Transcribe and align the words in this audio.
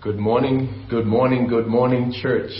Good 0.00 0.16
morning, 0.16 0.86
good 0.88 1.06
morning, 1.06 1.48
good 1.48 1.66
morning, 1.66 2.14
church. 2.22 2.52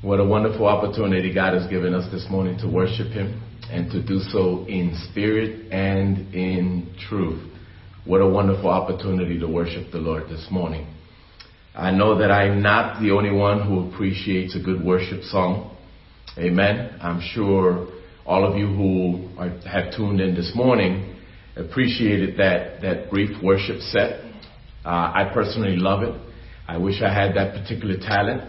What 0.00 0.18
a 0.18 0.24
wonderful 0.24 0.66
opportunity 0.66 1.34
God 1.34 1.52
has 1.52 1.68
given 1.68 1.92
us 1.92 2.10
this 2.10 2.24
morning 2.30 2.56
to 2.60 2.68
worship 2.68 3.08
Him 3.08 3.42
and 3.70 3.90
to 3.90 4.02
do 4.02 4.20
so 4.30 4.64
in 4.66 4.96
spirit 5.10 5.70
and 5.70 6.34
in 6.34 6.94
truth. 7.06 7.46
What 8.06 8.22
a 8.22 8.26
wonderful 8.26 8.70
opportunity 8.70 9.38
to 9.40 9.46
worship 9.46 9.92
the 9.92 9.98
Lord 9.98 10.30
this 10.30 10.46
morning. 10.50 10.86
I 11.74 11.90
know 11.90 12.18
that 12.18 12.30
I'm 12.30 12.62
not 12.62 13.02
the 13.02 13.10
only 13.10 13.30
one 13.30 13.68
who 13.68 13.90
appreciates 13.90 14.56
a 14.56 14.60
good 14.60 14.82
worship 14.82 15.22
song. 15.24 15.76
Amen. 16.38 16.98
I'm 17.02 17.20
sure 17.34 17.88
all 18.24 18.50
of 18.50 18.56
you 18.56 18.68
who 18.68 19.28
are, 19.36 19.50
have 19.68 19.94
tuned 19.94 20.22
in 20.22 20.34
this 20.34 20.52
morning 20.54 21.14
appreciated 21.56 22.38
that, 22.38 22.80
that 22.80 23.10
brief 23.10 23.42
worship 23.42 23.80
set. 23.80 24.25
Uh, 24.86 25.10
I 25.14 25.30
personally 25.34 25.76
love 25.76 26.04
it. 26.04 26.14
I 26.68 26.78
wish 26.78 27.02
I 27.02 27.12
had 27.12 27.34
that 27.34 27.60
particular 27.60 27.96
talent. 27.96 28.42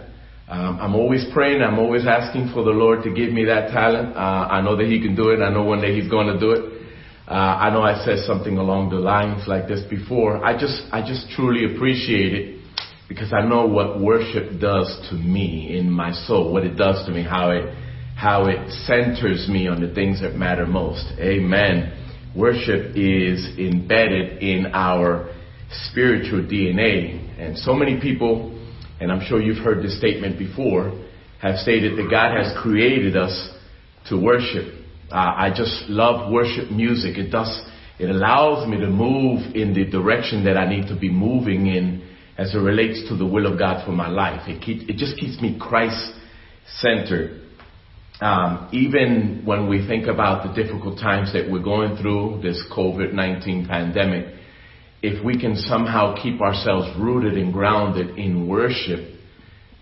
Um, 0.48 0.78
I'm 0.80 0.94
always 0.94 1.26
praying. 1.34 1.62
I'm 1.62 1.80
always 1.80 2.06
asking 2.06 2.52
for 2.54 2.62
the 2.62 2.70
Lord 2.70 3.02
to 3.02 3.12
give 3.12 3.32
me 3.32 3.44
that 3.46 3.70
talent. 3.72 4.16
Uh, 4.16 4.46
I 4.48 4.60
know 4.62 4.76
that 4.76 4.86
He 4.86 5.02
can 5.02 5.16
do 5.16 5.30
it. 5.30 5.42
I 5.42 5.50
know 5.52 5.64
one 5.64 5.80
day 5.80 6.00
He's 6.00 6.08
going 6.08 6.28
to 6.28 6.38
do 6.38 6.52
it. 6.52 6.78
Uh, 7.26 7.32
I 7.34 7.70
know 7.70 7.82
I 7.82 8.02
said 8.04 8.20
something 8.24 8.56
along 8.56 8.90
the 8.90 8.96
lines 8.96 9.48
like 9.48 9.66
this 9.66 9.82
before. 9.90 10.42
I 10.42 10.58
just, 10.58 10.80
I 10.92 11.02
just 11.06 11.28
truly 11.36 11.74
appreciate 11.74 12.32
it 12.32 12.62
because 13.08 13.32
I 13.32 13.44
know 13.44 13.66
what 13.66 14.00
worship 14.00 14.60
does 14.60 14.88
to 15.10 15.16
me 15.16 15.76
in 15.76 15.90
my 15.90 16.12
soul, 16.12 16.52
what 16.52 16.64
it 16.64 16.76
does 16.76 17.04
to 17.06 17.12
me, 17.12 17.24
how 17.24 17.50
it, 17.50 17.74
how 18.16 18.46
it 18.46 18.70
centers 18.86 19.48
me 19.48 19.66
on 19.66 19.80
the 19.80 19.92
things 19.92 20.22
that 20.22 20.36
matter 20.36 20.66
most. 20.66 21.04
Amen. 21.18 21.92
Worship 22.34 22.92
is 22.94 23.58
embedded 23.58 24.42
in 24.42 24.70
our 24.72 25.34
spiritual 25.70 26.42
DNA. 26.42 27.38
And 27.38 27.56
so 27.58 27.74
many 27.74 28.00
people, 28.00 28.58
and 29.00 29.12
I'm 29.12 29.24
sure 29.26 29.40
you've 29.40 29.64
heard 29.64 29.82
this 29.82 29.98
statement 29.98 30.38
before, 30.38 30.92
have 31.40 31.56
stated 31.56 31.96
that 31.98 32.10
God 32.10 32.36
has 32.36 32.56
created 32.62 33.16
us 33.16 33.50
to 34.08 34.20
worship. 34.20 34.74
Uh, 35.10 35.14
I 35.14 35.50
just 35.54 35.88
love 35.88 36.32
worship 36.32 36.70
music. 36.70 37.16
It 37.16 37.30
does, 37.30 37.64
it 37.98 38.10
allows 38.10 38.68
me 38.68 38.78
to 38.80 38.88
move 38.88 39.54
in 39.54 39.72
the 39.72 39.84
direction 39.84 40.44
that 40.44 40.56
I 40.56 40.68
need 40.68 40.88
to 40.88 40.98
be 40.98 41.10
moving 41.10 41.66
in 41.66 42.08
as 42.36 42.54
it 42.54 42.58
relates 42.58 43.08
to 43.08 43.16
the 43.16 43.26
will 43.26 43.50
of 43.50 43.58
God 43.58 43.84
for 43.84 43.92
my 43.92 44.08
life. 44.08 44.48
It 44.48 44.62
keep, 44.62 44.88
it 44.88 44.96
just 44.96 45.18
keeps 45.18 45.40
me 45.40 45.58
Christ 45.60 46.12
centered. 46.76 47.42
Um, 48.20 48.68
even 48.72 49.42
when 49.44 49.68
we 49.68 49.86
think 49.86 50.06
about 50.08 50.46
the 50.46 50.62
difficult 50.62 50.98
times 50.98 51.32
that 51.32 51.48
we're 51.50 51.62
going 51.62 51.96
through, 51.96 52.40
this 52.42 52.62
COVID-19 52.72 53.68
pandemic, 53.68 54.34
if 55.02 55.24
we 55.24 55.38
can 55.38 55.54
somehow 55.56 56.20
keep 56.20 56.40
ourselves 56.40 56.88
rooted 56.98 57.38
and 57.38 57.52
grounded 57.52 58.18
in 58.18 58.48
worship, 58.48 59.14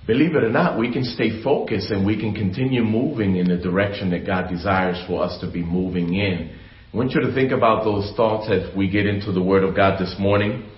believe 0.07 0.35
it 0.35 0.45
or 0.45 0.51
not, 0.51 0.79
we 0.79 0.93
can 0.93 1.05
stay 1.05 1.43
focused 1.43 1.91
and 1.91 2.05
we 2.05 2.19
can 2.19 2.35
continue 2.35 2.83
moving 2.83 3.37
in 3.37 3.49
the 3.49 3.57
direction 3.57 4.11
that 4.11 4.27
God 4.27 4.49
desires 4.49 5.03
for 5.07 5.23
us 5.23 5.41
to 5.41 5.51
be 5.51 5.63
moving 5.63 6.15
in. 6.15 6.59
I 6.93 6.97
want 6.97 7.13
you 7.13 7.21
to 7.23 7.35
think 7.35 7.53
about 7.53 7.85
those 7.85 8.13
thoughts 8.17 8.51
as 8.51 8.75
we 8.77 8.91
get 8.91 9.07
into 9.07 9.33
the 9.33 9.43
Word 9.43 9.65
of 9.65 9.75
God 9.75 9.99
this 9.99 10.15
morning. 10.19 10.71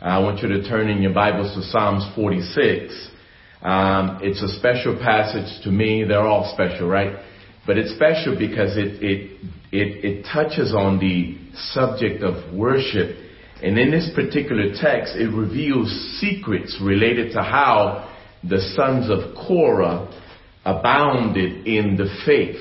I 0.00 0.18
want 0.18 0.40
you 0.40 0.48
to 0.48 0.68
turn 0.68 0.88
in 0.88 1.00
your 1.00 1.14
Bibles 1.14 1.54
to 1.54 1.62
Psalms 1.70 2.04
46. 2.14 3.10
Um, 3.62 4.18
it's 4.22 4.42
a 4.42 4.58
special 4.58 4.98
passage 4.98 5.64
to 5.64 5.70
me. 5.70 6.04
They're 6.04 6.20
all 6.20 6.52
special, 6.52 6.88
right? 6.88 7.16
But 7.66 7.78
it's 7.78 7.94
special 7.94 8.36
because 8.38 8.76
it, 8.76 9.02
it, 9.02 9.40
it, 9.72 10.04
it 10.04 10.26
touches 10.30 10.74
on 10.74 10.98
the 10.98 11.38
subject 11.72 12.22
of 12.22 12.52
worship 12.54 13.23
and 13.62 13.78
in 13.78 13.90
this 13.90 14.10
particular 14.14 14.74
text, 14.74 15.14
it 15.16 15.32
reveals 15.34 15.88
secrets 16.20 16.78
related 16.82 17.32
to 17.32 17.42
how 17.42 18.10
the 18.42 18.60
sons 18.74 19.08
of 19.10 19.34
Korah 19.34 20.10
abounded 20.64 21.66
in 21.66 21.96
the 21.96 22.08
faith. 22.26 22.56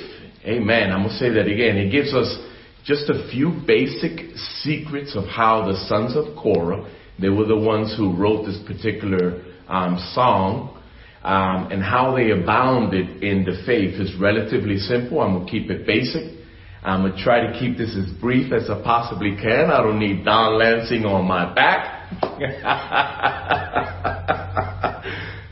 Amen. 0.45 0.91
I'm 0.91 1.03
going 1.03 1.09
to 1.09 1.15
say 1.15 1.29
that 1.29 1.47
again. 1.47 1.77
It 1.77 1.91
gives 1.91 2.13
us 2.13 2.37
just 2.85 3.09
a 3.09 3.29
few 3.31 3.61
basic 3.65 4.35
secrets 4.61 5.15
of 5.15 5.25
how 5.25 5.65
the 5.65 5.77
sons 5.87 6.15
of 6.15 6.35
Korah, 6.37 6.89
they 7.19 7.29
were 7.29 7.45
the 7.45 7.57
ones 7.57 7.95
who 7.97 8.15
wrote 8.15 8.45
this 8.45 8.59
particular 8.67 9.41
um, 9.67 9.97
song, 10.13 10.81
um, 11.23 11.71
and 11.71 11.81
how 11.81 12.15
they 12.15 12.31
abounded 12.31 13.23
in 13.23 13.45
the 13.45 13.63
faith 13.65 13.99
is 13.99 14.13
relatively 14.19 14.77
simple. 14.77 15.21
I'm 15.21 15.33
going 15.33 15.45
to 15.45 15.51
keep 15.51 15.71
it 15.71 15.87
basic. 15.87 16.42
I'm 16.83 17.01
going 17.03 17.13
to 17.15 17.23
try 17.23 17.47
to 17.47 17.57
keep 17.57 17.77
this 17.77 17.95
as 17.95 18.11
brief 18.19 18.51
as 18.51 18.69
I 18.69 18.81
possibly 18.83 19.37
can. 19.41 19.71
I 19.71 19.77
don't 19.77 19.99
need 19.99 20.25
Don 20.25 20.59
Lansing 20.59 21.05
on 21.05 21.25
my 21.25 21.53
back. 21.53 22.11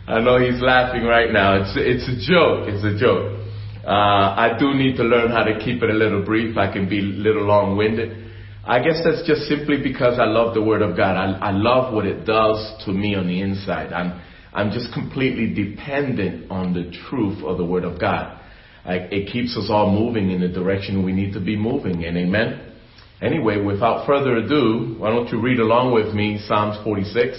I 0.07 0.19
know 0.19 0.39
he's 0.39 0.61
laughing 0.61 1.05
right 1.05 1.31
now. 1.31 1.61
It's, 1.61 1.71
it's 1.77 2.03
a 2.09 2.15
joke. 2.29 2.67
It's 2.67 2.83
a 2.83 2.99
joke. 2.99 3.39
Uh, 3.87 4.35
I 4.35 4.57
do 4.59 4.73
need 4.73 4.97
to 4.97 5.03
learn 5.03 5.31
how 5.31 5.43
to 5.43 5.57
keep 5.57 5.81
it 5.81 5.89
a 5.89 5.93
little 5.93 6.21
brief. 6.25 6.57
I 6.57 6.69
can 6.71 6.89
be 6.89 6.99
a 6.99 7.03
little 7.03 7.45
long-winded. 7.45 8.29
I 8.65 8.79
guess 8.83 9.01
that's 9.05 9.25
just 9.25 9.43
simply 9.43 9.81
because 9.81 10.19
I 10.19 10.25
love 10.25 10.53
the 10.53 10.61
Word 10.61 10.81
of 10.81 10.97
God. 10.97 11.15
I, 11.15 11.31
I 11.47 11.51
love 11.51 11.93
what 11.93 12.05
it 12.05 12.25
does 12.25 12.83
to 12.85 12.91
me 12.91 13.15
on 13.15 13.27
the 13.27 13.39
inside. 13.39 13.93
I'm, 13.93 14.21
I'm 14.53 14.71
just 14.71 14.93
completely 14.93 15.53
dependent 15.53 16.51
on 16.51 16.73
the 16.73 16.91
truth 17.07 17.41
of 17.41 17.57
the 17.57 17.65
Word 17.65 17.85
of 17.85 18.01
God 18.01 18.40
it 18.85 19.31
keeps 19.31 19.55
us 19.57 19.67
all 19.69 19.91
moving 19.91 20.31
in 20.31 20.41
the 20.41 20.47
direction 20.47 21.05
we 21.05 21.11
need 21.13 21.33
to 21.33 21.39
be 21.39 21.55
moving 21.55 22.01
in. 22.03 22.17
Amen. 22.17 22.73
Anyway, 23.21 23.61
without 23.61 24.07
further 24.07 24.37
ado, 24.37 24.95
why 24.97 25.11
don't 25.11 25.29
you 25.29 25.39
read 25.39 25.59
along 25.59 25.93
with 25.93 26.13
me 26.13 26.39
Psalms 26.47 26.83
46? 26.83 27.37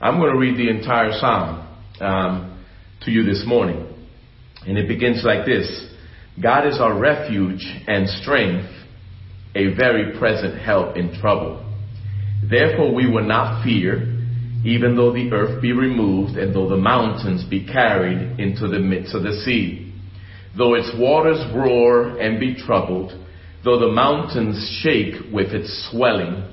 I'm 0.00 0.18
going 0.18 0.32
to 0.32 0.38
read 0.38 0.58
the 0.58 0.68
entire 0.68 1.12
psalm 1.12 1.66
um, 2.00 2.64
to 3.02 3.10
you 3.10 3.24
this 3.24 3.44
morning, 3.46 3.86
and 4.66 4.76
it 4.76 4.86
begins 4.86 5.22
like 5.24 5.46
this: 5.46 5.88
God 6.42 6.66
is 6.66 6.78
our 6.78 6.98
refuge 6.98 7.64
and 7.86 8.06
strength, 8.20 8.68
a 9.54 9.74
very 9.74 10.18
present 10.18 10.60
help 10.60 10.96
in 10.96 11.18
trouble. 11.18 11.60
Therefore, 12.48 12.94
we 12.94 13.10
will 13.10 13.24
not 13.24 13.64
fear, 13.64 14.02
even 14.62 14.94
though 14.94 15.14
the 15.14 15.32
earth 15.32 15.62
be 15.62 15.72
removed, 15.72 16.36
and 16.36 16.54
though 16.54 16.68
the 16.68 16.76
mountains 16.76 17.44
be 17.48 17.66
carried 17.66 18.38
into 18.38 18.68
the 18.68 18.78
midst 18.78 19.14
of 19.14 19.22
the 19.22 19.40
sea 19.46 19.83
though 20.56 20.74
its 20.74 20.90
waters 20.96 21.44
roar 21.54 22.18
and 22.18 22.38
be 22.38 22.54
troubled, 22.54 23.12
though 23.64 23.78
the 23.78 23.92
mountains 23.92 24.80
shake 24.82 25.32
with 25.32 25.48
its 25.52 25.90
swelling. 25.90 26.44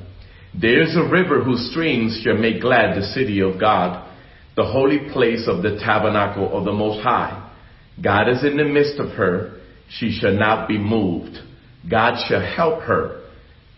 There 0.59 0.81
is 0.81 0.95
a 0.95 1.09
river 1.09 1.43
whose 1.43 1.71
streams 1.71 2.21
shall 2.23 2.37
make 2.37 2.61
glad 2.61 2.97
the 2.97 3.07
city 3.07 3.41
of 3.41 3.59
God, 3.59 4.09
the 4.55 4.65
holy 4.65 5.09
place 5.11 5.47
of 5.47 5.63
the 5.63 5.77
tabernacle 5.79 6.57
of 6.57 6.65
the 6.65 6.73
Most 6.73 7.01
High. 7.01 7.51
God 8.03 8.29
is 8.29 8.43
in 8.43 8.57
the 8.57 8.65
midst 8.65 8.99
of 8.99 9.11
her. 9.11 9.59
She 9.89 10.11
shall 10.11 10.33
not 10.33 10.67
be 10.67 10.77
moved. 10.77 11.37
God 11.89 12.17
shall 12.27 12.41
help 12.41 12.81
her. 12.83 13.23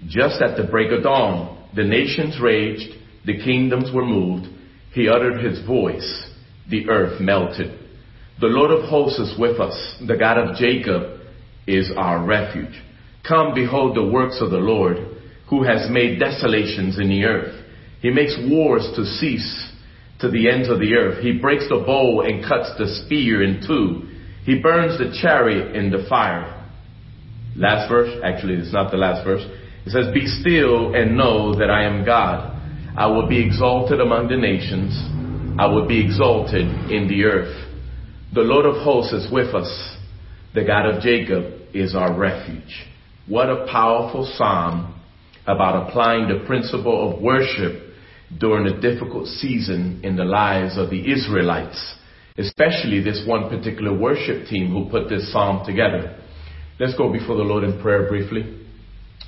Just 0.08 0.42
at 0.42 0.58
the 0.58 0.70
break 0.70 0.92
of 0.92 1.04
dawn, 1.04 1.70
the 1.76 1.84
nations 1.84 2.40
raged, 2.42 2.94
the 3.26 3.38
kingdoms 3.44 3.92
were 3.94 4.06
moved. 4.06 4.48
He 4.94 5.10
uttered 5.10 5.44
his 5.44 5.66
voice. 5.66 6.30
The 6.70 6.90
earth 6.90 7.20
melted. 7.20 7.80
The 8.40 8.48
Lord 8.48 8.72
of 8.72 8.90
hosts 8.90 9.20
is 9.20 9.40
with 9.40 9.60
us. 9.60 9.96
The 10.06 10.18
God 10.18 10.38
of 10.38 10.56
Jacob 10.56 11.22
is 11.68 11.92
our 11.96 12.26
refuge. 12.26 12.82
Come 13.28 13.54
behold 13.54 13.96
the 13.96 14.06
works 14.06 14.40
of 14.42 14.52
the 14.52 14.58
Lord, 14.58 14.98
who 15.50 15.64
has 15.64 15.90
made 15.90 16.20
desolations 16.20 17.00
in 17.00 17.10
the 17.10 17.24
earth. 17.24 17.64
He 18.02 18.10
makes 18.10 18.38
wars 18.50 18.90
to 18.96 19.06
cease 19.06 19.72
to 20.20 20.30
the 20.30 20.50
ends 20.50 20.70
of 20.70 20.80
the 20.80 20.94
earth. 20.94 21.24
He 21.24 21.40
breaks 21.40 21.68
the 21.70 21.84
bow 21.86 22.22
and 22.22 22.46
cuts 22.46 22.72
the 22.78 22.88
spear 23.04 23.44
in 23.44 23.62
two. 23.66 24.10
He 24.44 24.60
burns 24.60 24.98
the 24.98 25.18
chariot 25.22 25.76
in 25.76 25.90
the 25.90 26.06
fire. 26.10 26.60
Last 27.56 27.90
verse, 27.90 28.20
actually 28.24 28.56
it's 28.56 28.74
not 28.74 28.92
the 28.92 28.98
last 28.98 29.24
verse. 29.24 29.44
It 29.86 29.92
says, 29.92 30.14
Be 30.14 30.26
still 30.26 30.96
and 30.96 31.16
know 31.18 31.56
that 31.56 31.70
I 31.70 31.84
am 31.86 32.04
God. 32.04 32.50
I 32.98 33.08
will 33.08 33.28
be 33.28 33.46
exalted 33.46 34.02
among 34.02 34.28
the 34.28 34.38
nations. 34.38 34.94
I 35.60 35.68
will 35.68 35.88
be 35.88 36.04
exalted 36.04 36.68
in 36.92 37.08
the 37.08 37.24
earth. 37.24 37.63
The 38.34 38.42
Lord 38.42 38.66
of 38.66 38.82
hosts 38.82 39.14
is 39.14 39.32
with 39.32 39.54
us. 39.54 39.96
The 40.56 40.64
God 40.64 40.88
of 40.88 41.04
Jacob 41.04 41.54
is 41.72 41.94
our 41.94 42.18
refuge. 42.18 42.84
What 43.28 43.48
a 43.48 43.68
powerful 43.72 44.26
psalm 44.36 45.00
about 45.46 45.88
applying 45.88 46.28
the 46.28 46.44
principle 46.48 47.12
of 47.14 47.22
worship 47.22 47.94
during 48.40 48.66
a 48.66 48.82
difficult 48.82 49.28
season 49.28 50.02
in 50.04 50.16
the 50.16 50.24
lives 50.26 50.80
of 50.80 50.90
the 50.90 51.12
Israelites, 51.12 51.96
especially 52.40 53.04
this 53.04 53.24
one 53.28 53.50
particular 53.50 53.96
worship 53.96 54.48
team 54.48 54.72
who 54.72 54.90
put 54.90 55.10
this 55.10 55.32
psalm 55.32 55.64
together. 55.64 56.20
Let's 56.80 56.98
go 56.98 57.12
before 57.12 57.36
the 57.36 57.44
Lord 57.44 57.64
in 57.64 57.80
prayer 57.84 58.10
briefly. 58.10 58.66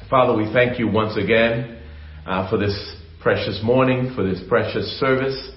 Father, 0.09 0.35
we 0.35 0.51
thank 0.51 0.79
you 0.79 0.87
once 0.87 1.15
again 1.15 1.79
uh, 2.25 2.49
for 2.49 2.57
this 2.57 2.95
precious 3.21 3.61
morning, 3.63 4.13
for 4.15 4.23
this 4.23 4.41
precious 4.49 4.99
service 4.99 5.51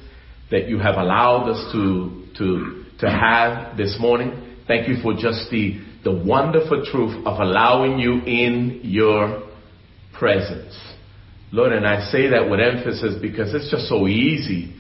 that 0.51 0.69
you 0.69 0.79
have 0.79 0.97
allowed 0.97 1.49
us 1.49 1.73
to, 1.73 2.27
to 2.37 2.78
to 3.01 3.09
have 3.09 3.77
this 3.77 3.97
morning. 4.01 4.57
Thank 4.67 4.89
you 4.89 4.97
for 5.03 5.15
just 5.15 5.51
the, 5.51 5.81
the 6.05 6.13
wonderful 6.13 6.85
truth 6.91 7.27
of 7.27 7.41
allowing 7.41 7.99
you 7.99 8.21
in 8.21 8.81
your 8.83 9.49
presence. 10.19 10.77
Lord, 11.53 11.73
and 11.73 11.87
I 11.87 12.11
say 12.11 12.29
that 12.29 12.51
with 12.51 12.61
emphasis 12.61 13.15
because 13.23 13.55
it's 13.55 13.71
just 13.71 13.89
so 13.89 14.07
easy 14.07 14.75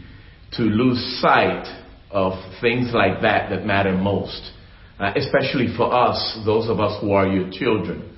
to 0.52 0.62
lose 0.62 1.20
sight 1.22 1.66
of 2.10 2.32
things 2.60 2.90
like 2.92 3.22
that 3.22 3.50
that 3.50 3.64
matter 3.64 3.92
most, 3.92 4.50
uh, 4.98 5.12
especially 5.16 5.74
for 5.76 5.92
us, 5.92 6.40
those 6.44 6.68
of 6.68 6.80
us 6.80 7.00
who 7.00 7.12
are 7.12 7.26
your 7.26 7.50
children. 7.50 8.16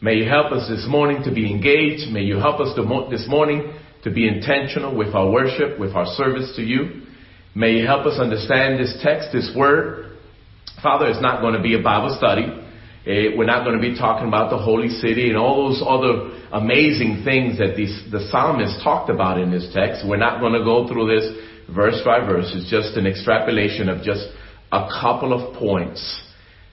May 0.00 0.14
you 0.14 0.28
help 0.28 0.52
us 0.52 0.68
this 0.68 0.86
morning 0.88 1.24
to 1.24 1.32
be 1.32 1.50
engaged. 1.50 2.12
May 2.12 2.22
you 2.22 2.36
help 2.36 2.60
us 2.60 2.76
this 3.10 3.26
morning 3.28 3.72
to 4.04 4.10
be 4.10 4.28
intentional 4.28 4.96
with 4.96 5.14
our 5.14 5.30
worship, 5.30 5.78
with 5.80 5.94
our 5.94 6.06
service 6.06 6.52
to 6.54 6.62
you. 6.62 7.02
May 7.58 7.72
you 7.72 7.86
help 7.88 8.06
us 8.06 8.20
understand 8.20 8.78
this 8.78 8.96
text, 9.02 9.30
this 9.32 9.50
word. 9.50 10.16
Father, 10.80 11.06
it's 11.08 11.20
not 11.20 11.40
going 11.40 11.54
to 11.54 11.60
be 11.60 11.74
a 11.74 11.82
Bible 11.82 12.14
study. 12.16 12.46
Eh, 13.04 13.34
we're 13.36 13.50
not 13.50 13.64
going 13.64 13.74
to 13.74 13.82
be 13.82 13.98
talking 13.98 14.28
about 14.28 14.50
the 14.50 14.58
holy 14.58 14.88
city 14.88 15.26
and 15.28 15.36
all 15.36 15.66
those 15.66 15.82
other 15.82 16.38
amazing 16.52 17.22
things 17.24 17.58
that 17.58 17.74
these, 17.76 18.00
the 18.12 18.28
psalmist 18.30 18.78
talked 18.84 19.10
about 19.10 19.40
in 19.40 19.50
this 19.50 19.68
text. 19.74 20.06
We're 20.06 20.22
not 20.22 20.38
going 20.38 20.52
to 20.52 20.62
go 20.62 20.86
through 20.86 21.10
this 21.10 21.26
verse 21.74 22.00
by 22.04 22.20
verse. 22.20 22.46
It's 22.54 22.70
just 22.70 22.96
an 22.96 23.08
extrapolation 23.08 23.88
of 23.88 24.04
just 24.04 24.28
a 24.70 24.86
couple 25.00 25.32
of 25.34 25.58
points 25.58 25.98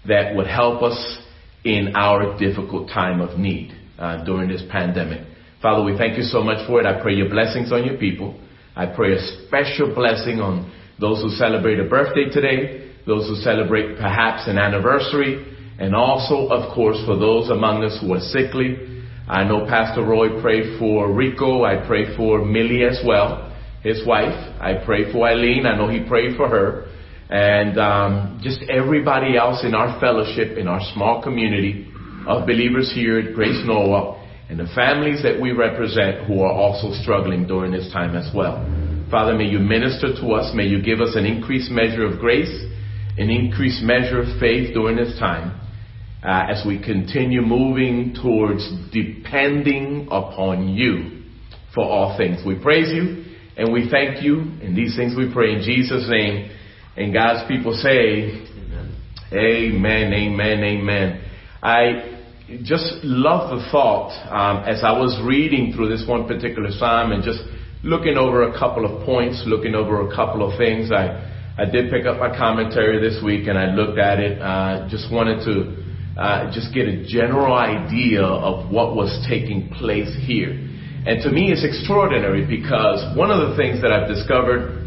that 0.08 0.36
would 0.36 0.46
help 0.46 0.84
us 0.84 1.18
in 1.64 1.94
our 1.96 2.38
difficult 2.38 2.90
time 2.90 3.22
of 3.22 3.40
need 3.40 3.74
uh, 3.98 4.24
during 4.24 4.50
this 4.50 4.62
pandemic. 4.70 5.26
Father, 5.64 5.84
we 5.84 5.98
thank 5.98 6.16
you 6.16 6.24
so 6.24 6.44
much 6.44 6.68
for 6.68 6.80
it. 6.80 6.86
I 6.86 7.02
pray 7.02 7.16
your 7.16 7.30
blessings 7.30 7.72
on 7.72 7.86
your 7.86 7.98
people. 7.98 8.40
I 8.76 8.88
pray 8.88 9.14
a 9.14 9.22
special 9.48 9.96
blessing 9.96 10.40
on 10.40 10.72
those 11.00 11.22
who 11.22 11.30
celebrate 11.30 11.80
a 11.80 11.86
birthday 11.86 12.30
today, 12.30 12.92
those 13.06 13.28
who 13.28 13.36
celebrate 13.36 13.98
perhaps 13.98 14.48
an 14.48 14.58
anniversary, 14.58 15.56
and 15.80 15.96
also, 15.96 16.48
of 16.48 16.74
course, 16.74 16.98
for 17.06 17.18
those 17.18 17.50
among 17.50 17.84
us 17.84 17.98
who 18.02 18.14
are 18.14 18.20
sickly. 18.20 19.04
I 19.28 19.44
know 19.44 19.66
Pastor 19.66 20.04
Roy 20.04 20.42
prayed 20.42 20.80
for 20.80 21.12
Rico. 21.12 21.64
I 21.64 21.86
pray 21.86 22.16
for 22.16 22.46
Millie 22.46 22.84
as 22.84 23.02
well, 23.06 23.52
his 23.82 24.06
wife. 24.06 24.36
I 24.62 24.86
pray 24.86 25.12
for 25.12 25.28
Eileen. 25.28 25.66
I 25.66 25.78
know 25.78 25.90
he 25.90 26.08
prayed 26.08 26.38
for 26.38 26.48
her. 26.48 26.88
And 27.30 27.80
um, 27.80 28.40
just 28.44 28.62
everybody 28.70 29.36
else 29.36 29.64
in 29.64 29.74
our 29.74 30.00
fellowship, 30.00 30.58
in 30.58 30.68
our 30.68 30.82
small 30.94 31.24
community 31.24 31.92
of 32.28 32.46
believers 32.46 32.92
here 32.94 33.20
at 33.20 33.34
Grace 33.34 33.66
Norwalk, 33.66 34.20
and 34.50 34.60
the 34.60 34.68
families 34.76 35.24
that 35.24 35.42
we 35.42 35.52
represent 35.52 36.28
who 36.28 36.42
are 36.42 36.52
also 36.52 36.92
struggling 37.02 37.48
during 37.48 37.72
this 37.72 37.92
time 37.92 38.16
as 38.16 38.34
well. 38.34 38.64
Father, 39.10 39.36
may 39.36 39.46
you 39.46 39.60
minister 39.60 40.14
to 40.22 40.28
us. 40.34 40.54
May 40.56 40.66
you 40.66 40.82
give 40.82 41.00
us 41.00 41.16
an 41.16 41.26
increased 41.26 41.72
measure 41.72 42.06
of 42.06 42.20
grace, 42.20 42.54
an 43.18 43.30
increased 43.30 43.82
measure 43.82 44.20
of 44.20 44.40
faith 44.40 44.74
during 44.74 44.98
this 44.98 45.18
time 45.20 45.60
uh, 46.24 46.48
as 46.50 46.66
we 46.66 46.82
continue 46.82 47.42
moving 47.42 48.16
towards 48.22 48.68
depending 48.92 50.08
upon 50.12 50.70
you 50.70 51.24
for 51.74 51.84
all 51.84 52.18
things. 52.18 52.42
We 52.46 52.56
praise 52.56 52.92
you 52.92 53.26
and 53.58 53.72
we 53.72 53.90
thank 53.90 54.24
you. 54.24 54.40
And 54.40 54.76
these 54.76 54.96
things 54.96 55.16
we 55.16 55.32
pray 55.32 55.54
in 55.54 55.62
Jesus' 55.62 56.08
name. 56.10 56.52
And 56.98 57.14
God's 57.14 57.48
people 57.48 57.74
say, 57.74 58.42
Amen, 59.32 60.14
amen, 60.14 60.14
amen. 60.14 60.64
amen. 60.64 61.22
I 61.62 62.15
just 62.62 63.02
love 63.04 63.58
the 63.58 63.66
thought 63.72 64.14
um, 64.30 64.64
as 64.70 64.84
I 64.84 64.94
was 64.94 65.18
reading 65.26 65.74
through 65.74 65.90
this 65.90 66.06
one 66.08 66.28
particular 66.28 66.70
psalm 66.78 67.12
and 67.12 67.24
just 67.24 67.42
looking 67.82 68.18
over 68.18 68.54
a 68.54 68.58
couple 68.58 68.86
of 68.86 69.04
points, 69.04 69.44
looking 69.48 69.74
over 69.74 70.08
a 70.08 70.16
couple 70.16 70.46
of 70.46 70.58
things. 70.58 70.92
I 70.92 71.34
I 71.58 71.66
did 71.66 71.90
pick 71.90 72.06
up 72.06 72.20
my 72.20 72.30
commentary 72.38 73.02
this 73.02 73.24
week 73.24 73.48
and 73.48 73.58
I 73.58 73.74
looked 73.74 73.98
at 73.98 74.20
it. 74.20 74.42
Uh, 74.42 74.88
just 74.90 75.12
wanted 75.12 75.42
to 75.46 76.22
uh, 76.22 76.54
just 76.54 76.74
get 76.74 76.86
a 76.88 77.04
general 77.08 77.56
idea 77.56 78.22
of 78.22 78.70
what 78.70 78.96
was 78.96 79.26
taking 79.28 79.70
place 79.70 80.14
here. 80.28 80.52
And 80.52 81.22
to 81.24 81.32
me, 81.32 81.52
it's 81.52 81.66
extraordinary 81.66 82.46
because 82.46 83.18
one 83.18 83.32
of 83.32 83.50
the 83.50 83.58
things 83.58 83.82
that 83.82 83.92
I've 83.92 84.08
discovered. 84.08 84.84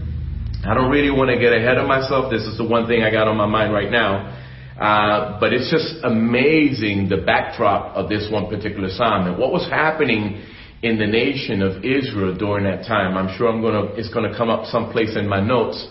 I 0.67 0.75
don't 0.75 0.91
really 0.91 1.11
want 1.11 1.31
to 1.31 1.39
get 1.39 1.53
ahead 1.53 1.79
of 1.79 1.87
myself. 1.87 2.31
This 2.31 2.43
is 2.43 2.59
the 2.59 2.67
one 2.67 2.89
thing 2.89 3.03
I 3.03 3.11
got 3.11 3.29
on 3.29 3.37
my 3.37 3.47
mind 3.47 3.73
right 3.73 3.91
now 3.91 4.35
Uh, 4.79 5.41
but 5.41 5.53
it's 5.53 5.71
just 5.71 6.05
amazing 6.05 7.09
the 7.09 7.17
backdrop 7.17 7.97
of 7.97 8.09
this 8.09 8.29
one 8.31 8.49
particular 8.49 8.89
psalm 8.91 9.27
and 9.27 9.37
what 9.37 9.53
was 9.53 9.69
happening 9.69 10.41
in 10.83 10.99
the 10.99 11.07
nation 11.07 11.63
of 11.63 11.85
Israel 11.85 12.37
during 12.37 12.65
that 12.65 12.87
time. 12.87 13.17
I'm 13.17 13.37
sure 13.37 13.49
I'm 13.49 13.61
gonna, 13.61 13.95
it's 13.95 14.13
gonna 14.15 14.37
come 14.37 14.49
up 14.49 14.67
someplace 14.67 15.17
in 15.17 15.27
my 15.27 15.41
notes, 15.41 15.85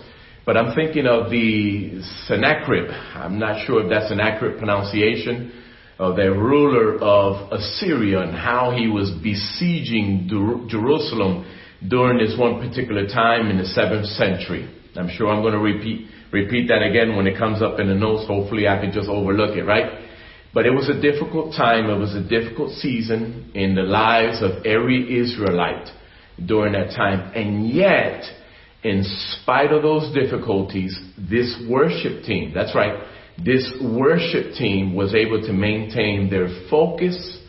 but 0.45 0.55
I'm 0.55 0.73
thinking 0.73 1.05
of 1.05 1.29
the 1.29 2.01
Sennacherib. 2.27 2.89
I'm 2.89 3.37
not 3.37 3.65
sure 3.67 3.83
if 3.83 3.89
that's 3.89 4.09
an 4.09 4.21
accurate 4.21 4.57
pronunciation 4.57 5.51
of 5.99 6.15
the 6.15 6.31
ruler 6.31 6.97
of 7.01 7.51
Assyria 7.51 8.21
and 8.21 8.37
how 8.37 8.71
he 8.71 8.87
was 8.87 9.11
besieging 9.21 10.29
Jerusalem 10.69 11.45
during 11.85 12.19
this 12.19 12.37
one 12.39 12.65
particular 12.65 13.05
time 13.07 13.49
in 13.49 13.57
the 13.57 13.65
seventh 13.65 14.05
century. 14.05 14.73
I'm 14.97 15.09
sure 15.09 15.29
I'm 15.29 15.41
going 15.41 15.53
to 15.53 15.59
repeat 15.59 16.07
repeat 16.31 16.67
that 16.67 16.81
again 16.81 17.15
when 17.15 17.27
it 17.27 17.37
comes 17.37 17.61
up 17.61 17.79
in 17.79 17.87
the 17.87 17.95
notes. 17.95 18.27
Hopefully 18.27 18.67
I 18.67 18.79
can 18.79 18.91
just 18.91 19.09
overlook 19.09 19.55
it, 19.55 19.63
right? 19.63 20.05
But 20.53 20.65
it 20.65 20.71
was 20.71 20.89
a 20.89 20.99
difficult 20.99 21.55
time. 21.55 21.89
It 21.89 21.97
was 21.97 22.15
a 22.15 22.21
difficult 22.21 22.71
season 22.71 23.51
in 23.53 23.75
the 23.75 23.83
lives 23.83 24.41
of 24.41 24.65
every 24.65 25.19
Israelite 25.19 25.87
during 26.43 26.73
that 26.73 26.95
time. 26.95 27.31
And 27.35 27.69
yet, 27.69 28.23
in 28.83 29.03
spite 29.03 29.71
of 29.71 29.83
those 29.83 30.13
difficulties, 30.13 30.97
this 31.17 31.55
worship 31.69 32.23
team, 32.23 32.53
that's 32.53 32.73
right, 32.75 33.03
this 33.43 33.71
worship 33.81 34.53
team 34.55 34.95
was 34.95 35.13
able 35.13 35.41
to 35.41 35.53
maintain 35.53 36.29
their 36.29 36.47
focus 36.69 37.39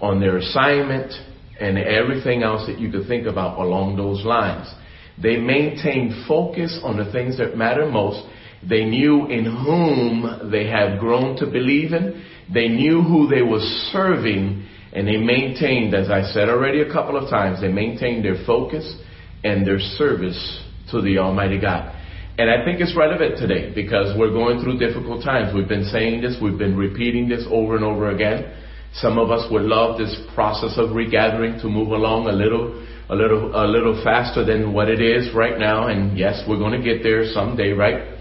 on 0.00 0.20
their 0.20 0.36
assignment 0.36 1.12
and 1.58 1.78
everything 1.78 2.42
else 2.42 2.66
that 2.66 2.78
you 2.78 2.90
could 2.90 3.06
think 3.08 3.26
about 3.26 3.58
along 3.58 3.96
those 3.96 4.24
lines. 4.24 4.72
They 5.20 5.36
maintained 5.36 6.26
focus 6.26 6.80
on 6.82 6.96
the 6.96 7.10
things 7.12 7.38
that 7.38 7.56
matter 7.56 7.86
most. 7.86 8.26
They 8.68 8.84
knew 8.84 9.26
in 9.26 9.44
whom 9.44 10.50
they 10.50 10.66
had 10.66 10.98
grown 10.98 11.36
to 11.36 11.46
believe 11.46 11.92
in. 11.92 12.24
They 12.52 12.68
knew 12.68 13.02
who 13.02 13.28
they 13.28 13.42
were 13.42 13.60
serving 13.92 14.66
and 14.94 15.08
they 15.08 15.16
maintained, 15.16 15.92
as 15.92 16.08
I 16.08 16.22
said 16.22 16.48
already 16.48 16.80
a 16.80 16.92
couple 16.92 17.16
of 17.16 17.28
times, 17.28 17.60
they 17.60 17.68
maintained 17.68 18.24
their 18.24 18.44
focus 18.46 18.96
and 19.42 19.66
their 19.66 19.80
service 19.80 20.62
to 20.92 21.02
the 21.02 21.18
Almighty 21.18 21.60
God. 21.60 21.92
And 22.38 22.48
I 22.48 22.64
think 22.64 22.80
it's 22.80 22.96
relevant 22.96 23.36
today 23.36 23.72
because 23.74 24.16
we're 24.16 24.30
going 24.30 24.62
through 24.62 24.78
difficult 24.78 25.24
times. 25.24 25.54
We've 25.54 25.68
been 25.68 25.84
saying 25.86 26.22
this, 26.22 26.36
we've 26.40 26.58
been 26.58 26.76
repeating 26.76 27.28
this 27.28 27.44
over 27.50 27.74
and 27.74 27.84
over 27.84 28.10
again. 28.10 28.54
Some 28.94 29.18
of 29.18 29.30
us 29.30 29.50
would 29.50 29.62
love 29.62 29.98
this 29.98 30.16
process 30.34 30.74
of 30.78 30.94
regathering 30.94 31.60
to 31.60 31.68
move 31.68 31.88
along 31.88 32.28
a 32.28 32.32
little 32.32 32.86
a 33.08 33.14
little 33.14 33.54
a 33.54 33.66
little 33.66 34.02
faster 34.02 34.44
than 34.44 34.72
what 34.72 34.88
it 34.88 35.00
is 35.00 35.34
right 35.34 35.58
now. 35.58 35.88
And 35.88 36.16
yes, 36.18 36.42
we're 36.48 36.58
going 36.58 36.80
to 36.80 36.82
get 36.82 37.02
there 37.02 37.24
someday, 37.32 37.72
right? 37.72 38.14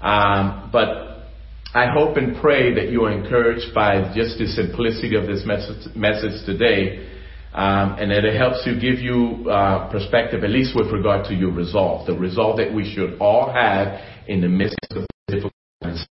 Um, 0.00 0.70
but 0.72 1.28
I 1.74 1.86
hope 1.92 2.16
and 2.16 2.40
pray 2.40 2.74
that 2.74 2.90
you 2.90 3.04
are 3.04 3.12
encouraged 3.12 3.74
by 3.74 4.12
just 4.14 4.38
the 4.38 4.46
simplicity 4.46 5.16
of 5.16 5.26
this 5.26 5.42
message, 5.44 5.94
message 5.96 6.44
today. 6.46 7.10
Um, 7.52 7.98
and 8.00 8.10
that 8.10 8.24
it 8.24 8.36
helps 8.36 8.66
you 8.66 8.74
give 8.74 8.98
you 8.98 9.48
uh, 9.48 9.88
perspective, 9.88 10.42
at 10.42 10.50
least 10.50 10.74
with 10.74 10.90
regard 10.90 11.24
to 11.26 11.34
your 11.34 11.52
resolve, 11.52 12.04
the 12.04 12.12
resolve 12.12 12.56
that 12.56 12.74
we 12.74 12.92
should 12.92 13.16
all 13.20 13.52
have 13.52 14.00
in 14.26 14.40
the 14.40 14.48
midst 14.48 14.76
of 14.90 15.06
difficult 15.28 15.52
times. 15.80 16.04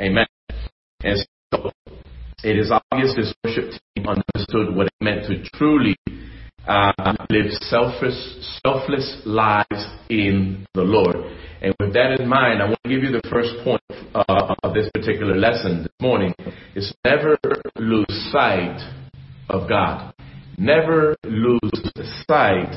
Amen. 0.00 0.26
And 1.02 1.18
so 1.52 1.70
it 2.42 2.58
is 2.58 2.72
obvious 2.72 3.14
this 3.14 3.34
worship 3.44 3.72
team 3.94 4.06
understood 4.06 4.74
what 4.74 4.86
it 4.86 4.92
meant 5.02 5.26
to 5.26 5.42
truly 5.56 5.96
uh, 6.66 6.92
live 7.30 7.50
selfless, 7.60 8.58
selfless 8.64 9.22
lives 9.24 9.86
in 10.08 10.66
the 10.74 10.82
Lord. 10.82 11.16
And 11.60 11.74
with 11.80 11.94
that 11.94 12.20
in 12.20 12.28
mind, 12.28 12.62
I 12.62 12.66
want 12.66 12.78
to 12.84 12.90
give 12.90 13.02
you 13.02 13.10
the 13.10 13.28
first 13.30 13.52
point 13.64 13.82
uh, 14.14 14.54
of 14.62 14.74
this 14.74 14.88
particular 14.92 15.36
lesson 15.36 15.82
this 15.82 15.92
morning 16.00 16.34
is 16.74 16.92
never 17.04 17.38
lose 17.76 18.06
sight 18.30 18.78
of 19.48 19.68
God. 19.68 20.12
Never 20.58 21.16
lose 21.24 21.92
sight 22.28 22.72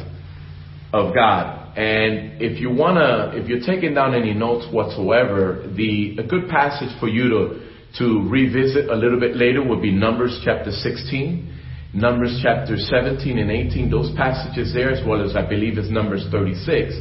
of 0.93 1.13
God. 1.13 1.77
And 1.77 2.41
if 2.41 2.59
you 2.59 2.71
wanna, 2.71 3.33
if 3.35 3.47
you're 3.47 3.65
taking 3.65 3.93
down 3.93 4.15
any 4.15 4.33
notes 4.33 4.65
whatsoever, 4.71 5.71
the 5.75 6.17
a 6.17 6.23
good 6.23 6.49
passage 6.49 6.89
for 6.99 7.07
you 7.07 7.29
to 7.29 7.67
to 7.99 8.27
revisit 8.29 8.89
a 8.89 8.95
little 8.95 9.19
bit 9.19 9.35
later 9.35 9.63
would 9.63 9.81
be 9.81 9.91
Numbers 9.91 10.41
chapter 10.43 10.71
16. 10.71 11.56
Numbers 11.97 12.41
chapter 12.43 12.77
17 12.77 13.39
and 13.39 13.49
18, 13.49 13.89
those 13.89 14.15
passages 14.15 14.71
there, 14.71 14.91
as 14.91 15.03
well 15.03 15.25
as 15.25 15.35
I 15.35 15.41
believe 15.41 15.79
it's 15.79 15.89
Numbers 15.89 16.27
36. 16.29 16.93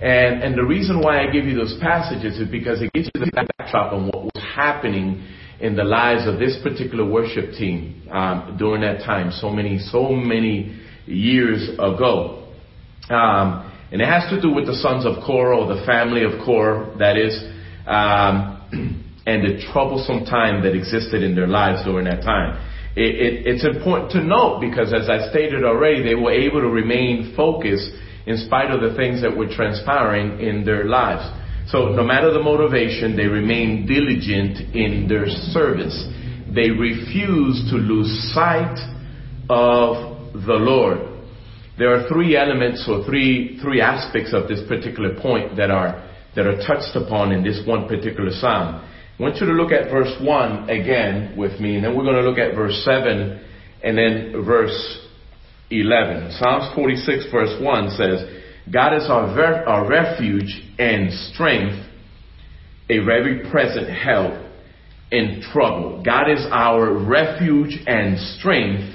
And, 0.00 0.44
and 0.44 0.56
the 0.56 0.62
reason 0.62 1.00
why 1.00 1.26
I 1.26 1.32
give 1.32 1.44
you 1.44 1.56
those 1.56 1.76
passages 1.80 2.38
is 2.38 2.48
because 2.48 2.80
it 2.80 2.92
gives 2.92 3.10
you 3.12 3.20
the 3.24 3.32
backdrop 3.32 3.92
on 3.92 4.06
what 4.06 4.32
was 4.32 4.44
happening 4.54 5.26
in 5.58 5.74
the 5.74 5.82
lives 5.82 6.28
of 6.28 6.38
this 6.38 6.56
particular 6.62 7.04
worship 7.04 7.50
team 7.54 8.08
um, 8.12 8.54
during 8.56 8.82
that 8.82 9.04
time, 9.04 9.32
so 9.32 9.50
many, 9.50 9.76
so 9.76 10.10
many 10.10 10.80
years 11.06 11.70
ago. 11.70 12.46
Um, 13.10 13.68
and 13.90 14.00
it 14.00 14.06
has 14.06 14.30
to 14.30 14.40
do 14.40 14.52
with 14.52 14.66
the 14.66 14.74
sons 14.74 15.04
of 15.04 15.24
Korah, 15.26 15.58
or 15.58 15.74
the 15.74 15.84
family 15.84 16.22
of 16.22 16.44
Korah, 16.44 16.96
that 17.00 17.16
is, 17.16 17.42
um, 17.88 19.02
and 19.26 19.42
the 19.42 19.66
troublesome 19.72 20.26
time 20.26 20.62
that 20.62 20.76
existed 20.76 21.24
in 21.24 21.34
their 21.34 21.48
lives 21.48 21.84
during 21.84 22.04
that 22.04 22.22
time 22.22 22.67
it, 22.98 23.14
it, 23.14 23.46
it's 23.46 23.64
important 23.64 24.10
to 24.12 24.24
note 24.24 24.60
because 24.60 24.92
as 24.92 25.08
I 25.08 25.30
stated 25.30 25.62
already, 25.64 26.02
they 26.02 26.16
were 26.16 26.32
able 26.32 26.60
to 26.60 26.68
remain 26.68 27.32
focused 27.36 27.90
in 28.26 28.36
spite 28.38 28.70
of 28.70 28.80
the 28.80 28.96
things 28.96 29.22
that 29.22 29.34
were 29.34 29.46
transpiring 29.46 30.40
in 30.40 30.64
their 30.64 30.84
lives. 30.84 31.22
So 31.70 31.90
no 31.90 32.02
matter 32.02 32.32
the 32.32 32.42
motivation, 32.42 33.16
they 33.16 33.26
remained 33.26 33.86
diligent 33.86 34.74
in 34.74 35.06
their 35.08 35.28
service. 35.28 35.94
They 36.52 36.70
refused 36.70 37.70
to 37.70 37.76
lose 37.76 38.32
sight 38.34 38.76
of 39.48 40.32
the 40.32 40.58
Lord. 40.58 40.98
There 41.78 41.94
are 41.94 42.08
three 42.08 42.36
elements 42.36 42.84
or 42.88 43.04
three, 43.04 43.60
three 43.62 43.80
aspects 43.80 44.34
of 44.34 44.48
this 44.48 44.60
particular 44.66 45.14
point 45.20 45.56
that 45.56 45.70
are, 45.70 46.04
that 46.34 46.46
are 46.46 46.56
touched 46.66 46.96
upon 46.96 47.30
in 47.30 47.44
this 47.44 47.62
one 47.64 47.86
particular 47.86 48.30
psalm. 48.32 48.84
I 49.18 49.22
want 49.22 49.36
you 49.38 49.46
to 49.46 49.52
look 49.52 49.72
at 49.72 49.90
verse 49.90 50.14
1 50.22 50.70
again 50.70 51.34
with 51.36 51.58
me, 51.58 51.74
and 51.74 51.84
then 51.84 51.96
we're 51.96 52.04
going 52.04 52.22
to 52.22 52.28
look 52.28 52.38
at 52.38 52.54
verse 52.54 52.80
7 52.84 53.44
and 53.82 53.98
then 53.98 54.44
verse 54.44 55.08
11. 55.70 56.36
Psalms 56.38 56.72
46 56.76 57.26
verse 57.32 57.60
1 57.60 57.90
says, 57.90 58.20
God 58.72 58.96
is 58.96 59.10
our, 59.10 59.34
ver- 59.34 59.64
our 59.64 59.88
refuge 59.88 60.62
and 60.78 61.12
strength, 61.32 61.84
a 62.88 63.00
very 63.00 63.50
present 63.50 63.90
help 63.90 64.34
in 65.10 65.42
trouble. 65.52 66.00
God 66.04 66.30
is 66.30 66.46
our 66.52 66.96
refuge 66.96 67.76
and 67.88 68.20
strength, 68.38 68.94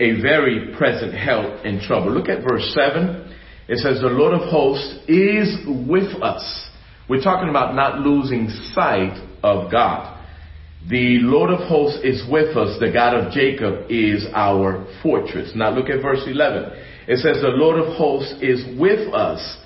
a 0.00 0.20
very 0.20 0.74
present 0.76 1.14
help 1.14 1.64
in 1.64 1.80
trouble. 1.80 2.12
Look 2.12 2.28
at 2.28 2.42
verse 2.46 2.70
7. 2.74 3.34
It 3.68 3.78
says, 3.78 4.02
The 4.02 4.08
Lord 4.08 4.34
of 4.34 4.50
hosts 4.50 4.98
is 5.08 5.56
with 5.66 6.22
us. 6.22 6.66
We're 7.08 7.22
talking 7.22 7.48
about 7.48 7.74
not 7.74 8.00
losing 8.00 8.50
sight 8.74 9.28
of 9.42 9.70
God. 9.70 10.18
The 10.88 11.18
Lord 11.20 11.50
of 11.50 11.60
hosts 11.68 12.00
is 12.02 12.22
with 12.30 12.56
us. 12.56 12.78
The 12.80 12.90
God 12.90 13.14
of 13.14 13.32
Jacob 13.32 13.90
is 13.90 14.26
our 14.34 14.86
fortress. 15.02 15.52
Now 15.54 15.70
look 15.70 15.90
at 15.90 16.02
verse 16.02 16.22
11. 16.26 16.72
It 17.06 17.18
says, 17.18 17.42
The 17.42 17.48
Lord 17.48 17.78
of 17.78 17.94
hosts 17.96 18.34
is 18.40 18.64
with 18.78 19.12
us. 19.12 19.58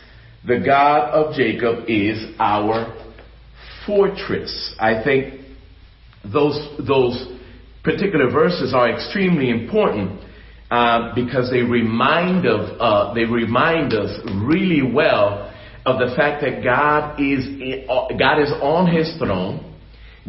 The 0.46 0.60
God 0.64 1.10
of 1.10 1.34
Jacob 1.34 1.84
is 1.88 2.34
our 2.38 2.92
fortress. 3.86 4.74
I 4.78 5.02
think 5.04 5.40
those, 6.24 6.58
those 6.86 7.38
particular 7.84 8.30
verses 8.30 8.74
are 8.74 8.90
extremely 8.90 9.50
important 9.50 10.20
uh, 10.70 11.14
because 11.14 11.50
they 11.50 11.60
remind 11.60 12.46
of 12.46 12.80
uh, 12.80 13.14
they 13.14 13.24
remind 13.24 13.92
us 13.92 14.18
really 14.42 14.82
well 14.82 15.53
of 15.86 15.98
the 15.98 16.14
fact 16.16 16.42
that 16.42 16.62
God 16.62 17.20
is 17.20 17.44
uh, 17.88 18.08
God 18.18 18.40
is 18.40 18.50
on 18.62 18.92
His 18.92 19.16
throne. 19.18 19.72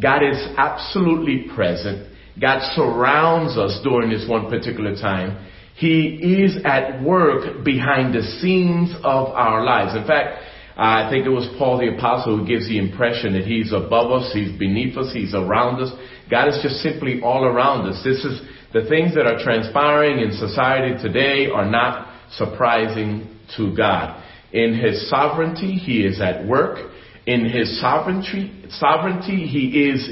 God 0.01 0.23
is 0.23 0.37
absolutely 0.57 1.47
present. 1.55 2.11
God 2.39 2.59
surrounds 2.75 3.57
us 3.57 3.79
during 3.83 4.09
this 4.09 4.27
one 4.27 4.49
particular 4.49 4.95
time. 4.95 5.47
He 5.75 6.43
is 6.43 6.57
at 6.65 7.01
work 7.01 7.63
behind 7.63 8.13
the 8.13 8.21
scenes 8.21 8.93
of 9.03 9.27
our 9.29 9.63
lives. 9.63 9.95
In 9.95 10.05
fact, 10.05 10.43
I 10.77 11.09
think 11.09 11.25
it 11.25 11.29
was 11.29 11.47
Paul 11.57 11.79
the 11.79 11.95
apostle 11.95 12.37
who 12.37 12.47
gives 12.47 12.67
the 12.67 12.77
impression 12.77 13.33
that 13.33 13.45
he's 13.45 13.71
above 13.71 14.11
us, 14.11 14.31
he's 14.33 14.57
beneath 14.57 14.97
us, 14.97 15.13
he's 15.13 15.33
around 15.33 15.81
us. 15.81 15.91
God 16.29 16.49
is 16.49 16.59
just 16.61 16.77
simply 16.77 17.21
all 17.21 17.45
around 17.45 17.87
us. 17.87 18.03
This 18.03 18.25
is 18.25 18.41
the 18.73 18.87
things 18.89 19.15
that 19.15 19.25
are 19.25 19.41
transpiring 19.41 20.19
in 20.19 20.33
society 20.33 21.01
today 21.01 21.49
are 21.49 21.69
not 21.69 22.13
surprising 22.31 23.29
to 23.55 23.75
God. 23.75 24.21
In 24.55 24.73
his 24.73 25.09
sovereignty, 25.09 25.73
he 25.73 26.03
is 26.05 26.19
at 26.21 26.47
work 26.47 26.91
in 27.25 27.45
his 27.45 27.79
sovereignty, 27.81 28.51
sovereignty, 28.69 29.47
he 29.47 29.89
is 29.89 30.09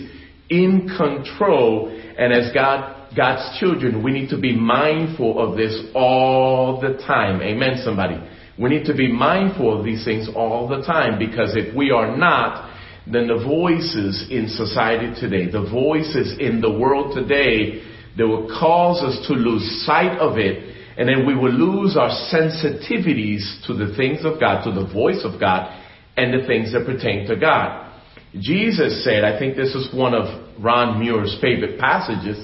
in 0.50 0.89
control. 0.97 1.89
And 2.17 2.33
as 2.33 2.51
God, 2.53 3.15
God's 3.15 3.59
children, 3.59 4.03
we 4.03 4.12
need 4.12 4.29
to 4.29 4.39
be 4.39 4.55
mindful 4.55 5.39
of 5.39 5.57
this 5.57 5.79
all 5.93 6.81
the 6.81 6.97
time. 7.05 7.41
Amen, 7.41 7.81
somebody. 7.83 8.17
We 8.57 8.69
need 8.69 8.85
to 8.85 8.95
be 8.95 9.12
mindful 9.12 9.79
of 9.79 9.85
these 9.85 10.03
things 10.05 10.27
all 10.35 10.67
the 10.67 10.81
time 10.81 11.19
because 11.19 11.55
if 11.55 11.75
we 11.75 11.91
are 11.91 12.15
not, 12.15 12.71
then 13.05 13.27
the 13.27 13.43
voices 13.43 14.27
in 14.29 14.47
society 14.47 15.13
today, 15.19 15.51
the 15.51 15.69
voices 15.69 16.38
in 16.39 16.62
the 16.62 16.71
world 16.71 17.15
today, 17.15 17.83
that 18.17 18.27
will 18.27 18.47
cause 18.47 19.03
us 19.03 19.27
to 19.27 19.33
lose 19.33 19.83
sight 19.85 20.17
of 20.19 20.38
it 20.38 20.73
and 20.97 21.07
then 21.07 21.25
we 21.25 21.35
will 21.35 21.51
lose 21.51 21.97
our 21.97 22.09
sensitivities 22.09 23.65
to 23.67 23.73
the 23.73 23.93
things 23.95 24.25
of 24.25 24.39
God, 24.39 24.63
to 24.63 24.71
the 24.71 24.91
voice 24.91 25.21
of 25.23 25.39
God, 25.39 25.79
and 26.15 26.33
the 26.33 26.45
things 26.45 26.73
that 26.73 26.85
pertain 26.85 27.27
to 27.27 27.35
God. 27.35 27.91
Jesus 28.39 29.03
said, 29.03 29.23
I 29.23 29.38
think 29.38 29.55
this 29.55 29.75
is 29.75 29.93
one 29.93 30.13
of 30.13 30.62
Ron 30.62 31.00
Muir's 31.00 31.38
favorite 31.41 31.79
passages, 31.79 32.38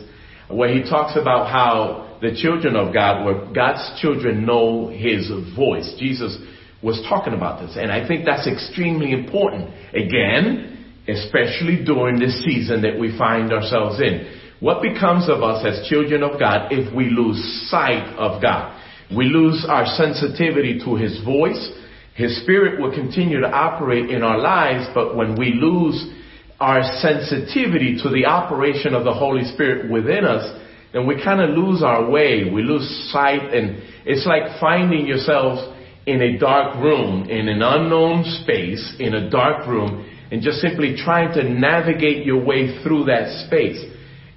where 0.49 0.73
he 0.73 0.81
talks 0.89 1.15
about 1.19 1.51
how 1.51 2.17
the 2.21 2.35
children 2.35 2.75
of 2.75 2.93
God, 2.93 3.25
where 3.25 3.53
God's 3.53 3.99
children 4.01 4.45
know 4.45 4.89
his 4.89 5.31
voice. 5.55 5.95
Jesus 5.99 6.37
was 6.81 7.03
talking 7.09 7.33
about 7.33 7.61
this, 7.61 7.77
and 7.77 7.91
I 7.91 8.07
think 8.07 8.25
that's 8.25 8.47
extremely 8.47 9.11
important. 9.11 9.69
Again, 9.93 10.79
especially 11.07 11.83
during 11.83 12.19
this 12.19 12.43
season 12.43 12.81
that 12.83 12.99
we 12.99 13.17
find 13.17 13.51
ourselves 13.51 13.99
in. 13.99 14.38
What 14.59 14.81
becomes 14.81 15.29
of 15.29 15.41
us 15.41 15.65
as 15.65 15.87
children 15.87 16.21
of 16.21 16.37
God 16.37 16.71
if 16.71 16.93
we 16.93 17.09
lose 17.09 17.67
sight 17.69 18.15
of 18.17 18.41
God? 18.41 18.77
We 19.15 19.25
lose 19.25 19.65
our 19.67 19.85
sensitivity 19.85 20.79
to 20.83 20.95
his 20.95 21.23
voice. 21.23 21.71
His 22.13 22.41
Spirit 22.43 22.79
will 22.79 22.93
continue 22.93 23.39
to 23.39 23.47
operate 23.47 24.09
in 24.09 24.21
our 24.21 24.37
lives, 24.37 24.87
but 24.93 25.15
when 25.15 25.39
we 25.39 25.53
lose 25.53 26.13
our 26.59 26.83
sensitivity 26.99 27.99
to 28.03 28.09
the 28.09 28.25
operation 28.25 28.93
of 28.93 29.05
the 29.05 29.13
Holy 29.13 29.45
Spirit 29.53 29.89
within 29.89 30.25
us, 30.25 30.59
then 30.91 31.07
we 31.07 31.23
kind 31.23 31.39
of 31.39 31.57
lose 31.57 31.81
our 31.81 32.09
way. 32.09 32.49
We 32.51 32.61
lose 32.61 33.09
sight 33.13 33.53
and 33.53 33.81
it's 34.05 34.25
like 34.25 34.59
finding 34.59 35.05
yourselves 35.05 35.61
in 36.05 36.21
a 36.21 36.37
dark 36.37 36.75
room, 36.83 37.29
in 37.29 37.47
an 37.47 37.61
unknown 37.61 38.25
space, 38.43 38.95
in 38.99 39.13
a 39.13 39.29
dark 39.29 39.67
room, 39.67 40.05
and 40.31 40.41
just 40.41 40.59
simply 40.59 40.95
trying 40.97 41.33
to 41.35 41.43
navigate 41.43 42.25
your 42.25 42.43
way 42.43 42.83
through 42.83 43.05
that 43.05 43.45
space. 43.47 43.85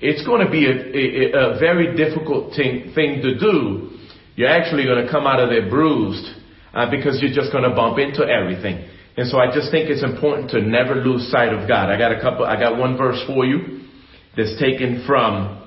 It's 0.02 0.26
going 0.26 0.44
to 0.44 0.50
be 0.50 0.66
a, 0.66 0.74
a, 0.74 1.54
a 1.54 1.58
very 1.60 1.96
difficult 1.96 2.56
thing, 2.56 2.90
thing 2.92 3.22
to 3.22 3.38
do. 3.38 3.90
You're 4.34 4.48
actually 4.48 4.84
going 4.84 5.06
to 5.06 5.10
come 5.10 5.28
out 5.28 5.38
of 5.38 5.48
there 5.48 5.70
bruised 5.70 6.26
uh, 6.74 6.90
because 6.90 7.22
you're 7.22 7.32
just 7.32 7.52
going 7.52 7.62
to 7.62 7.74
bump 7.74 7.98
into 7.98 8.26
everything. 8.26 8.88
And 9.16 9.28
so 9.28 9.38
I 9.38 9.54
just 9.54 9.70
think 9.70 9.90
it's 9.90 10.02
important 10.02 10.50
to 10.50 10.60
never 10.60 10.96
lose 10.96 11.30
sight 11.30 11.52
of 11.52 11.68
God. 11.68 11.88
I 11.88 11.98
got 11.98 12.10
a 12.10 12.20
couple, 12.20 12.44
I 12.44 12.58
got 12.58 12.78
one 12.78 12.96
verse 12.98 13.22
for 13.28 13.44
you 13.44 13.82
that's 14.36 14.58
taken 14.58 15.04
from 15.06 15.62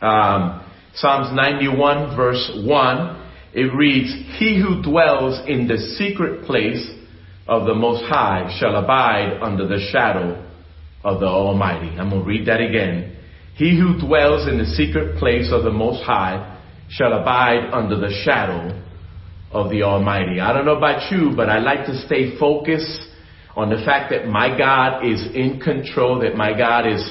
um, 0.00 0.64
Psalms 0.94 1.36
91 1.36 2.16
verse 2.16 2.50
1. 2.64 3.30
It 3.52 3.74
reads, 3.74 4.08
He 4.38 4.58
who 4.58 4.82
dwells 4.82 5.38
in 5.46 5.68
the 5.68 5.76
secret 5.98 6.46
place 6.46 6.88
of 7.46 7.66
the 7.66 7.74
Most 7.74 8.04
High 8.04 8.56
shall 8.58 8.76
abide 8.76 9.38
under 9.42 9.68
the 9.68 9.86
shadow 9.92 10.46
of 11.04 11.20
the 11.20 11.26
Almighty. 11.26 11.88
I'm 11.98 12.08
going 12.08 12.22
to 12.22 12.26
read 12.26 12.46
that 12.46 12.60
again. 12.60 13.18
He 13.60 13.78
who 13.78 14.00
dwells 14.00 14.48
in 14.48 14.56
the 14.56 14.64
secret 14.64 15.18
place 15.18 15.52
of 15.52 15.64
the 15.64 15.70
Most 15.70 16.02
High 16.02 16.58
shall 16.88 17.12
abide 17.12 17.68
under 17.74 17.94
the 17.94 18.08
shadow 18.24 18.82
of 19.52 19.68
the 19.68 19.82
Almighty. 19.82 20.40
I 20.40 20.54
don't 20.54 20.64
know 20.64 20.78
about 20.78 21.12
you, 21.12 21.32
but 21.36 21.50
I 21.50 21.58
like 21.58 21.84
to 21.84 21.94
stay 22.06 22.38
focused 22.38 23.02
on 23.54 23.68
the 23.68 23.84
fact 23.84 24.12
that 24.12 24.26
my 24.26 24.56
God 24.56 25.04
is 25.04 25.26
in 25.34 25.60
control, 25.60 26.20
that 26.20 26.36
my 26.36 26.56
God 26.56 26.90
is 26.90 27.06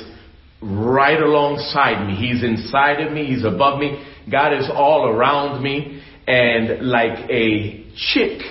right 0.59 1.21
alongside 1.21 2.07
me. 2.07 2.15
He's 2.15 2.43
inside 2.43 2.99
of 3.01 3.13
me. 3.13 3.27
He's 3.27 3.45
above 3.45 3.79
me. 3.79 4.03
God 4.31 4.51
is 4.57 4.67
all 4.73 5.07
around 5.07 5.61
me. 5.61 6.01
And 6.25 6.87
like 6.87 7.29
a 7.29 7.85
chick 7.95 8.41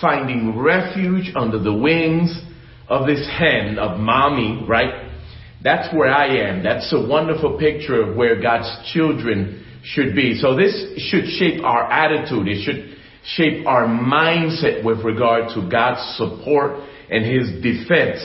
finding 0.00 0.58
refuge 0.58 1.30
under 1.36 1.60
the 1.60 1.72
wings 1.72 2.36
of 2.88 3.06
this 3.06 3.24
hen 3.38 3.78
of 3.78 4.00
mommy, 4.00 4.66
right? 4.66 5.05
That's 5.66 5.92
where 5.92 6.14
I 6.14 6.28
am. 6.48 6.62
That's 6.62 6.92
a 6.92 7.08
wonderful 7.08 7.58
picture 7.58 8.00
of 8.00 8.14
where 8.14 8.40
God's 8.40 8.70
children 8.92 9.66
should 9.82 10.14
be. 10.14 10.38
So 10.40 10.54
this 10.54 10.72
should 11.10 11.26
shape 11.26 11.64
our 11.64 11.90
attitude. 11.90 12.46
It 12.46 12.62
should 12.62 12.96
shape 13.24 13.66
our 13.66 13.84
mindset 13.84 14.84
with 14.84 15.04
regard 15.04 15.48
to 15.56 15.68
God's 15.68 16.16
support 16.16 16.84
and 17.10 17.24
His 17.24 17.60
defense. 17.64 18.24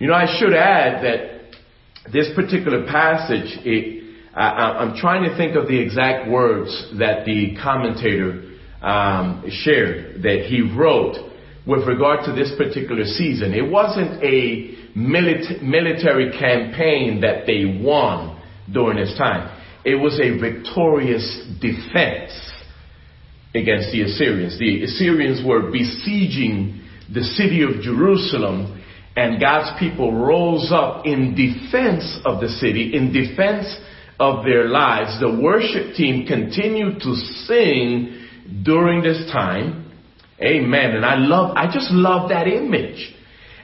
You 0.00 0.08
know, 0.08 0.14
I 0.14 0.26
should 0.40 0.52
add 0.54 1.04
that 1.04 2.12
this 2.12 2.30
particular 2.34 2.84
passage, 2.84 3.60
it, 3.64 4.16
I, 4.34 4.82
am 4.82 4.96
trying 4.96 5.22
to 5.30 5.36
think 5.36 5.54
of 5.54 5.68
the 5.68 5.78
exact 5.78 6.28
words 6.28 6.94
that 6.98 7.24
the 7.24 7.56
commentator 7.62 8.42
um, 8.82 9.44
shared, 9.48 10.24
that 10.24 10.46
he 10.48 10.62
wrote 10.62 11.30
with 11.64 11.86
regard 11.86 12.24
to 12.24 12.32
this 12.32 12.52
particular 12.58 13.04
season. 13.04 13.54
It 13.54 13.70
wasn't 13.70 14.20
a 14.24 14.81
milit- 14.96 15.62
military 15.62 16.30
campaign 16.38 17.20
that 17.20 17.46
they 17.46 17.80
won 17.82 18.40
during 18.72 18.98
this 18.98 19.16
time. 19.16 19.58
It 19.84 19.96
was 19.96 20.18
a 20.20 20.38
victorious 20.38 21.24
defense 21.60 22.32
against 23.54 23.92
the 23.92 24.02
Assyrians. 24.02 24.58
The 24.58 24.84
Assyrians 24.84 25.44
were 25.46 25.70
besieging 25.70 26.80
the 27.12 27.22
city 27.22 27.62
of 27.62 27.82
Jerusalem 27.82 28.82
and 29.14 29.38
God's 29.40 29.78
people 29.78 30.12
rose 30.12 30.70
up 30.72 31.04
in 31.04 31.34
defense 31.34 32.20
of 32.24 32.40
the 32.40 32.48
city, 32.48 32.94
in 32.94 33.12
defense 33.12 33.76
of 34.18 34.44
their 34.44 34.68
lives. 34.68 35.20
The 35.20 35.38
worship 35.42 35.94
team 35.94 36.26
continued 36.26 37.00
to 37.00 37.14
sing 37.46 38.26
during 38.64 39.02
this 39.02 39.30
time 39.30 39.82
Amen. 40.42 40.96
And 40.96 41.04
I 41.06 41.16
love, 41.16 41.56
I 41.56 41.66
just 41.72 41.90
love 41.90 42.30
that 42.30 42.48
image. 42.48 43.14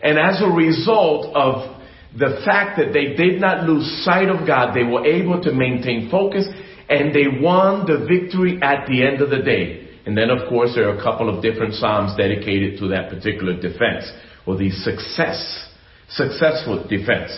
And 0.02 0.18
as 0.18 0.40
a 0.42 0.48
result 0.48 1.34
of 1.34 1.76
the 2.16 2.40
fact 2.44 2.78
that 2.78 2.92
they 2.92 3.14
did 3.14 3.40
not 3.40 3.68
lose 3.68 4.04
sight 4.04 4.28
of 4.28 4.46
God, 4.46 4.74
they 4.74 4.84
were 4.84 5.04
able 5.04 5.42
to 5.42 5.52
maintain 5.52 6.10
focus 6.10 6.46
and 6.88 7.14
they 7.14 7.26
won 7.40 7.86
the 7.86 8.06
victory 8.08 8.58
at 8.62 8.86
the 8.88 9.06
end 9.06 9.20
of 9.20 9.30
the 9.30 9.42
day. 9.42 9.88
And 10.06 10.16
then 10.16 10.30
of 10.30 10.48
course 10.48 10.72
there 10.74 10.88
are 10.88 10.98
a 10.98 11.02
couple 11.02 11.28
of 11.28 11.42
different 11.42 11.74
Psalms 11.74 12.16
dedicated 12.16 12.78
to 12.80 12.88
that 12.88 13.10
particular 13.10 13.60
defense 13.60 14.10
or 14.46 14.56
the 14.56 14.70
success, 14.70 15.68
successful 16.08 16.86
defense. 16.88 17.30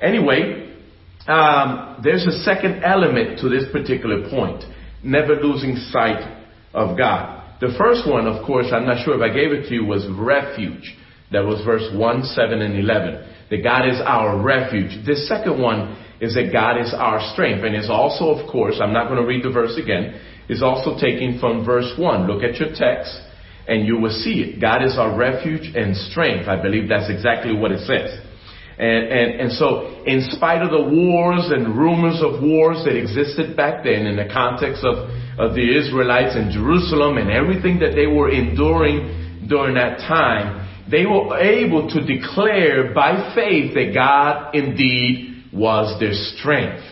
Anyway, 0.00 0.74
um, 1.28 2.00
there's 2.02 2.26
a 2.26 2.42
second 2.42 2.82
element 2.82 3.38
to 3.38 3.48
this 3.48 3.64
particular 3.70 4.28
point. 4.28 4.64
Never 5.04 5.36
losing 5.36 5.76
sight 5.76 6.42
of 6.74 6.98
God. 6.98 7.58
The 7.60 7.74
first 7.78 8.08
one, 8.10 8.26
of 8.26 8.44
course, 8.44 8.66
I'm 8.72 8.86
not 8.86 9.04
sure 9.04 9.14
if 9.14 9.22
I 9.22 9.32
gave 9.32 9.52
it 9.52 9.68
to 9.68 9.74
you, 9.74 9.84
was 9.84 10.04
refuge. 10.10 10.96
That 11.32 11.44
was 11.44 11.64
verse 11.64 11.88
1, 11.94 12.22
7, 12.24 12.62
and 12.62 12.78
11. 12.78 13.28
That 13.50 13.62
God 13.62 13.88
is 13.88 14.00
our 14.04 14.40
refuge. 14.40 15.04
The 15.04 15.16
second 15.16 15.60
one 15.60 15.98
is 16.20 16.34
that 16.34 16.52
God 16.52 16.80
is 16.80 16.94
our 16.96 17.20
strength. 17.32 17.64
And 17.64 17.74
is 17.74 17.90
also, 17.90 18.30
of 18.30 18.50
course, 18.50 18.78
I'm 18.80 18.92
not 18.92 19.08
going 19.08 19.20
to 19.20 19.26
read 19.26 19.44
the 19.44 19.50
verse 19.50 19.76
again, 19.76 20.20
is 20.48 20.62
also 20.62 20.98
taken 20.98 21.38
from 21.40 21.64
verse 21.64 21.92
1. 21.98 22.26
Look 22.26 22.42
at 22.42 22.56
your 22.56 22.70
text 22.74 23.18
and 23.66 23.86
you 23.86 23.98
will 23.98 24.10
see 24.10 24.42
it. 24.42 24.60
God 24.60 24.82
is 24.84 24.98
our 24.98 25.16
refuge 25.16 25.74
and 25.74 25.96
strength. 25.96 26.48
I 26.48 26.60
believe 26.60 26.88
that's 26.88 27.10
exactly 27.10 27.54
what 27.54 27.70
it 27.70 27.86
says. 27.86 28.18
And, 28.78 29.04
and, 29.06 29.40
and 29.40 29.52
so, 29.52 30.02
in 30.06 30.26
spite 30.32 30.62
of 30.62 30.70
the 30.70 30.82
wars 30.82 31.52
and 31.52 31.76
rumors 31.76 32.18
of 32.24 32.42
wars 32.42 32.82
that 32.84 32.96
existed 32.96 33.56
back 33.56 33.84
then 33.84 34.06
in 34.06 34.16
the 34.16 34.26
context 34.32 34.82
of, 34.82 35.10
of 35.38 35.54
the 35.54 35.62
Israelites 35.62 36.34
in 36.34 36.50
Jerusalem 36.50 37.18
and 37.18 37.30
everything 37.30 37.78
that 37.78 37.94
they 37.94 38.06
were 38.06 38.30
enduring 38.30 39.46
during 39.46 39.74
that 39.74 39.98
time, 39.98 40.61
they 40.92 41.06
were 41.06 41.38
able 41.38 41.88
to 41.88 42.04
declare 42.04 42.92
by 42.92 43.32
faith 43.34 43.72
that 43.72 43.92
God 43.94 44.54
indeed 44.54 45.44
was 45.50 45.98
their 45.98 46.12
strength. 46.12 46.84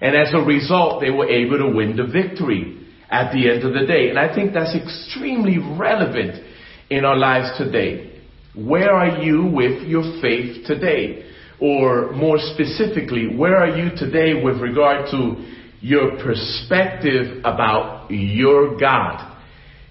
And 0.00 0.14
as 0.14 0.32
a 0.32 0.38
result, 0.38 1.00
they 1.00 1.10
were 1.10 1.28
able 1.28 1.58
to 1.58 1.68
win 1.68 1.96
the 1.96 2.06
victory 2.06 2.86
at 3.10 3.32
the 3.32 3.50
end 3.50 3.64
of 3.64 3.74
the 3.74 3.86
day. 3.86 4.08
And 4.08 4.18
I 4.18 4.32
think 4.32 4.54
that's 4.54 4.76
extremely 4.76 5.58
relevant 5.58 6.44
in 6.90 7.04
our 7.04 7.16
lives 7.16 7.58
today. 7.58 8.22
Where 8.54 8.92
are 8.94 9.20
you 9.20 9.46
with 9.46 9.82
your 9.82 10.20
faith 10.22 10.64
today? 10.66 11.28
Or 11.60 12.12
more 12.12 12.38
specifically, 12.38 13.34
where 13.36 13.56
are 13.56 13.76
you 13.76 13.90
today 13.96 14.40
with 14.40 14.60
regard 14.60 15.10
to 15.10 15.44
your 15.80 16.22
perspective 16.22 17.38
about 17.44 18.06
your 18.10 18.78
God? 18.78 19.38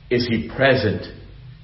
Is 0.09 0.27
He 0.29 0.49
present 0.55 1.22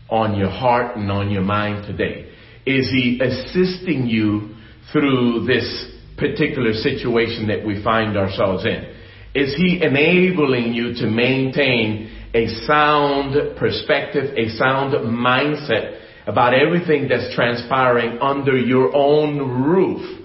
on 0.10 0.38
your 0.38 0.50
heart 0.50 0.98
and 0.98 1.12
on 1.12 1.30
your 1.30 1.44
mind 1.44 1.86
today? 1.86 2.30
Is 2.66 2.90
He 2.90 3.20
assisting 3.22 4.08
you 4.08 4.56
through 4.92 5.46
this 5.46 5.92
particular 6.18 6.74
situation 6.74 7.48
that 7.48 7.66
we 7.66 7.84
find 7.84 8.18
ourselves 8.18 8.66
in? 8.66 8.96
Is 9.36 9.56
He 9.56 9.82
enabling 9.82 10.74
you 10.74 10.94
to 10.96 11.08
maintain 11.08 12.16
a 12.34 12.48
sound 12.66 13.58
perspective, 13.58 14.38
a 14.38 14.50
sound 14.50 14.94
mindset 14.94 16.00
about 16.28 16.54
everything 16.54 17.08
that's 17.08 17.34
transpiring 17.34 18.20
under 18.22 18.56
your 18.56 18.96
own 18.96 19.40
roof. 19.64 20.20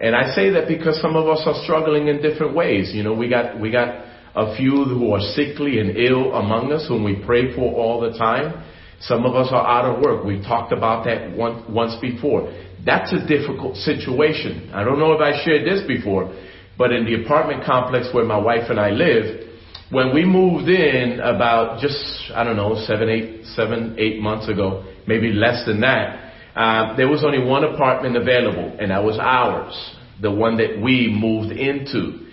And 0.00 0.16
I 0.16 0.34
say 0.34 0.50
that 0.50 0.66
because 0.66 1.00
some 1.00 1.14
of 1.14 1.28
us 1.28 1.42
are 1.46 1.62
struggling 1.62 2.08
in 2.08 2.22
different 2.22 2.54
ways. 2.54 2.92
You 2.94 3.02
know, 3.02 3.12
we 3.12 3.28
got, 3.28 3.60
we 3.60 3.70
got 3.70 4.04
a 4.34 4.56
few 4.56 4.84
who 4.84 5.12
are 5.12 5.20
sickly 5.20 5.78
and 5.78 5.96
ill 5.96 6.34
among 6.34 6.72
us 6.72 6.88
whom 6.88 7.04
we 7.04 7.22
pray 7.24 7.54
for 7.54 7.72
all 7.74 8.00
the 8.00 8.16
time. 8.18 8.64
Some 9.02 9.26
of 9.26 9.34
us 9.34 9.48
are 9.50 9.66
out 9.66 9.84
of 9.84 10.00
work. 10.02 10.24
We've 10.24 10.42
talked 10.42 10.72
about 10.72 11.04
that 11.06 11.36
once, 11.36 11.64
once 11.68 11.96
before. 12.00 12.52
That's 12.84 13.12
a 13.12 13.26
difficult 13.26 13.76
situation. 13.76 14.70
I 14.72 14.84
don't 14.84 14.98
know 14.98 15.12
if 15.12 15.20
I 15.20 15.44
shared 15.44 15.66
this 15.66 15.86
before, 15.86 16.32
but 16.78 16.92
in 16.92 17.04
the 17.04 17.24
apartment 17.24 17.64
complex 17.64 18.08
where 18.12 18.24
my 18.24 18.38
wife 18.38 18.70
and 18.70 18.78
I 18.78 18.90
live, 18.90 19.48
when 19.90 20.14
we 20.14 20.24
moved 20.24 20.68
in 20.68 21.20
about 21.20 21.80
just, 21.80 21.98
I 22.34 22.44
don't 22.44 22.56
know, 22.56 22.82
seven, 22.86 23.08
eight, 23.08 23.44
seven, 23.56 23.96
eight 23.98 24.20
months 24.20 24.48
ago, 24.48 24.84
maybe 25.06 25.32
less 25.32 25.66
than 25.66 25.80
that, 25.80 26.32
uh, 26.54 26.96
there 26.96 27.08
was 27.08 27.24
only 27.24 27.44
one 27.44 27.64
apartment 27.64 28.16
available, 28.16 28.76
and 28.78 28.90
that 28.90 29.02
was 29.02 29.18
ours, 29.18 29.74
the 30.20 30.30
one 30.30 30.56
that 30.58 30.80
we 30.80 31.08
moved 31.08 31.52
into. 31.52 32.26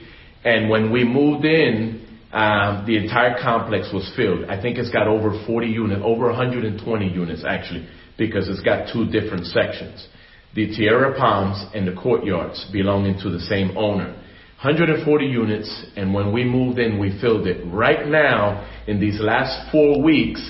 And 0.43 0.69
when 0.69 0.91
we 0.91 1.03
moved 1.03 1.45
in, 1.45 2.08
um, 2.31 2.85
the 2.85 2.97
entire 2.97 3.41
complex 3.41 3.89
was 3.93 4.11
filled. 4.15 4.45
I 4.45 4.61
think 4.61 4.77
it's 4.77 4.91
got 4.91 5.07
over 5.07 5.43
40 5.47 5.67
units, 5.67 6.01
over 6.03 6.27
120 6.27 7.07
units 7.07 7.43
actually, 7.47 7.87
because 8.17 8.47
it's 8.47 8.61
got 8.61 8.91
two 8.93 9.05
different 9.07 9.47
sections. 9.47 10.07
The 10.55 10.67
Tierra 10.75 11.17
Palms 11.17 11.63
and 11.73 11.87
the 11.87 11.99
courtyards 11.99 12.67
belonging 12.71 13.19
to 13.21 13.29
the 13.29 13.39
same 13.39 13.75
owner. 13.77 14.13
140 14.61 15.25
units, 15.25 15.85
and 15.95 16.13
when 16.13 16.33
we 16.33 16.43
moved 16.43 16.79
in, 16.79 16.99
we 16.99 17.17
filled 17.21 17.47
it. 17.47 17.63
Right 17.65 18.07
now, 18.07 18.67
in 18.87 18.99
these 18.99 19.19
last 19.19 19.71
four 19.71 20.03
weeks, 20.03 20.41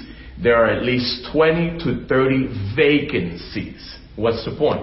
there 0.42 0.56
are 0.56 0.66
at 0.66 0.84
least 0.84 1.28
20 1.32 1.78
to 1.84 2.08
30 2.08 2.74
vacancies. 2.76 3.98
What's 4.16 4.44
the 4.46 4.56
point? 4.58 4.82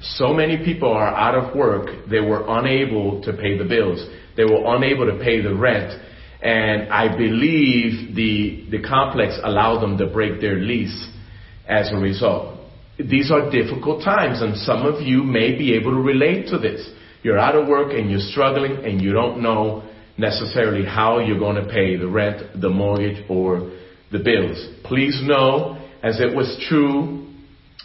So 0.00 0.32
many 0.32 0.64
people 0.64 0.90
are 0.90 1.14
out 1.14 1.34
of 1.34 1.54
work, 1.54 2.08
they 2.08 2.20
were 2.20 2.44
unable 2.48 3.20
to 3.22 3.32
pay 3.32 3.58
the 3.58 3.64
bills. 3.64 4.06
They 4.36 4.44
were 4.44 4.74
unable 4.76 5.06
to 5.06 5.18
pay 5.22 5.40
the 5.40 5.54
rent. 5.54 6.00
And 6.46 6.92
I 6.92 7.08
believe 7.16 8.14
the, 8.14 8.66
the 8.70 8.80
complex 8.80 9.36
allowed 9.42 9.80
them 9.80 9.98
to 9.98 10.06
break 10.06 10.40
their 10.40 10.54
lease 10.54 11.08
as 11.68 11.90
a 11.92 11.96
result. 11.96 12.60
These 13.00 13.32
are 13.32 13.50
difficult 13.50 14.04
times, 14.04 14.40
and 14.40 14.56
some 14.58 14.86
of 14.86 15.02
you 15.02 15.24
may 15.24 15.58
be 15.58 15.74
able 15.74 15.90
to 15.90 16.00
relate 16.00 16.46
to 16.50 16.58
this. 16.58 16.88
You're 17.24 17.36
out 17.36 17.56
of 17.56 17.66
work 17.66 17.92
and 17.92 18.08
you're 18.08 18.20
struggling 18.20 18.84
and 18.84 19.02
you 19.02 19.12
don't 19.12 19.42
know 19.42 19.90
necessarily 20.16 20.86
how 20.86 21.18
you're 21.18 21.40
going 21.40 21.56
to 21.56 21.68
pay 21.68 21.96
the 21.96 22.06
rent, 22.06 22.60
the 22.60 22.70
mortgage, 22.70 23.24
or 23.28 23.72
the 24.12 24.20
bills. 24.20 24.68
Please 24.84 25.20
know, 25.24 25.84
as 26.04 26.20
it 26.20 26.32
was 26.32 26.64
true 26.68 27.26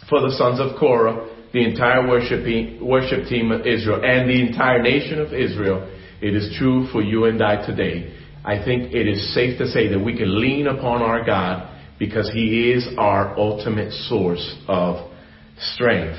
for 0.08 0.20
the 0.20 0.30
sons 0.38 0.60
of 0.60 0.78
Korah, 0.78 1.28
the 1.52 1.64
entire 1.64 2.06
worship 2.06 2.44
team 2.44 3.50
of 3.50 3.66
Israel, 3.66 4.02
and 4.04 4.30
the 4.30 4.40
entire 4.40 4.80
nation 4.80 5.18
of 5.18 5.34
Israel, 5.34 5.92
it 6.20 6.36
is 6.36 6.56
true 6.56 6.86
for 6.92 7.02
you 7.02 7.24
and 7.24 7.42
I 7.42 7.66
today. 7.66 8.21
I 8.44 8.64
think 8.64 8.92
it 8.92 9.06
is 9.06 9.34
safe 9.34 9.58
to 9.58 9.66
say 9.68 9.88
that 9.88 10.00
we 10.00 10.16
can 10.16 10.40
lean 10.40 10.66
upon 10.66 11.02
our 11.02 11.24
God 11.24 11.68
because 11.98 12.30
He 12.32 12.72
is 12.72 12.86
our 12.98 13.38
ultimate 13.38 13.92
source 13.92 14.56
of 14.68 15.10
strength. 15.58 16.18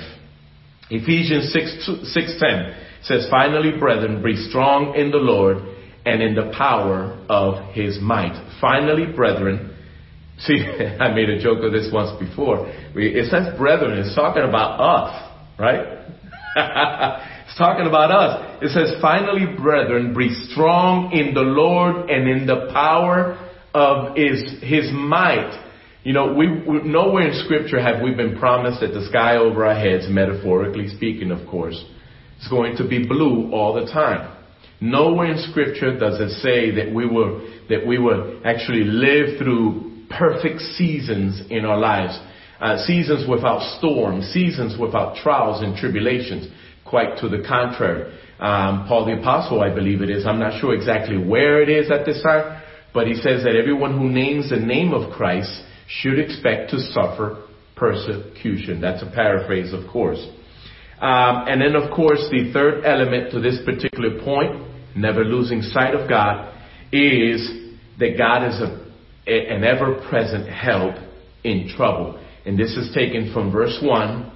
Ephesians 0.90 1.52
6, 1.52 1.90
6.10 2.16 3.04
says, 3.04 3.28
Finally, 3.30 3.78
brethren, 3.80 4.24
be 4.24 4.36
strong 4.36 4.96
in 4.96 5.12
the 5.12 5.18
Lord 5.18 5.58
and 6.06 6.22
in 6.22 6.36
the 6.36 6.54
power 6.58 7.26
of 7.30 7.74
his 7.74 8.00
might. 8.02 8.58
Finally, 8.60 9.12
brethren, 9.14 9.76
see, 10.40 10.64
I 11.00 11.14
made 11.14 11.30
a 11.30 11.42
joke 11.42 11.64
of 11.64 11.72
this 11.72 11.90
once 11.92 12.18
before. 12.20 12.68
It 12.96 13.30
says 13.30 13.58
brethren, 13.58 13.98
it's 13.98 14.16
talking 14.16 14.44
about 14.44 14.80
us, 14.80 15.32
right? 15.60 16.00
it's 17.54 17.60
talking 17.60 17.86
about 17.86 18.10
us. 18.10 18.64
It 18.64 18.70
says, 18.70 19.00
finally, 19.00 19.46
brethren, 19.46 20.16
be 20.18 20.34
strong 20.50 21.12
in 21.12 21.36
the 21.36 21.42
Lord 21.42 22.10
and 22.10 22.28
in 22.28 22.48
the 22.48 22.72
power 22.74 23.38
of 23.76 24.16
his, 24.16 24.42
his 24.64 24.90
might. 24.92 25.62
You 26.04 26.14
know, 26.14 26.34
we, 26.34 26.48
we, 26.48 26.82
nowhere 26.82 27.28
in 27.30 27.46
scripture 27.46 27.80
have 27.80 28.02
we 28.02 28.16
been 28.16 28.40
promised 28.40 28.82
that 28.82 28.94
the 28.94 29.06
sky 29.08 29.38
over 29.38 29.68
our 29.68 29.76
heads, 29.76 30.06
metaphorically 30.10 30.88
speaking, 30.88 31.30
of 31.30 31.48
course, 31.48 31.76
is 32.42 32.48
going 32.50 32.76
to 32.78 32.88
be 32.88 33.08
blue 33.08 33.52
all 33.52 33.76
the 33.76 33.86
time. 33.86 34.36
Nowhere 34.82 35.32
in 35.32 35.38
scripture 35.52 35.96
does 35.96 36.20
it 36.20 36.32
say 36.42 36.72
that 36.72 36.92
we 36.92 37.06
will, 37.06 37.48
that 37.70 37.86
we 37.86 38.00
will 38.00 38.42
actually 38.44 38.84
live 38.84 39.38
through 39.38 40.08
perfect 40.10 40.60
seasons 40.60 41.44
in 41.52 41.66
our 41.66 41.78
lives. 41.78 42.20
Uh, 42.60 42.84
seasons 42.86 43.30
without 43.30 43.62
storms, 43.78 44.26
seasons 44.34 44.76
without 44.80 45.18
trials 45.18 45.62
and 45.62 45.78
tribulations. 45.78 46.48
Quite 46.94 47.18
to 47.22 47.28
the 47.28 47.42
contrary. 47.48 48.04
Um, 48.40 48.86
Paul 48.88 49.08
the 49.08 49.20
Apostle, 49.20 49.62
I 49.62 49.74
believe 49.74 50.04
it 50.04 50.12
is. 50.12 50.28
I'm 50.28 50.38
not 50.38 50.62
sure 50.62 50.76
exactly 50.76 51.18
where 51.18 51.60
it 51.60 51.68
is 51.68 51.90
at 51.90 52.06
this 52.06 52.22
time, 52.22 52.62
but 52.94 53.08
he 53.08 53.16
says 53.16 53.44
that 53.46 53.56
everyone 53.56 53.98
who 53.98 54.08
names 54.08 54.52
the 54.52 54.58
name 54.58 54.94
of 54.94 55.12
Christ 55.12 55.50
should 55.88 56.20
expect 56.20 56.70
to 56.70 56.80
suffer 56.80 57.48
persecution. 57.76 58.80
That's 58.80 59.02
a 59.02 59.10
paraphrase, 59.10 59.74
of 59.74 59.92
course. 59.92 60.24
Um, 61.02 61.48
and 61.48 61.62
then, 61.62 61.76
of 61.76 61.90
course, 61.96 62.30
the 62.30 62.54
third 62.54 62.86
element 62.86 63.32
to 63.32 63.40
this 63.40 63.58
particular 63.66 64.24
point, 64.24 64.62
never 64.96 65.24
losing 65.24 65.64
sight 65.64 65.96
of 65.96 66.08
God, 66.08 66.54
is 66.92 67.74
that 67.98 68.20
God 68.20 68.48
is 68.48 68.62
a, 68.62 68.86
a, 69.26 69.56
an 69.56 69.64
ever-present 69.64 70.48
help 70.48 70.94
in 71.44 71.74
trouble. 71.76 72.24
And 72.46 72.56
this 72.56 72.78
is 72.78 72.94
taken 72.94 73.34
from 73.34 73.52
verse 73.52 73.80
1 73.82 74.32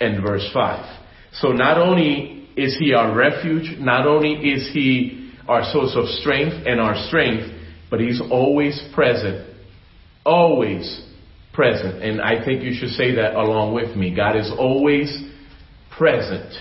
and 0.00 0.22
verse 0.22 0.48
5. 0.54 1.00
So 1.32 1.48
not 1.48 1.78
only 1.78 2.48
is 2.56 2.76
he 2.78 2.92
our 2.94 3.14
refuge, 3.14 3.78
not 3.78 4.06
only 4.06 4.32
is 4.32 4.70
he 4.72 5.32
our 5.48 5.64
source 5.72 5.92
of 5.96 6.06
strength 6.06 6.66
and 6.66 6.80
our 6.80 6.94
strength, 7.06 7.52
but 7.90 8.00
he's 8.00 8.20
always 8.30 8.80
present, 8.94 9.54
always 10.24 11.02
present. 11.52 12.02
And 12.02 12.20
I 12.20 12.44
think 12.44 12.62
you 12.62 12.74
should 12.74 12.90
say 12.90 13.14
that 13.16 13.34
along 13.34 13.74
with 13.74 13.96
me. 13.96 14.14
God 14.14 14.36
is 14.36 14.50
always 14.56 15.10
present. 15.96 16.54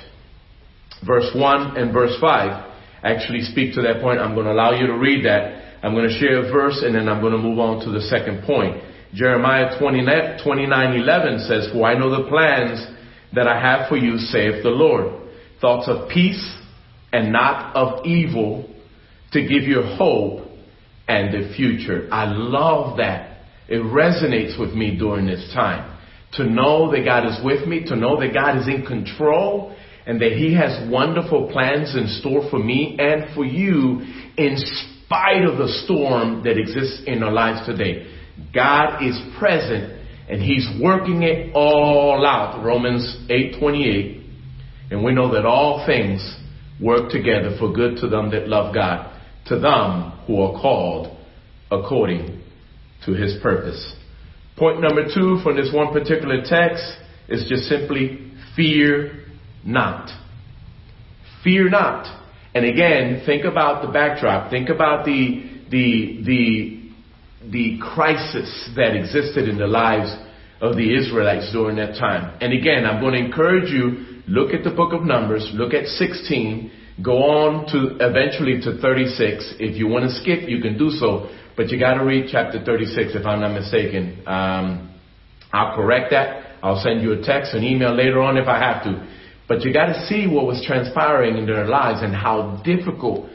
Verse 1.06 1.30
1 1.36 1.78
and 1.78 1.94
verse 1.94 2.16
5 2.20 2.72
actually 3.04 3.42
speak 3.42 3.74
to 3.76 3.82
that 3.82 4.02
point. 4.02 4.20
I'm 4.20 4.36
going 4.36 4.46
to 4.46 4.52
allow 4.52 4.72
you 4.80 4.88
to 4.88 4.98
read 4.98 5.26
that. 5.26 5.84
I'm 5.84 5.94
going 5.94 6.08
to 6.08 6.20
share 6.20 6.46
a 6.46 6.52
verse 6.52 6.84
and 6.86 6.94
then 6.94 7.10
I'm 7.10 7.22
going 7.22 7.34
to 7.34 7.40
move 7.40 7.60
on 7.60 7.84
to 7.86 7.92
the 7.92 8.02
second 8.02 8.44
point. 8.44 8.84
Jeremiah 9.14 9.78
29, 9.80 10.44
29 10.44 11.00
11 11.02 11.40
says, 11.40 11.70
For 11.74 11.86
I 11.86 11.98
know 11.98 12.10
the 12.10 12.30
plans 12.30 12.86
that 13.34 13.48
I 13.48 13.60
have 13.60 13.90
for 13.90 13.98
you, 13.98 14.18
saith 14.18 14.64
the 14.64 14.70
Lord. 14.70 15.30
Thoughts 15.60 15.88
of 15.88 16.10
peace 16.10 16.58
and 17.14 17.32
not 17.32 17.76
of 17.76 18.06
evil 18.06 18.70
to 19.32 19.42
give 19.42 19.64
you 19.64 19.82
hope 19.82 20.48
and 21.08 21.34
the 21.34 21.54
future. 21.56 22.08
I 22.12 22.26
love 22.26 22.98
that. 22.98 23.46
It 23.68 23.82
resonates 23.82 24.60
with 24.60 24.74
me 24.74 24.98
during 24.98 25.26
this 25.26 25.50
time. 25.54 25.98
To 26.34 26.46
know 26.46 26.92
that 26.92 27.04
God 27.06 27.28
is 27.28 27.38
with 27.44 27.68
me, 27.68 27.86
to 27.86 27.96
know 27.96 28.20
that 28.20 28.34
God 28.34 28.58
is 28.58 28.68
in 28.68 28.86
control, 28.86 29.76
and 30.06 30.22
that 30.22 30.32
He 30.34 30.56
has 30.56 30.90
wonderful 30.90 31.52
plans 31.52 31.96
in 31.96 32.08
store 32.20 32.50
for 32.50 32.60
me 32.60 32.98
and 33.00 33.34
for 33.36 33.46
you 33.46 34.02
in 34.38 34.56
spite 34.58 35.44
of 35.44 35.58
the 35.58 35.68
storm 35.86 36.44
that 36.44 36.58
exists 36.58 37.04
in 37.06 37.24
our 37.24 37.32
lives 37.32 37.66
today. 37.66 38.08
God 38.54 39.04
is 39.04 39.20
present 39.38 40.01
and 40.32 40.42
He's 40.42 40.68
working 40.82 41.24
it 41.24 41.54
all 41.54 42.26
out. 42.26 42.64
Romans 42.64 43.18
8:28. 43.30 44.22
And 44.90 45.04
we 45.04 45.14
know 45.14 45.34
that 45.34 45.46
all 45.46 45.86
things 45.86 46.38
work 46.80 47.12
together 47.12 47.56
for 47.60 47.72
good 47.72 47.98
to 47.98 48.08
them 48.08 48.32
that 48.32 48.48
love 48.48 48.74
God, 48.74 49.10
to 49.48 49.60
them 49.60 50.14
who 50.26 50.42
are 50.42 50.60
called 50.60 51.16
according 51.70 52.42
to 53.06 53.14
His 53.14 53.38
purpose. 53.42 53.96
Point 54.56 54.82
number 54.82 55.06
two 55.14 55.40
from 55.44 55.58
this 55.58 55.72
one 55.74 55.92
particular 55.92 56.42
text 56.46 56.84
is 57.28 57.46
just 57.50 57.66
simply 57.66 58.32
fear 58.56 59.26
not. 59.66 60.10
Fear 61.44 61.70
not. 61.70 62.20
And 62.54 62.66
again, 62.66 63.24
think 63.26 63.46
about 63.46 63.82
the 63.82 63.92
backdrop. 63.92 64.50
Think 64.50 64.70
about 64.70 65.06
the, 65.06 65.44
the, 65.70 66.22
the, 66.26 66.81
the 67.50 67.80
crisis 67.82 68.70
that 68.76 68.96
existed 68.96 69.50
in 69.50 69.58
the 69.58 69.68
lives 69.68 70.16
of 70.62 70.76
the 70.76 70.96
Israelites 70.96 71.52
during 71.52 71.76
that 71.78 71.98
time. 71.98 72.38
And 72.42 72.54
again, 72.54 72.86
I'm 72.86 73.02
going 73.02 73.14
to 73.14 73.26
encourage 73.26 73.72
you, 73.72 74.22
look 74.28 74.54
at 74.54 74.64
the 74.64 74.70
book 74.70 74.94
of 74.94 75.02
Numbers, 75.04 75.50
look 75.54 75.74
at 75.74 75.88
16, 75.88 76.72
go 77.04 77.18
on 77.18 77.66
to 77.72 77.98
eventually 78.00 78.62
to 78.62 78.80
36. 78.80 79.56
If 79.60 79.78
you 79.78 79.88
want 79.88 80.06
to 80.06 80.12
skip, 80.22 80.48
you 80.48 80.62
can 80.62 80.78
do 80.78 80.92
so, 80.92 81.32
but 81.58 81.70
you 81.70 81.80
got 81.80 81.96
to 81.96 82.06
read 82.06 82.30
chapter 82.32 82.64
36 82.64 83.16
if 83.16 83.26
I'm 83.26 83.42
not 83.42 83.54
mistaken. 83.54 84.22
Um, 84.28 84.94
I'll 85.52 85.76
correct 85.76 86.12
that. 86.12 86.58
I'll 86.64 86.82
send 86.82 87.02
you 87.02 87.14
a 87.14 87.24
text, 87.24 87.56
an 87.56 87.64
email 87.64 87.96
later 87.96 88.22
on 88.22 88.38
if 88.38 88.48
I 88.48 88.60
have 88.60 88.84
to. 88.84 89.08
But 89.48 89.64
you 89.64 89.74
got 89.74 89.88
to 89.88 90.06
see 90.06 90.28
what 90.28 90.46
was 90.46 90.64
transpiring 90.66 91.38
in 91.38 91.46
their 91.46 91.68
lives 91.68 92.02
and 92.04 92.16
how 92.16 92.62
difficult 92.64 93.28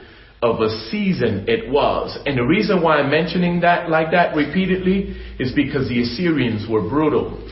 of 0.43 0.61
a 0.61 0.69
season 0.91 1.47
it 1.49 1.71
was. 1.71 2.19
And 2.27 2.39
the 2.39 2.45
reason 2.45 2.83
why 2.83 2.99
I'm 2.99 3.11
mentioning 3.11 3.61
that 3.61 3.89
like 3.89 4.11
that 4.11 4.37
repeatedly 4.37 5.17
is 5.39 5.53
because 5.55 5.89
the 5.89 6.03
Assyrians 6.03 6.69
were 6.69 6.83
brutal. 6.83 7.51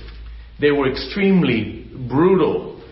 They 0.61 0.70
were 0.70 0.90
extremely 0.90 1.90
brutal 2.09 2.83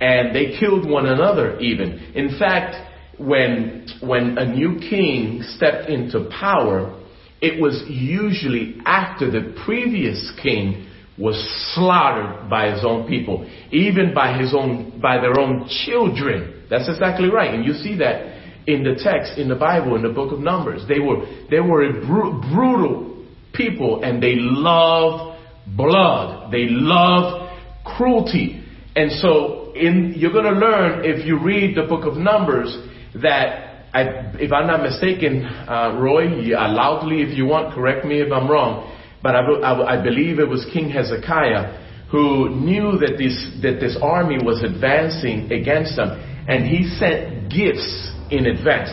and 0.00 0.34
they 0.34 0.58
killed 0.58 0.88
one 0.88 1.06
another 1.06 1.58
even. 1.60 2.12
In 2.14 2.38
fact, 2.38 2.76
when, 3.18 3.86
when 4.00 4.38
a 4.38 4.46
new 4.46 4.78
king 4.78 5.42
stepped 5.42 5.90
into 5.90 6.30
power, 6.30 6.98
it 7.42 7.60
was 7.60 7.84
usually 7.88 8.76
after 8.86 9.30
the 9.30 9.54
previous 9.64 10.32
king 10.42 10.86
was 11.18 11.36
slaughtered 11.74 12.48
by 12.48 12.72
his 12.72 12.82
own 12.82 13.06
people, 13.06 13.48
even 13.70 14.14
by 14.14 14.38
his 14.38 14.54
own, 14.54 14.98
by 15.00 15.20
their 15.20 15.38
own 15.38 15.68
children. 15.84 16.64
That's 16.70 16.88
exactly 16.88 17.28
right. 17.28 17.52
And 17.52 17.64
you 17.64 17.74
see 17.74 17.98
that 17.98 18.39
in 18.74 18.84
the 18.84 19.00
text, 19.02 19.38
in 19.38 19.48
the 19.48 19.54
Bible, 19.54 19.96
in 19.96 20.02
the 20.02 20.10
book 20.10 20.32
of 20.32 20.40
Numbers. 20.40 20.82
They 20.88 20.98
were, 20.98 21.26
they 21.50 21.60
were 21.60 21.84
a 21.84 21.92
br- 22.06 22.54
brutal 22.54 23.24
people 23.52 24.02
and 24.02 24.22
they 24.22 24.34
loved 24.36 25.38
blood. 25.76 26.52
They 26.52 26.66
loved 26.68 27.52
cruelty. 27.84 28.64
And 28.96 29.12
so 29.12 29.72
in, 29.74 30.14
you're 30.16 30.32
going 30.32 30.52
to 30.52 30.58
learn 30.58 31.04
if 31.04 31.26
you 31.26 31.38
read 31.38 31.76
the 31.76 31.82
book 31.82 32.04
of 32.04 32.16
Numbers 32.16 32.76
that 33.22 33.66
I, 33.92 34.02
if 34.38 34.52
I'm 34.52 34.66
not 34.66 34.82
mistaken, 34.82 35.44
uh, 35.44 35.98
Roy, 36.00 36.40
yeah, 36.42 36.68
loudly 36.68 37.22
if 37.22 37.36
you 37.36 37.46
want, 37.46 37.74
correct 37.74 38.04
me 38.04 38.20
if 38.20 38.32
I'm 38.32 38.48
wrong 38.48 38.96
but 39.22 39.34
I, 39.34 39.40
I, 39.40 39.98
I 39.98 40.02
believe 40.02 40.38
it 40.38 40.48
was 40.48 40.66
King 40.72 40.90
Hezekiah 40.90 42.08
who 42.10 42.50
knew 42.50 42.98
that 42.98 43.16
this, 43.18 43.36
that 43.62 43.78
this 43.80 43.96
army 44.02 44.38
was 44.42 44.62
advancing 44.64 45.52
against 45.52 45.94
them, 45.94 46.18
and 46.48 46.66
he 46.66 46.82
sent 46.98 47.48
gifts 47.48 48.10
in 48.30 48.46
advance. 48.46 48.90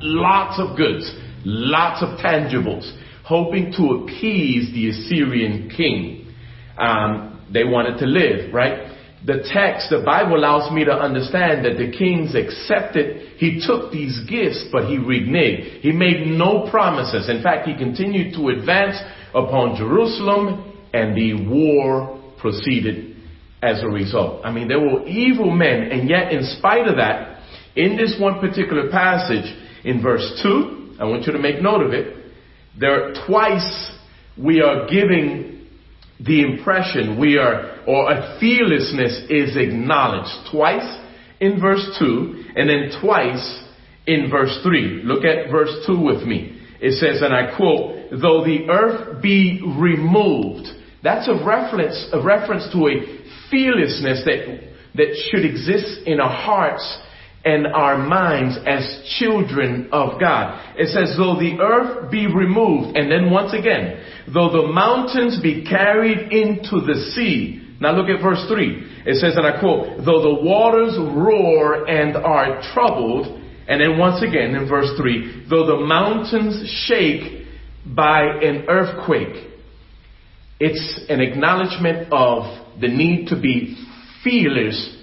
Lots 0.00 0.60
of 0.60 0.76
goods, 0.76 1.10
lots 1.44 2.02
of 2.02 2.18
tangibles, 2.18 2.90
hoping 3.24 3.72
to 3.72 4.04
appease 4.04 4.72
the 4.72 4.90
Assyrian 4.90 5.70
king. 5.76 6.34
Um, 6.78 7.46
they 7.52 7.64
wanted 7.64 7.98
to 7.98 8.06
live, 8.06 8.52
right? 8.52 8.96
The 9.26 9.44
text, 9.52 9.90
the 9.90 10.02
Bible 10.04 10.36
allows 10.36 10.72
me 10.72 10.84
to 10.84 10.92
understand 10.92 11.66
that 11.66 11.76
the 11.76 11.92
kings 11.92 12.34
accepted, 12.34 13.36
he 13.36 13.62
took 13.66 13.92
these 13.92 14.18
gifts, 14.28 14.64
but 14.72 14.88
he 14.88 14.96
reneged. 14.96 15.80
He 15.80 15.92
made 15.92 16.26
no 16.26 16.70
promises. 16.70 17.28
In 17.28 17.42
fact, 17.42 17.68
he 17.68 17.76
continued 17.76 18.34
to 18.36 18.48
advance 18.48 18.96
upon 19.34 19.76
Jerusalem 19.76 20.72
and 20.94 21.14
the 21.14 21.46
war 21.46 22.18
proceeded 22.38 23.16
as 23.62 23.82
a 23.82 23.88
result. 23.88 24.40
I 24.44 24.50
mean, 24.52 24.68
there 24.68 24.80
were 24.80 25.06
evil 25.06 25.50
men 25.50 25.90
and 25.92 26.08
yet 26.08 26.32
in 26.32 26.42
spite 26.58 26.88
of 26.88 26.96
that, 26.96 27.39
in 27.80 27.96
this 27.96 28.16
one 28.20 28.40
particular 28.40 28.90
passage 28.90 29.56
in 29.84 30.02
verse 30.02 30.40
2, 30.42 30.96
I 31.00 31.04
want 31.04 31.24
you 31.26 31.32
to 31.32 31.38
make 31.38 31.62
note 31.62 31.82
of 31.82 31.92
it, 31.92 32.16
there 32.78 33.14
twice 33.26 33.90
we 34.36 34.60
are 34.60 34.86
giving 34.86 35.66
the 36.20 36.42
impression 36.42 37.18
we 37.18 37.38
are, 37.38 37.82
or 37.86 38.12
a 38.12 38.38
fearlessness 38.38 39.24
is 39.30 39.56
acknowledged. 39.56 40.50
Twice 40.52 41.00
in 41.40 41.58
verse 41.58 41.96
2 41.98 42.44
and 42.54 42.68
then 42.68 43.00
twice 43.00 43.64
in 44.06 44.28
verse 44.30 44.58
3. 44.62 45.02
Look 45.04 45.24
at 45.24 45.50
verse 45.50 45.74
2 45.86 45.98
with 45.98 46.22
me. 46.26 46.60
It 46.80 46.92
says, 46.92 47.22
and 47.22 47.34
I 47.34 47.56
quote, 47.56 48.10
though 48.10 48.44
the 48.44 48.68
earth 48.70 49.22
be 49.22 49.62
removed. 49.78 50.68
That's 51.02 51.28
a 51.28 51.44
reference, 51.44 52.08
a 52.12 52.22
reference 52.22 52.70
to 52.72 52.88
a 52.88 53.50
fearlessness 53.50 54.22
that, 54.24 54.70
that 54.96 55.28
should 55.30 55.44
exist 55.46 56.06
in 56.06 56.20
our 56.20 56.30
hearts 56.30 56.98
and 57.44 57.66
our 57.66 57.96
minds 57.96 58.58
as 58.66 59.16
children 59.18 59.88
of 59.92 60.20
God. 60.20 60.74
It 60.76 60.88
says, 60.88 61.16
though 61.16 61.38
the 61.38 61.58
earth 61.60 62.10
be 62.10 62.26
removed, 62.26 62.96
and 62.96 63.10
then 63.10 63.30
once 63.30 63.54
again, 63.54 64.04
though 64.32 64.50
the 64.50 64.68
mountains 64.68 65.40
be 65.42 65.64
carried 65.64 66.32
into 66.32 66.84
the 66.84 67.10
sea. 67.14 67.76
Now 67.80 67.92
look 67.92 68.10
at 68.10 68.22
verse 68.22 68.44
3. 68.46 69.04
It 69.06 69.14
says, 69.20 69.36
and 69.36 69.46
I 69.46 69.58
quote, 69.58 70.04
though 70.04 70.20
the 70.20 70.42
waters 70.42 70.98
roar 70.98 71.88
and 71.88 72.14
are 72.14 72.60
troubled, 72.74 73.40
and 73.66 73.80
then 73.80 73.98
once 73.98 74.22
again 74.22 74.54
in 74.54 74.68
verse 74.68 74.90
3, 74.98 75.46
though 75.48 75.64
the 75.64 75.86
mountains 75.86 76.70
shake 76.86 77.46
by 77.86 78.22
an 78.42 78.66
earthquake. 78.68 79.48
It's 80.58 81.06
an 81.08 81.20
acknowledgement 81.20 82.12
of 82.12 82.80
the 82.80 82.88
need 82.88 83.28
to 83.28 83.40
be 83.40 83.82
fearless 84.22 84.99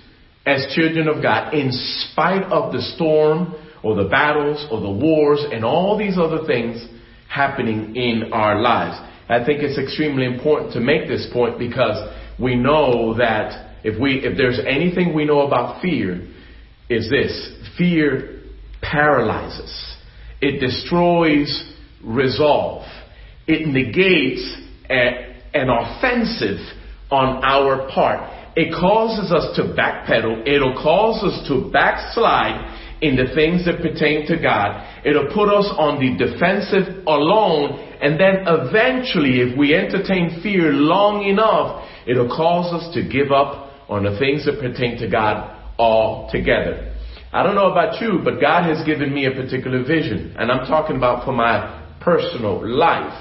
as 0.48 0.74
children 0.74 1.08
of 1.10 1.22
God 1.22 1.54
in 1.54 1.70
spite 1.72 2.44
of 2.44 2.72
the 2.72 2.82
storm 2.96 3.54
or 3.84 3.96
the 3.96 4.10
battles 4.10 4.66
or 4.72 4.80
the 4.80 4.90
wars 4.90 5.44
and 5.52 5.66
all 5.66 5.98
these 5.98 6.18
other 6.18 6.48
things 6.48 6.84
happening 7.30 7.96
in 7.96 8.32
our 8.32 8.62
lives. 8.62 8.98
I 9.30 9.44
think 9.46 9.62
it's 9.62 9.78
extremely 9.78 10.26
important 10.26 10.74
to 10.74 10.80
make 10.80 11.08
this 11.08 11.28
point 11.34 11.60
because 11.60 11.98
we 12.40 12.56
know 12.56 13.16
that 13.18 13.76
if 13.84 14.00
we, 14.00 14.24
if 14.24 14.38
there's 14.38 14.60
anything 14.66 15.14
we 15.14 15.26
know 15.26 15.42
about 15.42 15.82
fear, 15.82 16.26
is 16.90 17.10
this. 17.10 17.52
Fear 17.78 18.42
paralyzes. 18.82 19.96
It 20.42 20.60
destroys 20.60 21.74
resolve. 22.04 22.86
It 23.48 23.68
negates 23.68 24.56
a, 24.90 25.36
an 25.54 25.70
offensive 25.70 26.60
on 27.12 27.44
our 27.44 27.90
part. 27.94 28.47
It 28.58 28.74
causes 28.74 29.32
us 29.32 29.56
to 29.58 29.78
backpedal. 29.78 30.48
It'll 30.48 30.74
cause 30.74 31.22
us 31.22 31.48
to 31.48 31.70
backslide 31.70 32.74
in 33.02 33.16
the 33.16 33.30
things 33.36 33.66
that 33.66 33.86
pertain 33.86 34.26
to 34.26 34.42
God. 34.42 34.82
It'll 35.06 35.32
put 35.32 35.48
us 35.54 35.70
on 35.78 36.02
the 36.02 36.18
defensive 36.18 37.06
alone. 37.06 37.78
And 38.02 38.20
then 38.20 38.50
eventually, 38.50 39.42
if 39.46 39.56
we 39.56 39.76
entertain 39.76 40.42
fear 40.42 40.74
long 40.74 41.24
enough, 41.26 41.88
it'll 42.08 42.34
cause 42.36 42.74
us 42.74 42.92
to 42.96 43.08
give 43.08 43.32
up 43.32 43.70
on 43.90 44.04
the 44.04 44.18
things 44.18 44.46
that 44.46 44.60
pertain 44.60 44.98
to 45.02 45.08
God 45.08 45.54
altogether. 45.78 46.96
I 47.32 47.44
don't 47.44 47.54
know 47.54 47.70
about 47.70 48.02
you, 48.02 48.22
but 48.24 48.42
God 48.42 48.64
has 48.64 48.84
given 48.88 49.14
me 49.14 49.28
a 49.28 49.32
particular 49.32 49.84
vision. 49.84 50.34
And 50.36 50.52
I'm 50.52 50.66
talking 50.66 50.98
about 50.98 51.26
for 51.26 51.32
my 51.32 51.86
personal 52.02 52.68
life. 52.68 53.14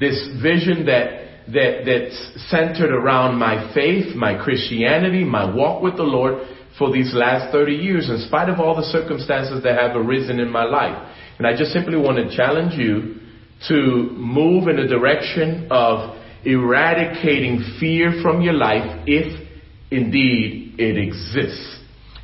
This 0.00 0.18
vision 0.42 0.86
that, 0.86 1.29
that, 1.52 1.82
that's 1.84 2.50
centered 2.50 2.90
around 2.90 3.38
my 3.38 3.72
faith, 3.74 4.14
my 4.14 4.36
Christianity, 4.42 5.24
my 5.24 5.52
walk 5.54 5.82
with 5.82 5.96
the 5.96 6.02
Lord 6.02 6.46
for 6.78 6.92
these 6.92 7.12
last 7.14 7.52
30 7.52 7.72
years 7.72 8.08
in 8.08 8.18
spite 8.26 8.48
of 8.48 8.58
all 8.58 8.74
the 8.74 8.84
circumstances 8.84 9.62
that 9.62 9.78
have 9.78 9.96
arisen 9.96 10.40
in 10.40 10.50
my 10.50 10.64
life. 10.64 10.96
And 11.38 11.46
I 11.46 11.56
just 11.56 11.72
simply 11.72 11.96
want 11.96 12.16
to 12.16 12.34
challenge 12.36 12.74
you 12.74 13.20
to 13.68 14.14
move 14.16 14.68
in 14.68 14.76
the 14.76 14.86
direction 14.86 15.68
of 15.70 16.16
eradicating 16.44 17.76
fear 17.78 18.20
from 18.22 18.40
your 18.40 18.54
life 18.54 19.04
if 19.06 19.48
indeed 19.90 20.76
it 20.78 20.96
exists. 20.96 21.78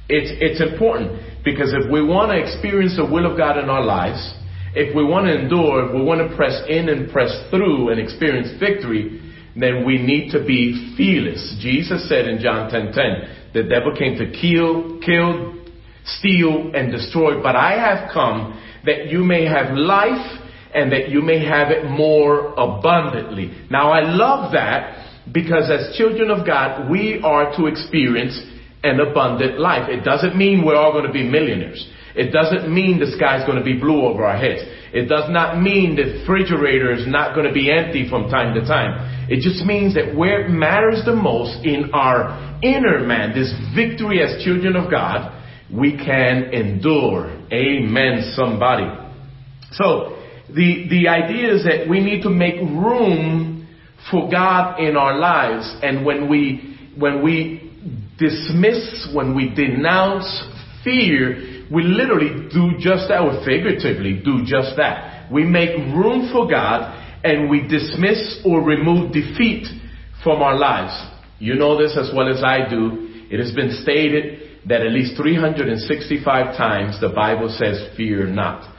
It's, 0.09 0.31
it's 0.41 0.61
important 0.61 1.45
because 1.45 1.75
if 1.75 1.91
we 1.91 2.03
want 2.03 2.31
to 2.31 2.39
experience 2.39 2.97
the 2.97 3.05
will 3.05 3.31
of 3.31 3.37
God 3.37 3.59
in 3.59 3.69
our 3.69 3.85
lives, 3.85 4.35
if 4.77 4.95
we 4.95 5.03
want 5.03 5.27
to 5.27 5.33
endure, 5.33 5.89
if 5.89 5.95
we 5.95 6.03
want 6.03 6.21
to 6.21 6.37
press 6.37 6.61
in 6.69 6.91
and 6.91 7.11
press 7.11 7.33
through 7.49 7.89
and 7.89 7.99
experience 7.99 8.61
victory, 8.61 9.23
then 9.57 9.87
we 9.87 9.97
need 9.97 10.31
to 10.33 10.45
be 10.45 10.95
fearless. 10.99 11.57
Jesus 11.61 12.07
said 12.09 12.29
in 12.29 12.39
John 12.39 12.71
10:10, 12.71 12.93
10, 12.93 12.93
10, 12.93 13.53
the 13.55 13.63
devil 13.63 13.97
came 13.97 14.19
to 14.19 14.31
kill, 14.31 15.01
kill, 15.01 15.55
steal, 16.05 16.73
and 16.75 16.93
destroy, 16.93 17.43
but 17.43 17.57
I 17.57 17.73
have 17.73 18.13
come 18.13 18.61
that 18.85 19.09
you 19.09 19.25
may 19.25 19.47
have 19.47 19.75
life 19.75 20.43
and 20.75 20.93
that 20.93 21.09
you 21.09 21.23
may 21.23 21.43
have 21.43 21.71
it 21.71 21.89
more 21.89 22.53
abundantly. 22.59 23.51
Now 23.71 23.91
I 23.91 24.01
love 24.01 24.53
that 24.53 25.07
because 25.33 25.71
as 25.71 25.97
children 25.97 26.31
of 26.31 26.47
God, 26.47 26.91
we 26.91 27.21
are 27.25 27.57
to 27.57 27.67
experience 27.67 28.39
an 28.85 29.01
abundant 29.01 29.59
life. 29.59 29.89
It 29.89 30.05
doesn't 30.05 30.37
mean 30.37 30.65
we're 30.65 30.77
all 30.77 30.93
going 30.93 31.07
to 31.07 31.13
be 31.13 31.25
millionaires. 31.25 31.81
It 32.17 32.33
doesn't 32.33 32.73
mean 32.73 32.99
the 32.99 33.13
sky's 33.13 33.45
going 33.45 33.59
to 33.59 33.65
be 33.65 33.79
blue 33.79 34.07
over 34.07 34.25
our 34.25 34.39
heads. 34.39 34.63
It 34.93 35.07
does 35.07 35.29
not 35.29 35.61
mean 35.61 35.97
the 35.97 36.21
refrigerator 36.21 36.91
is 36.91 37.07
not 37.07 37.35
going 37.35 37.47
to 37.47 37.53
be 37.53 37.71
empty 37.71 38.09
from 38.09 38.31
time 38.31 38.55
to 38.55 38.63
time. 38.63 39.29
It 39.29 39.43
just 39.43 39.65
means 39.67 39.95
that 39.95 40.17
where 40.17 40.47
it 40.47 40.51
matters 40.51 41.05
the 41.05 41.15
most 41.15 41.65
in 41.65 41.91
our 41.93 42.59
inner 42.63 43.07
man, 43.07 43.35
this 43.35 43.53
victory 43.75 44.23
as 44.23 44.43
children 44.43 44.77
of 44.77 44.91
God, 44.91 45.33
we 45.71 45.97
can 45.97 46.55
endure. 46.55 47.29
Amen, 47.53 48.33
somebody. 48.35 48.89
So, 49.73 50.17
the, 50.49 50.87
the 50.89 51.09
idea 51.09 51.55
is 51.55 51.65
that 51.65 51.87
we 51.89 52.01
need 52.01 52.23
to 52.23 52.31
make 52.31 52.55
room 52.55 53.69
for 54.11 54.31
God 54.31 54.81
in 54.81 54.97
our 54.97 55.19
lives. 55.19 55.77
And 55.83 56.07
when 56.07 56.31
we, 56.31 56.79
when 56.97 57.23
we 57.23 57.73
dismiss, 58.19 59.11
when 59.13 59.35
we 59.35 59.55
denounce 59.55 60.25
fear, 60.85 61.56
we 61.73 61.83
literally 61.83 62.49
do 62.53 62.79
just 62.79 63.09
that, 63.09 63.21
or 63.21 63.45
figuratively 63.45 64.21
do 64.25 64.45
just 64.45 64.77
that. 64.77 65.31
We 65.33 65.45
make 65.45 65.77
room 65.77 66.31
for 66.33 66.49
God 66.49 67.05
and 67.25 67.51
we 67.51 67.67
dismiss 67.67 68.43
or 68.45 68.63
remove 68.63 69.13
defeat 69.13 69.67
from 70.23 70.43
our 70.43 70.57
lives. 70.57 70.95
You 71.39 71.55
know 71.55 71.81
this 71.81 71.97
as 71.99 72.11
well 72.15 72.29
as 72.29 72.43
I 72.43 72.69
do. 72.69 73.27
It 73.31 73.41
has 73.41 73.53
been 73.53 73.79
stated 73.83 74.47
that 74.69 74.81
at 74.81 74.93
least 74.93 75.17
365 75.17 76.57
times 76.57 77.01
the 77.01 77.09
Bible 77.09 77.49
says, 77.49 77.97
fear 77.97 78.27
not. 78.27 78.73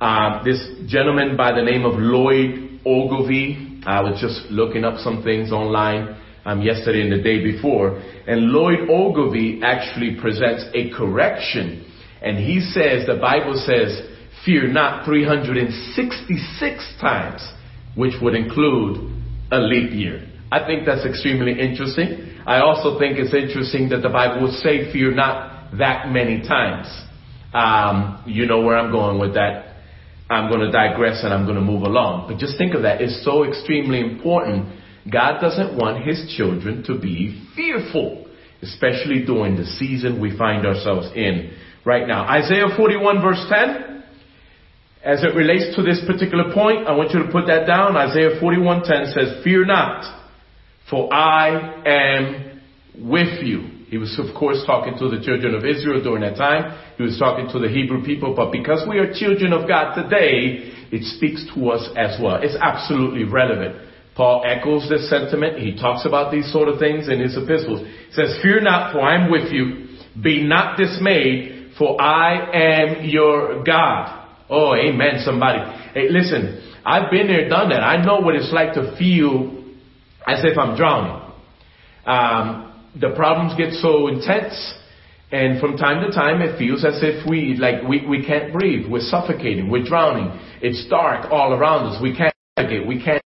Uh, 0.00 0.44
this 0.44 0.60
gentleman 0.86 1.36
by 1.36 1.52
the 1.52 1.62
name 1.62 1.84
of 1.84 1.94
Lloyd 1.98 2.80
Ogilvie, 2.86 3.82
I 3.86 4.00
was 4.00 4.20
just 4.20 4.50
looking 4.50 4.84
up 4.84 4.98
some 4.98 5.22
things 5.22 5.50
online 5.50 6.16
um, 6.44 6.62
yesterday 6.62 7.02
and 7.02 7.12
the 7.12 7.22
day 7.22 7.42
before, 7.42 7.98
and 8.26 8.52
Lloyd 8.52 8.88
Ogilvie 8.88 9.60
actually 9.62 10.16
presents 10.20 10.64
a 10.74 10.90
correction, 10.90 11.87
and 12.22 12.38
he 12.38 12.60
says 12.60 13.06
the 13.06 13.16
Bible 13.20 13.54
says, 13.54 14.02
"Fear 14.44 14.68
not," 14.68 15.04
366 15.04 16.94
times, 17.00 17.42
which 17.94 18.14
would 18.20 18.34
include 18.34 19.12
a 19.50 19.58
leap 19.60 19.92
year. 19.92 20.22
I 20.50 20.64
think 20.66 20.86
that's 20.86 21.04
extremely 21.04 21.60
interesting. 21.60 22.28
I 22.46 22.60
also 22.60 22.98
think 22.98 23.18
it's 23.18 23.34
interesting 23.34 23.90
that 23.90 24.00
the 24.00 24.08
Bible 24.08 24.42
would 24.42 24.54
say 24.54 24.90
fear 24.92 25.12
not 25.12 25.76
that 25.78 26.10
many 26.10 26.40
times. 26.46 26.88
Um, 27.52 28.22
you 28.26 28.46
know 28.46 28.62
where 28.62 28.76
I'm 28.76 28.90
going 28.90 29.18
with 29.18 29.34
that. 29.34 29.76
I'm 30.30 30.48
going 30.48 30.60
to 30.60 30.70
digress 30.70 31.24
and 31.24 31.32
I'm 31.32 31.44
going 31.44 31.56
to 31.56 31.62
move 31.62 31.82
along. 31.82 32.28
But 32.28 32.38
just 32.38 32.58
think 32.58 32.74
of 32.74 32.82
that. 32.82 33.00
It's 33.00 33.24
so 33.24 33.44
extremely 33.44 34.00
important. 34.00 34.80
God 35.10 35.40
doesn't 35.40 35.76
want 35.76 36.04
his 36.06 36.34
children 36.36 36.82
to 36.84 36.98
be 36.98 37.48
fearful, 37.56 38.26
especially 38.62 39.24
during 39.24 39.56
the 39.56 39.64
season 39.64 40.20
we 40.20 40.36
find 40.36 40.66
ourselves 40.66 41.08
in 41.14 41.52
right 41.88 42.06
now. 42.06 42.28
Isaiah 42.28 42.68
41 42.76 43.22
verse 43.22 43.42
10. 43.48 44.04
As 45.02 45.24
it 45.24 45.34
relates 45.34 45.74
to 45.76 45.82
this 45.82 46.04
particular 46.06 46.52
point, 46.52 46.86
I 46.86 46.92
want 46.92 47.14
you 47.14 47.22
to 47.24 47.32
put 47.32 47.46
that 47.46 47.66
down. 47.66 47.96
Isaiah 47.96 48.38
41:10 48.38 49.12
says, 49.14 49.42
"Fear 49.42 49.64
not, 49.64 50.04
for 50.90 51.08
I 51.10 51.46
am 51.86 52.60
with 52.98 53.42
you." 53.42 53.60
He 53.88 53.96
was, 53.96 54.18
of 54.18 54.34
course, 54.34 54.62
talking 54.66 54.98
to 54.98 55.08
the 55.08 55.20
children 55.24 55.54
of 55.54 55.64
Israel 55.64 56.02
during 56.02 56.20
that 56.20 56.36
time. 56.36 56.74
He 56.98 57.04
was 57.04 57.16
talking 57.16 57.48
to 57.52 57.58
the 57.58 57.68
Hebrew 57.68 58.02
people, 58.04 58.34
but 58.34 58.52
because 58.52 58.86
we 58.86 58.98
are 58.98 59.10
children 59.14 59.54
of 59.54 59.66
God 59.66 59.94
today, 59.94 60.72
it 60.90 61.04
speaks 61.04 61.46
to 61.54 61.70
us 61.70 61.88
as 61.96 62.20
well. 62.20 62.36
It's 62.42 62.56
absolutely 62.56 63.24
relevant. 63.24 63.76
Paul 64.14 64.42
echoes 64.44 64.88
this 64.90 65.08
sentiment. 65.08 65.58
He 65.58 65.72
talks 65.78 66.04
about 66.04 66.32
these 66.32 66.52
sort 66.52 66.68
of 66.68 66.78
things 66.78 67.08
in 67.08 67.18
his 67.20 67.34
epistles. 67.36 67.80
He 67.80 68.12
says, 68.12 68.36
Fear 68.42 68.60
not, 68.60 68.92
for 68.92 69.00
I 69.00 69.14
am 69.14 69.30
with 69.30 69.50
you. 69.52 69.88
Be 70.20 70.42
not 70.42 70.76
dismayed, 70.76 71.57
for 71.78 72.00
I 72.00 72.50
am 72.52 73.04
your 73.04 73.62
God. 73.64 74.26
Oh, 74.50 74.74
amen, 74.74 75.20
somebody. 75.24 75.58
Hey, 75.94 76.08
listen, 76.10 76.74
I've 76.84 77.10
been 77.10 77.26
there, 77.28 77.48
done 77.48 77.68
that. 77.70 77.80
I 77.80 78.04
know 78.04 78.20
what 78.20 78.34
it's 78.34 78.52
like 78.52 78.74
to 78.74 78.96
feel 78.98 79.64
as 80.26 80.44
if 80.44 80.58
I'm 80.58 80.76
drowning. 80.76 81.22
Um, 82.04 82.90
the 82.98 83.10
problems 83.14 83.54
get 83.56 83.72
so 83.74 84.08
intense 84.08 84.74
and 85.30 85.60
from 85.60 85.76
time 85.76 86.06
to 86.06 86.14
time 86.14 86.40
it 86.40 86.58
feels 86.58 86.84
as 86.84 87.00
if 87.02 87.28
we, 87.28 87.56
like, 87.58 87.82
we, 87.86 88.06
we 88.06 88.24
can't 88.24 88.52
breathe. 88.52 88.90
We're 88.90 89.00
suffocating. 89.00 89.70
We're 89.70 89.84
drowning. 89.84 90.40
It's 90.62 90.88
dark 90.88 91.30
all 91.30 91.52
around 91.52 91.86
us. 91.92 92.02
We 92.02 92.16
can't 92.16 92.34
navigate. 92.56 92.88
We 92.88 93.04
can't, 93.04 93.22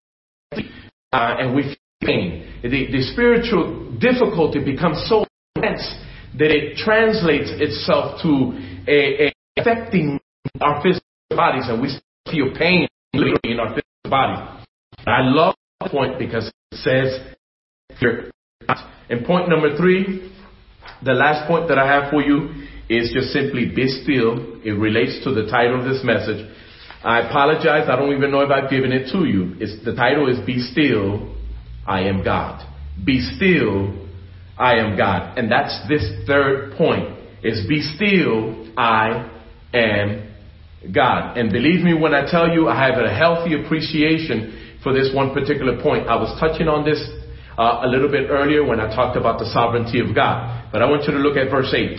uh, 1.12 1.37
and 1.38 1.55
we 1.55 1.62
feel 1.62 1.77
pain. 2.03 2.61
The, 2.62 2.91
the 2.91 3.03
spiritual 3.12 3.97
difficulty 4.01 4.65
becomes 4.65 5.07
so 5.09 5.25
intense 5.55 5.95
that 6.38 6.51
it 6.51 6.77
translates 6.77 7.51
itself 7.61 8.23
to 8.23 8.53
a, 8.88 9.27
a 9.27 9.33
affecting 9.59 10.18
our 10.61 10.83
physical 10.83 11.07
bodies 11.31 11.64
and 11.68 11.81
we 11.81 11.88
feel 12.31 12.55
pain 12.57 12.88
literally 13.12 13.38
in 13.45 13.61
our 13.61 13.68
physical 13.68 14.11
body. 14.11 14.64
I 15.07 15.23
love 15.23 15.55
that 15.81 15.90
point 15.90 16.18
because 16.18 16.47
it 16.47 16.77
says 16.77 17.35
here, 17.99 18.31
and 19.11 19.27
point 19.27 19.49
number 19.49 19.77
three, 19.77 20.33
the 21.05 21.12
last 21.12 21.47
point 21.49 21.68
that 21.68 21.79
I 21.79 21.87
have 21.87 22.11
for 22.11 22.23
you 22.23 22.66
is 22.88 23.12
just 23.12 23.33
simply 23.33 23.66
be 23.66 23.88
still. 23.88 24.61
It 24.64 24.73
relates 24.73 25.25
to 25.25 25.33
the 25.33 25.51
title 25.51 25.81
of 25.81 25.85
this 25.85 26.03
message. 26.05 26.47
I 27.05 27.21
apologize. 27.21 27.88
I 27.88 27.97
don't 27.97 28.14
even 28.14 28.31
know 28.31 28.40
if 28.40 28.51
I've 28.51 28.71
given 28.71 28.92
it 28.92 29.11
to 29.12 29.25
you. 29.27 29.57
It's, 29.59 29.85
the 29.85 29.95
title 29.95 30.29
is 30.29 30.38
Be 30.47 30.61
Still, 30.61 31.35
I 31.87 32.03
Am 32.03 32.23
God. 32.23 32.64
Be 33.05 33.21
still, 33.37 34.02
I 34.59 34.77
am 34.77 34.97
God. 34.97 35.38
And 35.38 35.51
that's 35.51 35.77
this 35.88 36.05
third 36.27 36.75
point 36.77 37.19
is 37.43 37.67
be 37.69 37.81
still, 37.81 38.73
I 38.77 39.31
am 39.75 40.33
God. 40.93 41.37
And 41.37 41.53
believe 41.53 41.85
me 41.85 41.95
when 41.95 42.15
I 42.15 42.31
tell 42.31 42.51
you 42.51 42.69
I 42.69 42.88
have 42.88 43.03
a 43.03 43.12
healthy 43.15 43.61
appreciation 43.62 44.79
for 44.83 44.93
this 44.93 45.11
one 45.15 45.33
particular 45.33 45.81
point. 45.83 46.09
I 46.09 46.17
was 46.17 46.38
touching 46.41 46.69
on 46.69 46.85
this 46.85 47.01
uh, 47.59 47.81
a 47.85 47.88
little 47.88 48.11
bit 48.11 48.31
earlier 48.31 48.65
when 48.65 48.81
I 48.81 48.95
talked 48.95 49.17
about 49.17 49.38
the 49.38 49.47
sovereignty 49.53 50.01
of 50.01 50.15
God. 50.15 50.71
But 50.73 50.83
I 50.83 50.91
want 50.91 51.05
you 51.05 51.12
to 51.12 51.19
look 51.19 51.37
at 51.37 51.51
verse 51.51 51.73
8. 51.75 51.99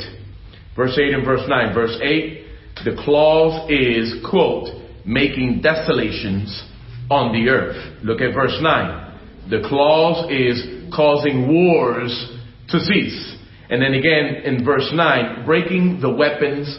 Verse 0.76 0.98
8 0.98 1.14
and 1.14 1.26
verse 1.26 1.48
9. 1.48 1.74
Verse 1.74 1.98
8, 2.02 2.46
the 2.86 3.02
clause 3.04 3.70
is, 3.70 4.16
quote, 4.28 4.70
making 5.06 5.62
desolations 5.62 6.64
on 7.10 7.32
the 7.32 7.50
earth. 7.50 8.04
Look 8.04 8.22
at 8.22 8.34
verse 8.34 8.58
9. 8.62 9.50
The 9.50 9.62
clause 9.68 10.32
is 10.32 10.92
causing 10.94 11.48
wars 11.48 12.40
to 12.74 12.80
cease. 12.80 13.38
And 13.70 13.82
then 13.82 13.94
again 13.94 14.44
in 14.44 14.66
verse 14.66 14.90
9, 14.94 15.46
breaking 15.46 16.02
the 16.02 16.10
weapons 16.10 16.78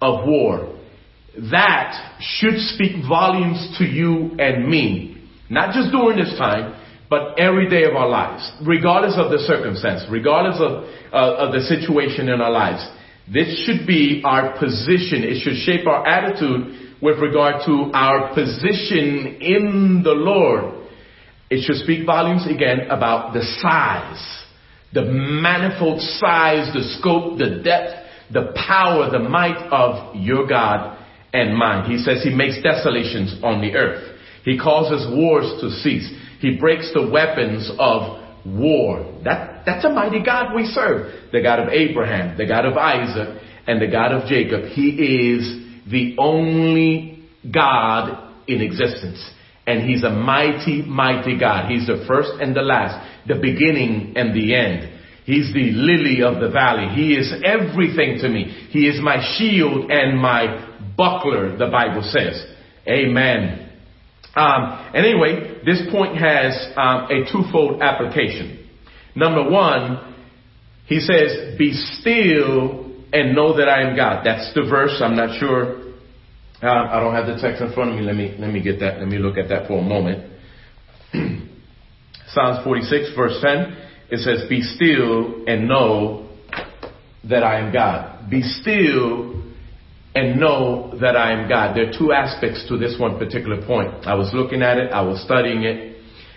of 0.00 0.26
war. 0.26 0.78
That 1.50 2.16
should 2.20 2.58
speak 2.58 3.06
volumes 3.06 3.76
to 3.78 3.84
you 3.84 4.36
and 4.38 4.68
me. 4.68 5.28
Not 5.50 5.74
just 5.74 5.92
during 5.92 6.18
this 6.18 6.36
time, 6.38 6.80
but 7.10 7.38
every 7.38 7.68
day 7.68 7.84
of 7.84 7.94
our 7.94 8.08
lives, 8.08 8.50
regardless 8.66 9.18
of 9.18 9.30
the 9.30 9.38
circumstance, 9.38 10.02
regardless 10.10 10.56
of, 10.58 10.84
uh, 11.12 11.44
of 11.44 11.52
the 11.52 11.60
situation 11.60 12.30
in 12.30 12.40
our 12.40 12.50
lives. 12.50 12.88
This 13.30 13.64
should 13.64 13.86
be 13.86 14.22
our 14.24 14.58
position. 14.58 15.22
It 15.22 15.42
should 15.42 15.56
shape 15.56 15.86
our 15.86 16.06
attitude 16.06 16.96
with 17.02 17.18
regard 17.18 17.66
to 17.66 17.90
our 17.92 18.34
position 18.34 19.38
in 19.40 20.00
the 20.02 20.12
Lord. 20.12 20.88
It 21.50 21.64
should 21.64 21.76
speak 21.84 22.06
volumes 22.06 22.46
again 22.46 22.88
about 22.88 23.34
the 23.34 23.42
size, 23.60 24.41
the 24.92 25.02
manifold 25.04 26.00
size, 26.00 26.72
the 26.74 26.82
scope, 26.98 27.38
the 27.38 27.62
depth, 27.62 27.94
the 28.32 28.52
power, 28.66 29.10
the 29.10 29.18
might 29.18 29.68
of 29.70 30.16
your 30.16 30.46
God 30.46 30.98
and 31.32 31.56
mine. 31.56 31.90
He 31.90 31.98
says 31.98 32.22
he 32.22 32.34
makes 32.34 32.62
desolations 32.62 33.40
on 33.42 33.60
the 33.60 33.74
earth. 33.74 34.18
He 34.44 34.58
causes 34.58 35.06
wars 35.14 35.60
to 35.60 35.70
cease. 35.70 36.10
He 36.40 36.58
breaks 36.58 36.90
the 36.92 37.08
weapons 37.08 37.70
of 37.78 38.20
war. 38.44 39.20
That, 39.24 39.62
that's 39.64 39.84
a 39.84 39.90
mighty 39.90 40.22
God 40.22 40.54
we 40.54 40.64
serve. 40.66 41.30
The 41.32 41.42
God 41.42 41.60
of 41.60 41.68
Abraham, 41.68 42.36
the 42.36 42.46
God 42.46 42.66
of 42.66 42.76
Isaac, 42.76 43.40
and 43.66 43.80
the 43.80 43.86
God 43.86 44.12
of 44.12 44.28
Jacob. 44.28 44.64
He 44.70 45.34
is 45.34 45.90
the 45.90 46.16
only 46.18 47.28
God 47.50 48.34
in 48.48 48.60
existence. 48.60 49.24
And 49.72 49.88
He's 49.88 50.04
a 50.04 50.10
mighty, 50.10 50.82
mighty 50.82 51.38
God. 51.38 51.70
He's 51.70 51.86
the 51.86 52.04
first 52.06 52.30
and 52.40 52.54
the 52.54 52.62
last, 52.62 53.26
the 53.26 53.36
beginning 53.36 54.14
and 54.16 54.34
the 54.34 54.54
end. 54.54 55.00
He's 55.24 55.52
the 55.54 55.70
lily 55.72 56.22
of 56.22 56.40
the 56.40 56.50
valley. 56.50 56.94
He 56.94 57.14
is 57.14 57.32
everything 57.44 58.18
to 58.20 58.28
me. 58.28 58.68
He 58.70 58.88
is 58.88 59.00
my 59.00 59.36
shield 59.36 59.90
and 59.90 60.18
my 60.18 60.68
buckler, 60.96 61.56
the 61.56 61.66
Bible 61.66 62.02
says. 62.02 62.44
Amen. 62.88 63.70
Um, 64.34 64.90
and 64.94 65.06
anyway, 65.06 65.60
this 65.64 65.82
point 65.90 66.16
has 66.16 66.72
um, 66.76 67.08
a 67.10 67.30
twofold 67.30 67.82
application. 67.82 68.68
Number 69.14 69.48
one, 69.48 70.14
he 70.86 71.00
says, 71.00 71.56
"Be 71.58 71.72
still 71.72 72.90
and 73.12 73.34
know 73.34 73.56
that 73.58 73.68
I 73.68 73.88
am 73.88 73.94
God." 73.94 74.24
That's 74.24 74.52
the 74.54 74.62
verse. 74.62 75.00
I'm 75.00 75.14
not 75.14 75.38
sure. 75.38 75.81
Uh, 76.62 76.68
I 76.68 77.00
don't 77.00 77.12
have 77.12 77.26
the 77.26 77.42
text 77.42 77.60
in 77.60 77.72
front 77.72 77.90
of 77.90 77.96
me. 77.96 78.02
Let 78.02 78.14
me 78.14 78.36
let 78.38 78.52
me 78.52 78.62
get 78.62 78.78
that. 78.78 79.00
Let 79.00 79.08
me 79.08 79.18
look 79.18 79.36
at 79.36 79.48
that 79.48 79.66
for 79.66 79.80
a 79.80 79.82
moment. 79.82 80.32
Psalms 82.28 82.64
46, 82.64 83.16
verse 83.16 83.36
10. 83.42 83.76
It 84.10 84.20
says, 84.20 84.48
"Be 84.48 84.62
still 84.62 85.42
and 85.48 85.66
know 85.66 86.28
that 87.24 87.42
I 87.42 87.58
am 87.58 87.72
God." 87.72 88.30
Be 88.30 88.42
still 88.42 89.42
and 90.14 90.38
know 90.38 90.96
that 91.00 91.16
I 91.16 91.32
am 91.32 91.48
God. 91.48 91.76
There 91.76 91.88
are 91.88 91.98
two 91.98 92.12
aspects 92.12 92.68
to 92.68 92.76
this 92.76 92.94
one 92.96 93.18
particular 93.18 93.66
point. 93.66 94.06
I 94.06 94.14
was 94.14 94.30
looking 94.32 94.62
at 94.62 94.78
it, 94.78 94.92
I 94.92 95.02
was 95.02 95.20
studying 95.24 95.64
it, 95.64 95.96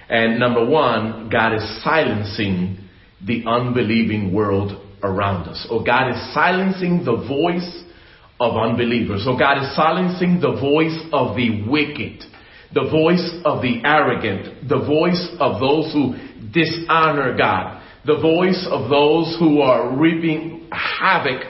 and 0.10 0.40
number 0.40 0.66
one, 0.66 1.30
God 1.30 1.54
is 1.54 1.84
silencing 1.84 2.80
the 3.24 3.44
unbelieving 3.46 4.34
world 4.34 4.82
around 5.04 5.48
us. 5.48 5.68
Or 5.70 5.84
God 5.84 6.10
is 6.10 6.34
silencing 6.34 7.06
the 7.06 7.16
voice 7.16 7.85
of 8.40 8.58
unbelievers. 8.58 9.24
So 9.24 9.38
God 9.38 9.64
is 9.64 9.76
silencing 9.76 10.40
the 10.42 10.60
voice 10.60 11.00
of 11.14 11.36
the 11.36 11.64
wicked, 11.68 12.24
the 12.74 12.90
voice 12.90 13.42
of 13.46 13.62
the 13.62 13.82
arrogant, 13.86 14.68
the 14.68 14.80
voice 14.80 15.28
of 15.40 15.60
those 15.60 15.94
who 15.94 16.16
dishonor 16.52 17.36
God, 17.38 17.82
the 18.06 18.20
voice 18.20 18.68
of 18.70 18.90
those 18.90 19.36
who 19.40 19.62
are 19.62 19.96
reaping 19.96 20.68
havoc 20.72 21.42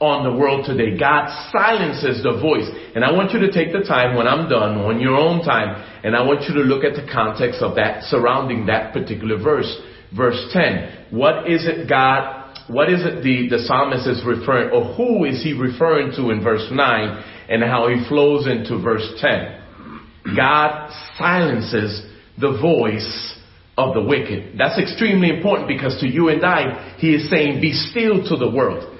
on 0.00 0.22
the 0.22 0.38
world 0.38 0.64
today. 0.64 0.96
God 0.96 1.26
silences 1.50 2.22
the 2.22 2.38
voice. 2.40 2.68
And 2.94 3.04
I 3.04 3.10
want 3.10 3.32
you 3.32 3.40
to 3.40 3.50
take 3.50 3.72
the 3.72 3.82
time 3.82 4.16
when 4.16 4.28
I'm 4.28 4.48
done, 4.48 4.78
on 4.78 5.00
your 5.00 5.16
own 5.16 5.44
time, 5.44 5.84
and 6.04 6.14
I 6.14 6.22
want 6.22 6.42
you 6.42 6.54
to 6.54 6.60
look 6.60 6.84
at 6.84 6.94
the 6.94 7.10
context 7.10 7.60
of 7.62 7.74
that 7.76 8.04
surrounding 8.04 8.66
that 8.66 8.92
particular 8.92 9.36
verse. 9.36 9.68
Verse 10.16 10.38
10. 10.52 11.06
What 11.10 11.50
is 11.50 11.66
it 11.66 11.88
God, 11.88 12.37
what 12.68 12.92
is 12.92 13.00
it 13.04 13.22
the, 13.22 13.48
the 13.48 13.64
psalmist 13.64 14.06
is 14.06 14.22
referring, 14.24 14.70
or 14.70 14.94
who 14.94 15.24
is 15.24 15.42
he 15.42 15.52
referring 15.52 16.12
to 16.16 16.30
in 16.30 16.42
verse 16.42 16.66
9 16.70 17.24
and 17.48 17.62
how 17.62 17.88
he 17.88 18.06
flows 18.08 18.46
into 18.46 18.80
verse 18.82 19.08
10? 19.20 20.36
God 20.36 20.92
silences 21.16 22.04
the 22.38 22.58
voice 22.60 23.34
of 23.76 23.94
the 23.94 24.02
wicked. 24.02 24.58
That's 24.58 24.78
extremely 24.78 25.30
important 25.30 25.68
because 25.68 25.98
to 26.00 26.06
you 26.06 26.28
and 26.28 26.44
I, 26.44 26.96
he 26.98 27.14
is 27.14 27.30
saying, 27.30 27.60
be 27.60 27.72
still 27.72 28.22
to 28.28 28.36
the 28.36 28.50
world 28.50 28.98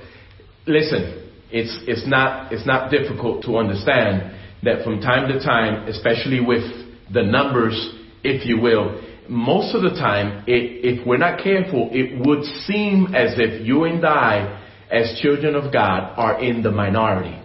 listen, 0.69 1.31
it's, 1.51 1.77
it's, 1.89 2.07
not, 2.07 2.53
it's 2.53 2.67
not 2.67 2.91
difficult 2.91 3.45
to 3.45 3.57
understand 3.57 4.37
that 4.63 4.85
from 4.85 5.01
time 5.01 5.29
to 5.33 5.41
time, 5.41 5.89
especially 5.89 6.41
with 6.41 6.63
the 7.13 7.23
numbers, 7.23 7.95
if 8.23 8.47
you 8.47 8.61
will, 8.61 9.03
most 9.29 9.75
of 9.75 9.83
the 9.83 9.91
time, 9.91 10.45
it, 10.47 10.85
if 10.85 11.07
we're 11.07 11.19
not 11.19 11.43
careful, 11.43 11.91
it 11.93 12.27
would 12.27 12.45
seem 12.67 13.15
as 13.15 13.35
if 13.37 13.67
you 13.67 13.85
and 13.85 14.05
I, 14.05 14.65
as 14.91 15.19
children 15.21 15.55
of 15.55 15.73
God, 15.73 16.15
are 16.17 16.43
in 16.43 16.63
the 16.63 16.71
minority. 16.71 17.39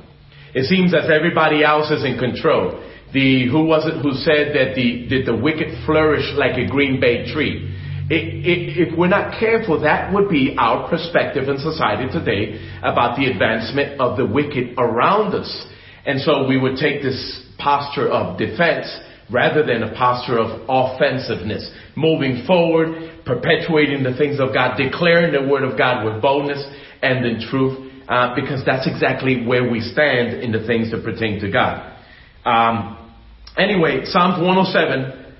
It 0.54 0.66
seems 0.66 0.94
as 0.94 1.10
everybody 1.10 1.64
else 1.64 1.92
is 1.92 2.04
in 2.06 2.18
control. 2.18 2.80
The, 3.14 3.48
who 3.50 3.66
was 3.66 3.86
it 3.86 4.02
who 4.02 4.14
said 4.14 4.56
that 4.56 4.76
the, 4.76 5.08
did 5.08 5.26
the 5.26 5.36
wicked 5.36 5.86
flourish 5.86 6.26
like 6.36 6.58
a 6.58 6.68
green 6.68 7.00
bay 7.00 7.32
tree? 7.32 7.70
It, 8.10 8.46
it, 8.46 8.90
if 8.90 8.98
we're 8.98 9.08
not 9.08 9.40
careful, 9.40 9.82
that 9.82 10.14
would 10.14 10.30
be 10.30 10.56
our 10.58 10.90
perspective 10.90 11.48
in 11.48 11.58
society 11.58 12.12
today 12.12 12.60
about 12.84 13.18
the 13.18 13.26
advancement 13.26 14.00
of 14.00 14.18
the 14.18 14.26
wicked 14.26 14.76
around 14.78 15.34
us. 15.34 15.68
And 16.06 16.20
so 16.22 16.48
we 16.48 16.58
would 16.60 16.78
take 16.78 17.02
this 17.02 17.46
posture 17.58 18.10
of 18.10 18.38
defense 18.38 18.88
rather 19.34 19.66
than 19.66 19.82
a 19.82 19.94
posture 19.96 20.38
of 20.38 20.62
offensiveness, 20.70 21.70
moving 21.96 22.46
forward, 22.46 23.26
perpetuating 23.26 24.04
the 24.04 24.16
things 24.16 24.40
of 24.40 24.54
God, 24.54 24.78
declaring 24.78 25.34
the 25.34 25.50
word 25.50 25.64
of 25.64 25.78
God 25.78 26.06
with 26.06 26.22
boldness 26.22 26.64
and 27.02 27.26
in 27.26 27.42
truth, 27.50 27.92
uh, 28.08 28.36
because 28.36 28.64
that's 28.66 28.88
exactly 28.88 29.46
where 29.46 29.70
we 29.70 29.82
stand 29.82 30.42
in 30.42 30.52
the 30.52 30.66
things 30.68 30.92
that 30.92 31.04
pertain 31.04 31.40
to 31.42 31.52
God. 31.52 31.98
Um, 32.46 33.12
anyway, 33.58 34.02
Psalms 34.06 34.40
107, 34.40 35.36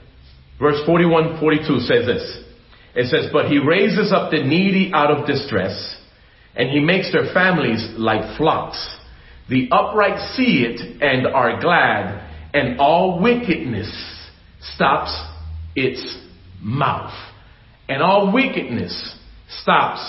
verse 0.60 0.84
41, 0.86 1.40
42 1.40 1.80
says 1.82 2.06
this. 2.06 2.40
It 2.96 3.10
says, 3.10 3.30
but 3.32 3.50
he 3.50 3.60
raises 3.60 4.12
up 4.12 4.32
the 4.32 4.44
needy 4.44 4.92
out 4.94 5.12
of 5.12 5.28
distress 5.28 5.98
and 6.56 6.70
he 6.70 6.80
makes 6.80 7.12
their 7.12 7.34
families 7.34 7.84
like 7.98 8.38
flocks. 8.38 8.98
The 9.50 9.68
upright 9.72 10.36
see 10.36 10.66
it 10.66 11.02
and 11.02 11.28
are 11.28 11.60
glad 11.60 12.33
and 12.54 12.80
all 12.80 13.22
wickedness 13.22 13.92
stops 14.76 15.16
its 15.76 16.18
mouth. 16.62 17.14
And 17.90 18.02
all 18.02 18.32
wickedness 18.32 19.16
stops 19.62 20.00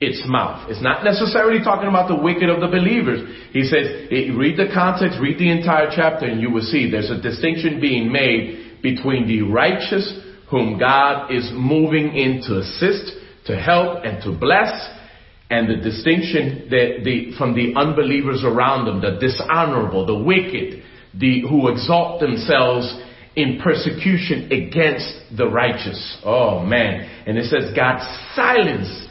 its 0.00 0.22
mouth. 0.26 0.70
It's 0.70 0.82
not 0.82 1.04
necessarily 1.04 1.62
talking 1.64 1.88
about 1.88 2.08
the 2.08 2.20
wicked 2.20 2.48
of 2.48 2.60
the 2.60 2.68
believers. 2.68 3.50
He 3.52 3.64
says, 3.64 4.10
read 4.10 4.56
the 4.56 4.72
context, 4.72 5.18
read 5.20 5.38
the 5.38 5.50
entire 5.50 5.90
chapter, 5.94 6.26
and 6.26 6.40
you 6.40 6.50
will 6.50 6.62
see 6.62 6.90
there's 6.90 7.10
a 7.10 7.20
distinction 7.20 7.80
being 7.80 8.12
made 8.12 8.80
between 8.82 9.26
the 9.26 9.42
righteous 9.42 10.20
whom 10.50 10.78
God 10.78 11.32
is 11.32 11.50
moving 11.52 12.14
in 12.14 12.42
to 12.46 12.58
assist, 12.58 13.12
to 13.46 13.56
help, 13.56 14.04
and 14.04 14.22
to 14.22 14.38
bless, 14.38 14.70
and 15.50 15.68
the 15.68 15.76
distinction 15.76 16.68
that 16.70 17.00
the, 17.04 17.32
from 17.36 17.54
the 17.54 17.74
unbelievers 17.74 18.44
around 18.44 18.84
them, 18.86 19.00
the 19.00 19.18
dishonorable, 19.18 20.06
the 20.06 20.22
wicked, 20.22 20.84
the, 21.14 21.42
who 21.42 21.68
exalt 21.68 22.20
themselves 22.20 23.00
in 23.36 23.60
persecution 23.62 24.50
against 24.52 25.36
the 25.36 25.46
righteous. 25.46 26.18
Oh 26.24 26.64
man. 26.64 27.24
And 27.26 27.38
it 27.38 27.44
says 27.44 27.72
God 27.74 28.00
silence, 28.34 29.08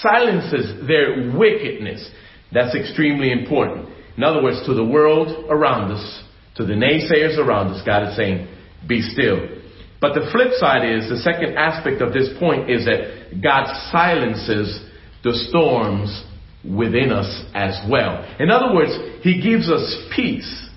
silences 0.00 0.86
their 0.86 1.36
wickedness. 1.36 2.08
That's 2.52 2.74
extremely 2.74 3.30
important. 3.32 3.88
In 4.16 4.24
other 4.24 4.42
words, 4.42 4.64
to 4.66 4.74
the 4.74 4.84
world 4.84 5.46
around 5.50 5.92
us, 5.92 6.22
to 6.56 6.64
the 6.64 6.72
naysayers 6.72 7.38
around 7.38 7.68
us, 7.68 7.82
God 7.84 8.08
is 8.08 8.16
saying, 8.16 8.48
be 8.86 9.02
still 9.02 9.58
but 10.00 10.14
the 10.14 10.28
flip 10.30 10.52
side 10.58 10.88
is, 10.88 11.08
the 11.08 11.18
second 11.18 11.56
aspect 11.56 12.00
of 12.02 12.12
this 12.12 12.28
point 12.38 12.70
is 12.70 12.84
that 12.84 13.42
God 13.42 13.66
silences 13.90 14.80
the 15.24 15.34
storms 15.48 16.24
within 16.64 17.10
us 17.10 17.44
as 17.54 17.78
well. 17.90 18.24
In 18.38 18.50
other 18.50 18.74
words, 18.74 18.92
He 19.22 19.42
gives 19.42 19.70
us 19.70 20.06
peace. 20.14 20.67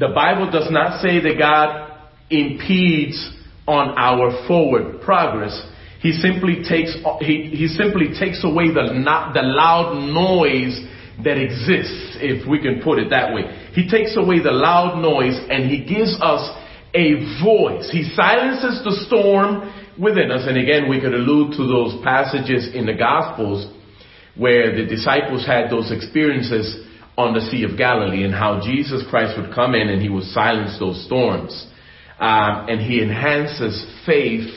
The 0.00 0.08
Bible 0.08 0.50
does 0.50 0.70
not 0.70 1.02
say 1.02 1.20
that 1.20 1.36
God 1.38 1.92
impedes 2.30 3.36
on 3.68 3.90
our 3.98 4.46
forward 4.48 5.02
progress. 5.02 5.60
He 6.00 6.12
simply 6.12 6.64
takes, 6.66 6.96
he, 7.20 7.52
he 7.52 7.68
simply 7.68 8.08
takes 8.18 8.42
away 8.42 8.72
the, 8.72 8.94
not, 8.94 9.34
the 9.34 9.42
loud 9.42 9.92
noise 10.08 10.80
that 11.22 11.36
exists, 11.36 12.16
if 12.16 12.48
we 12.48 12.62
can 12.62 12.80
put 12.80 12.98
it 12.98 13.10
that 13.10 13.34
way. 13.34 13.42
He 13.74 13.90
takes 13.90 14.16
away 14.16 14.42
the 14.42 14.52
loud 14.52 15.02
noise 15.02 15.36
and 15.50 15.70
he 15.70 15.84
gives 15.84 16.16
us 16.22 16.48
a 16.94 17.20
voice. 17.44 17.90
He 17.92 18.08
silences 18.16 18.80
the 18.82 19.04
storm 19.06 19.68
within 20.00 20.30
us. 20.30 20.48
And 20.48 20.56
again, 20.56 20.88
we 20.88 20.98
could 20.98 21.12
allude 21.12 21.52
to 21.58 21.68
those 21.68 22.02
passages 22.02 22.72
in 22.72 22.86
the 22.86 22.94
Gospels 22.94 23.68
where 24.34 24.74
the 24.74 24.86
disciples 24.88 25.44
had 25.46 25.68
those 25.70 25.92
experiences 25.92 26.86
on 27.20 27.34
the 27.34 27.40
Sea 27.50 27.64
of 27.64 27.76
Galilee 27.76 28.24
and 28.24 28.34
how 28.34 28.60
Jesus 28.62 29.04
Christ 29.08 29.38
would 29.40 29.54
come 29.54 29.74
in 29.74 29.88
and 29.88 30.00
he 30.00 30.08
would 30.08 30.24
silence 30.24 30.78
those 30.78 31.04
storms. 31.06 31.66
Um, 32.18 32.68
and 32.68 32.80
he 32.80 33.02
enhances 33.02 33.86
faith 34.04 34.48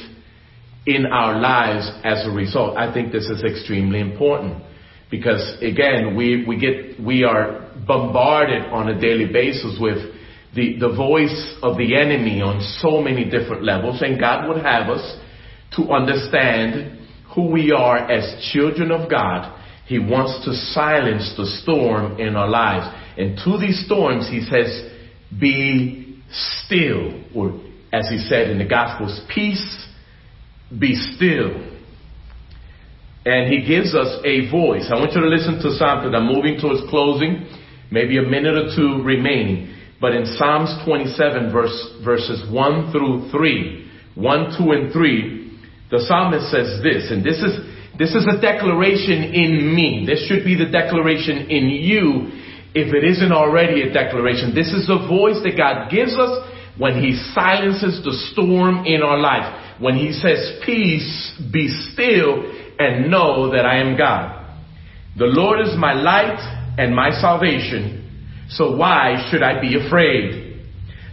in 0.86 1.06
our 1.06 1.40
lives 1.40 1.90
as 2.04 2.26
a 2.28 2.32
result. 2.32 2.78
I 2.78 2.94
think 2.94 3.12
this 3.12 3.26
is 3.26 3.44
extremely 3.44 4.00
important 4.02 4.62
because 5.10 5.58
again, 5.62 6.16
we, 6.16 6.44
we 6.46 6.60
get, 6.60 7.00
we 7.00 7.24
are 7.24 7.72
bombarded 7.88 8.64
on 8.72 8.90
a 8.90 9.00
daily 9.00 9.32
basis 9.32 9.78
with 9.80 10.14
the, 10.56 10.78
the 10.80 10.94
voice 10.96 11.56
of 11.62 11.78
the 11.78 11.96
enemy 11.96 12.42
on 12.42 12.62
so 12.80 13.02
many 13.02 13.26
different 13.26 13.64
levels, 13.64 14.02
and 14.02 14.20
God 14.20 14.48
would 14.48 14.64
have 14.64 14.90
us 14.90 15.20
to 15.78 15.92
understand 15.92 17.00
who 17.34 17.50
we 17.50 17.72
are 17.72 17.98
as 17.98 18.52
children 18.52 18.92
of 18.92 19.10
God. 19.10 19.60
He 19.86 20.00
wants 20.00 20.46
to 20.46 20.54
silence 20.74 21.34
the 21.36 21.46
storm 21.62 22.20
in 22.20 22.36
our 22.36 22.48
lives. 22.48 22.88
And 23.18 23.38
to 23.44 23.58
these 23.60 23.86
storms, 23.86 24.28
he 24.30 24.42
says, 24.42 24.92
be 25.40 26.22
still 26.66 27.24
or 27.36 27.60
as 27.94 28.10
he 28.10 28.18
said 28.18 28.50
in 28.50 28.58
the 28.58 28.66
Gospels, 28.66 29.22
peace, 29.34 29.88
be 30.78 30.96
still. 30.96 31.54
And 33.24 33.54
he 33.54 33.66
gives 33.66 33.94
us 33.94 34.20
a 34.26 34.50
voice. 34.50 34.90
I 34.92 34.96
want 34.96 35.14
you 35.14 35.22
to 35.22 35.28
listen 35.28 35.62
to 35.62 35.78
something. 35.78 36.14
I'm 36.14 36.26
moving 36.26 36.60
towards 36.60 36.82
closing, 36.90 37.48
maybe 37.92 38.18
a 38.18 38.24
minute 38.24 38.56
or 38.56 38.76
two 38.76 39.04
remaining. 39.04 39.76
But 40.02 40.16
in 40.16 40.26
Psalms 40.26 40.74
27 40.86 41.52
verse, 41.54 41.96
verses 42.04 42.44
1 42.52 42.92
through 42.92 43.30
3, 43.32 43.92
1, 44.16 44.58
2, 44.58 44.72
and 44.72 44.92
3, 44.92 45.60
the 45.92 46.00
psalmist 46.08 46.50
says 46.50 46.82
this, 46.82 47.12
and 47.12 47.24
this 47.24 47.38
is, 47.38 47.54
this 47.98 48.16
is 48.16 48.26
a 48.26 48.42
declaration 48.42 49.34
in 49.34 49.76
me. 49.76 50.06
This 50.08 50.28
should 50.28 50.44
be 50.44 50.56
the 50.56 50.72
declaration 50.72 51.50
in 51.50 51.70
you 51.70 52.32
if 52.74 52.94
it 52.94 53.04
isn't 53.04 53.32
already 53.32 53.84
a 53.84 53.94
declaration. 53.94 54.56
This 54.56 54.74
is 54.74 54.88
the 54.88 55.06
voice 55.08 55.38
that 55.44 55.56
God 55.56 55.92
gives 55.92 56.18
us 56.18 56.50
when 56.78 57.02
He 57.04 57.14
silences 57.34 58.04
the 58.04 58.14
storm 58.32 58.86
in 58.86 59.04
our 59.04 59.20
life. 59.20 59.80
When 59.80 59.96
He 59.96 60.12
says, 60.12 60.60
peace, 60.66 61.40
be 61.52 61.68
still, 61.94 62.50
and 62.80 63.12
know 63.12 63.52
that 63.52 63.66
I 63.66 63.78
am 63.78 63.96
God. 63.96 64.58
The 65.18 65.26
Lord 65.26 65.60
is 65.62 65.78
my 65.78 65.94
light 65.94 66.40
and 66.80 66.96
my 66.96 67.12
salvation. 67.12 68.00
So 68.50 68.76
why 68.76 69.30
should 69.30 69.44
I 69.44 69.62
be 69.62 69.78
afraid? 69.86 70.66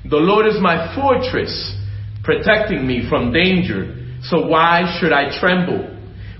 The 0.08 0.16
Lord 0.16 0.46
is 0.46 0.56
my 0.60 0.94
fortress, 0.94 1.76
protecting 2.24 2.86
me 2.86 3.06
from 3.10 3.32
danger. 3.32 4.16
So 4.22 4.46
why 4.46 4.98
should 4.98 5.12
I 5.12 5.38
tremble? 5.38 5.89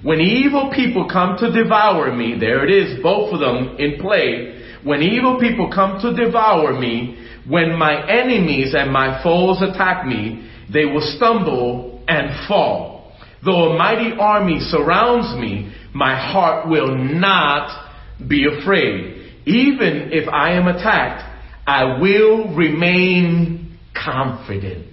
When 0.02 0.20
evil 0.20 0.72
people 0.74 1.08
come 1.10 1.36
to 1.38 1.50
devour 1.50 2.14
me, 2.14 2.36
there 2.38 2.64
it 2.64 2.70
is, 2.70 3.02
both 3.02 3.34
of 3.34 3.40
them 3.40 3.76
in 3.78 4.00
play. 4.00 4.62
When 4.82 5.02
evil 5.02 5.38
people 5.38 5.70
come 5.72 6.00
to 6.00 6.14
devour 6.16 6.78
me, 6.78 7.18
when 7.46 7.78
my 7.78 8.08
enemies 8.08 8.74
and 8.74 8.90
my 8.90 9.22
foes 9.22 9.60
attack 9.60 10.06
me, 10.06 10.48
they 10.72 10.86
will 10.86 11.02
stumble 11.16 12.02
and 12.08 12.48
fall. 12.48 13.12
Though 13.44 13.72
a 13.72 13.78
mighty 13.78 14.12
army 14.18 14.58
surrounds 14.60 15.38
me, 15.38 15.74
my 15.94 16.14
heart 16.14 16.68
will 16.68 16.96
not 16.96 17.90
be 18.26 18.46
afraid. 18.46 19.32
Even 19.46 20.10
if 20.12 20.28
I 20.28 20.52
am 20.52 20.66
attacked, 20.66 21.24
I 21.66 21.98
will 22.00 22.54
remain 22.54 23.78
confident. 23.94 24.86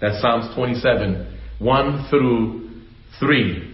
That's 0.00 0.20
Psalms 0.20 0.54
27, 0.54 1.38
1 1.60 2.06
through 2.10 2.70
3. 3.20 3.73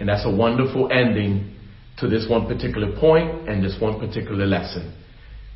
And 0.00 0.08
that's 0.08 0.24
a 0.24 0.30
wonderful 0.30 0.90
ending 0.90 1.54
to 1.98 2.08
this 2.08 2.26
one 2.28 2.46
particular 2.46 2.98
point 2.98 3.48
and 3.48 3.62
this 3.62 3.76
one 3.78 4.00
particular 4.00 4.46
lesson. 4.46 4.94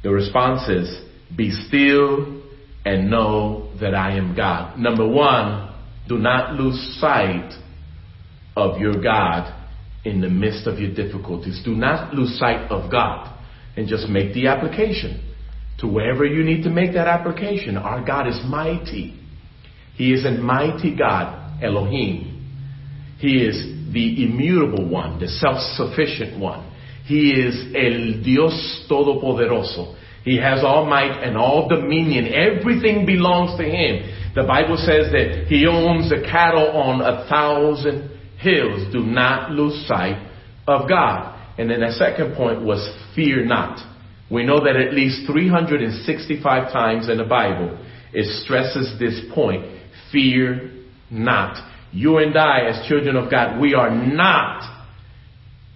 The 0.02 0.10
response 0.10 0.68
is, 0.68 1.00
be 1.34 1.50
still 1.50 2.42
and 2.84 3.10
know 3.10 3.72
that 3.80 3.94
I 3.94 4.16
am 4.18 4.36
God. 4.36 4.78
Number 4.78 5.08
one, 5.08 5.74
do 6.06 6.18
not 6.18 6.54
lose 6.54 6.98
sight 7.00 7.58
of 8.54 8.78
your 8.78 9.02
God 9.02 9.62
in 10.04 10.20
the 10.20 10.28
midst 10.28 10.66
of 10.66 10.78
your 10.78 10.94
difficulties. 10.94 11.62
Do 11.64 11.74
not 11.74 12.12
lose 12.12 12.38
sight 12.38 12.70
of 12.70 12.90
God 12.90 13.34
and 13.76 13.88
just 13.88 14.08
make 14.08 14.34
the 14.34 14.48
application 14.48 15.34
to 15.78 15.86
wherever 15.86 16.26
you 16.26 16.44
need 16.44 16.62
to 16.64 16.70
make 16.70 16.92
that 16.92 17.08
application. 17.08 17.78
Our 17.78 18.04
God 18.04 18.28
is 18.28 18.38
mighty. 18.46 19.18
He 19.94 20.12
is 20.12 20.26
a 20.26 20.32
mighty 20.32 20.94
God, 20.94 21.62
Elohim. 21.62 22.30
He 23.18 23.38
is 23.38 23.73
the 23.92 24.24
immutable 24.24 24.88
one, 24.88 25.20
the 25.20 25.28
self-sufficient 25.28 26.38
one. 26.40 26.70
He 27.04 27.32
is 27.32 27.54
el 27.74 28.22
Dios 28.22 28.86
Todopoderoso. 28.90 29.96
He 30.24 30.38
has 30.38 30.64
all 30.64 30.86
might 30.86 31.22
and 31.22 31.36
all 31.36 31.68
dominion. 31.68 32.32
Everything 32.32 33.04
belongs 33.04 33.58
to 33.58 33.64
Him. 33.64 34.32
The 34.34 34.44
Bible 34.44 34.76
says 34.78 35.12
that 35.12 35.46
He 35.48 35.66
owns 35.66 36.08
the 36.08 36.26
cattle 36.30 36.70
on 36.70 37.02
a 37.02 37.28
thousand 37.28 38.10
hills. 38.38 38.90
Do 38.92 39.00
not 39.00 39.50
lose 39.50 39.86
sight 39.86 40.16
of 40.66 40.88
God. 40.88 41.32
And 41.58 41.70
then 41.70 41.80
the 41.80 41.92
second 41.92 42.34
point 42.36 42.62
was 42.62 42.80
fear 43.14 43.44
not. 43.44 43.78
We 44.30 44.44
know 44.44 44.64
that 44.64 44.76
at 44.76 44.94
least 44.94 45.26
365 45.26 46.72
times 46.72 47.08
in 47.10 47.18
the 47.18 47.24
Bible 47.24 47.78
it 48.12 48.26
stresses 48.44 48.98
this 48.98 49.20
point. 49.34 49.66
Fear 50.10 50.70
not 51.10 51.73
you 51.94 52.18
and 52.18 52.36
I, 52.36 52.62
as 52.62 52.88
children 52.88 53.14
of 53.14 53.30
God, 53.30 53.60
we 53.60 53.74
are 53.74 53.94
not 53.94 54.84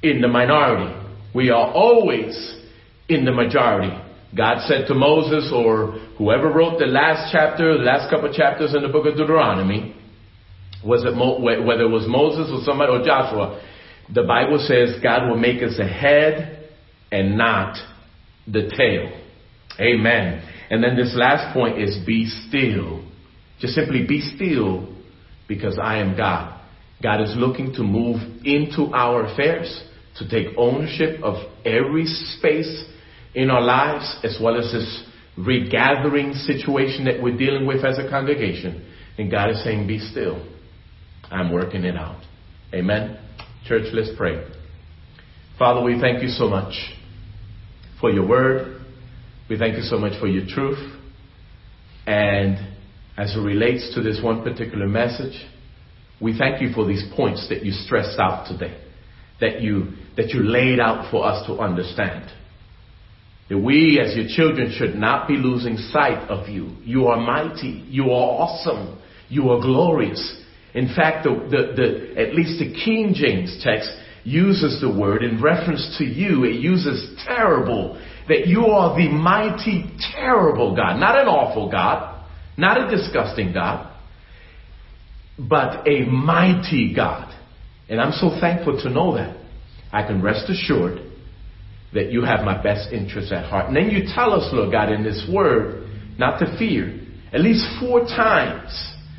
in 0.03 0.21
the 0.21 0.27
minority. 0.27 0.93
We 1.33 1.51
are 1.51 1.73
always 1.73 2.57
in 3.09 3.25
the 3.25 3.33
majority. 3.33 3.97
God 4.37 4.67
said 4.67 4.89
to 4.89 4.95
Moses 4.95 5.53
or 5.55 5.93
whoever 6.19 6.53
wrote 6.53 6.81
the 6.81 6.87
last 6.87 7.33
chapter, 7.33 7.79
the 7.79 7.85
last 7.85 8.11
couple 8.11 8.33
chapters 8.33 8.75
in 8.75 8.83
the 8.83 8.89
book 8.89 9.07
of 9.07 9.17
Deuteronomy, 9.17 9.95
was 10.85 11.05
it 11.05 11.15
Mo- 11.15 11.41
whether 11.41 11.83
it 11.83 11.89
was 11.89 12.07
Moses 12.09 12.51
or 12.53 12.65
somebody 12.65 12.93
or 12.93 13.05
Joshua, 13.05 13.65
the 14.13 14.25
Bible 14.25 14.59
says 14.59 15.01
God 15.01 15.29
will 15.29 15.39
make 15.39 15.63
us 15.63 15.77
the 15.77 15.87
head 15.87 16.69
and 17.13 17.39
not 17.39 17.77
the 18.47 18.71
tail. 18.77 19.13
Amen. 19.81 20.43
And 20.71 20.83
then 20.83 20.97
this 20.97 21.15
last 21.15 21.55
point 21.55 21.81
is 21.81 21.97
be 22.05 22.27
still. 22.27 23.05
Just 23.61 23.75
simply 23.75 24.05
be 24.05 24.21
still 24.21 24.98
because 25.49 25.79
I 25.83 25.99
am 25.99 26.17
God. 26.17 26.61
God 27.03 27.23
is 27.23 27.35
looking 27.37 27.73
to 27.75 27.83
move 27.83 28.21
into 28.45 28.93
our 28.95 29.25
affairs, 29.25 29.83
to 30.19 30.29
take 30.29 30.57
ownership 30.57 31.23
of 31.23 31.37
every 31.65 32.05
space 32.05 32.85
in 33.35 33.51
our 33.51 33.61
lives, 33.61 34.21
as 34.25 34.39
well 34.43 34.59
as 34.59 34.73
this 34.73 35.05
regathering 35.37 36.35
situation 36.35 37.05
that 37.05 37.23
we're 37.23 37.37
dealing 37.37 37.67
with 37.67 37.85
as 37.85 37.99
a 37.99 38.09
congregation. 38.09 38.85
And 39.17 39.31
God 39.31 39.51
is 39.51 39.63
saying, 39.65 39.87
be 39.87 39.99
still. 39.99 40.47
I'm 41.31 41.53
working 41.53 41.85
it 41.85 41.97
out. 41.97 42.23
Amen. 42.75 43.19
Church, 43.67 43.87
let's 43.93 44.11
pray. 44.17 44.45
Father, 45.59 45.83
we 45.83 46.01
thank 46.01 46.23
you 46.23 46.29
so 46.29 46.49
much 46.49 46.73
for 48.01 48.11
your 48.11 48.27
word. 48.27 48.81
We 49.49 49.59
thank 49.59 49.77
you 49.77 49.83
so 49.83 49.99
much 49.99 50.19
for 50.21 50.27
your 50.27 50.47
truth. 50.47 50.79
And 52.07 52.78
as 53.19 53.35
it 53.35 53.41
relates 53.41 53.93
to 53.95 54.01
this 54.01 54.21
one 54.23 54.45
particular 54.45 54.87
message, 54.87 55.45
we 56.21 56.39
thank 56.39 56.63
you 56.63 56.73
for 56.73 56.87
these 56.87 57.05
points 57.17 57.49
that 57.49 57.65
you 57.65 57.73
stressed 57.73 58.19
out 58.19 58.47
today, 58.47 58.81
that 59.41 59.61
you, 59.61 59.89
that 60.17 60.29
you 60.29 60.45
laid 60.45 60.79
out 60.79 61.11
for 61.11 61.27
us 61.27 61.45
to 61.49 61.55
understand. 61.59 62.31
That 63.51 63.59
we 63.59 64.01
as 64.01 64.17
your 64.17 64.27
children 64.29 64.73
should 64.77 64.95
not 64.95 65.27
be 65.27 65.35
losing 65.35 65.77
sight 65.77 66.29
of 66.29 66.49
you. 66.49 66.77
You 66.85 67.09
are 67.09 67.19
mighty. 67.19 67.85
You 67.89 68.05
are 68.05 68.47
awesome. 68.47 69.01
You 69.29 69.51
are 69.51 69.61
glorious. 69.61 70.41
In 70.75 70.95
fact, 70.95 71.25
the, 71.25 71.31
the, 71.31 71.73
the, 71.75 72.21
at 72.21 72.35
least 72.35 72.61
the 72.61 72.73
King 72.85 73.15
James 73.15 73.61
text 73.65 73.91
uses 74.23 74.81
the 74.81 74.93
word 74.93 75.25
in 75.25 75.43
reference 75.43 75.97
to 75.99 76.05
you. 76.05 76.45
It 76.45 76.57
uses 76.57 77.21
terrible. 77.27 78.01
That 78.29 78.47
you 78.47 78.67
are 78.67 78.97
the 78.97 79.09
mighty, 79.09 79.91
terrible 80.15 80.77
God. 80.77 81.01
Not 81.01 81.19
an 81.19 81.27
awful 81.27 81.69
God 81.71 82.08
not 82.59 82.87
a 82.87 82.95
disgusting 82.95 83.53
God, 83.53 83.91
but 85.39 85.87
a 85.89 86.05
mighty 86.05 86.93
God. 86.95 87.33
And 87.89 88.01
I'm 88.01 88.13
so 88.13 88.37
thankful 88.41 88.83
to 88.83 88.91
know 88.91 89.15
that. 89.15 89.37
I 89.93 90.07
can 90.07 90.21
rest 90.21 90.51
assured 90.51 91.01
that 91.95 92.11
you 92.11 92.23
have 92.25 92.45
my 92.45 92.61
best 92.63 92.93
interests 92.93 93.33
at 93.33 93.47
heart. 93.47 93.69
And 93.69 93.77
then 93.77 93.89
you 93.89 94.05
tell 94.15 94.35
us, 94.35 94.51
Lord 94.53 94.71
God, 94.71 94.93
in 94.93 95.03
this 95.03 95.27
word, 95.33 95.89
not 96.19 96.39
to 96.41 96.59
fear. 96.59 97.01
At 97.33 97.41
least 97.41 97.65
four 97.81 98.01
times 98.01 98.71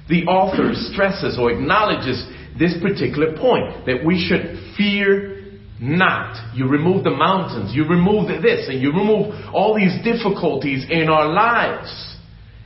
the 0.10 0.26
author 0.26 0.72
stresses 0.74 1.40
or 1.40 1.52
acknowledges 1.52 2.24
this 2.60 2.76
particular 2.82 3.38
point 3.38 3.86
that 3.86 4.06
we 4.06 4.20
should 4.20 4.76
fear 4.78 5.38
not. 5.80 6.56
You 6.56 6.68
remove 6.68 7.04
the 7.04 7.12
mountains, 7.12 7.74
you 7.74 7.88
remove 7.88 8.28
this, 8.42 8.68
and 8.68 8.82
you 8.82 8.90
remove 8.90 9.34
all 9.54 9.76
these 9.76 9.96
difficulties 10.04 10.86
in 10.90 11.10
our 11.10 11.28
lives 11.32 12.09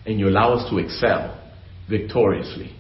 and 0.06 0.20
you 0.20 0.28
allow 0.28 0.54
us 0.54 0.70
to 0.70 0.78
excel 0.78 1.40
victoriously. 1.90 2.76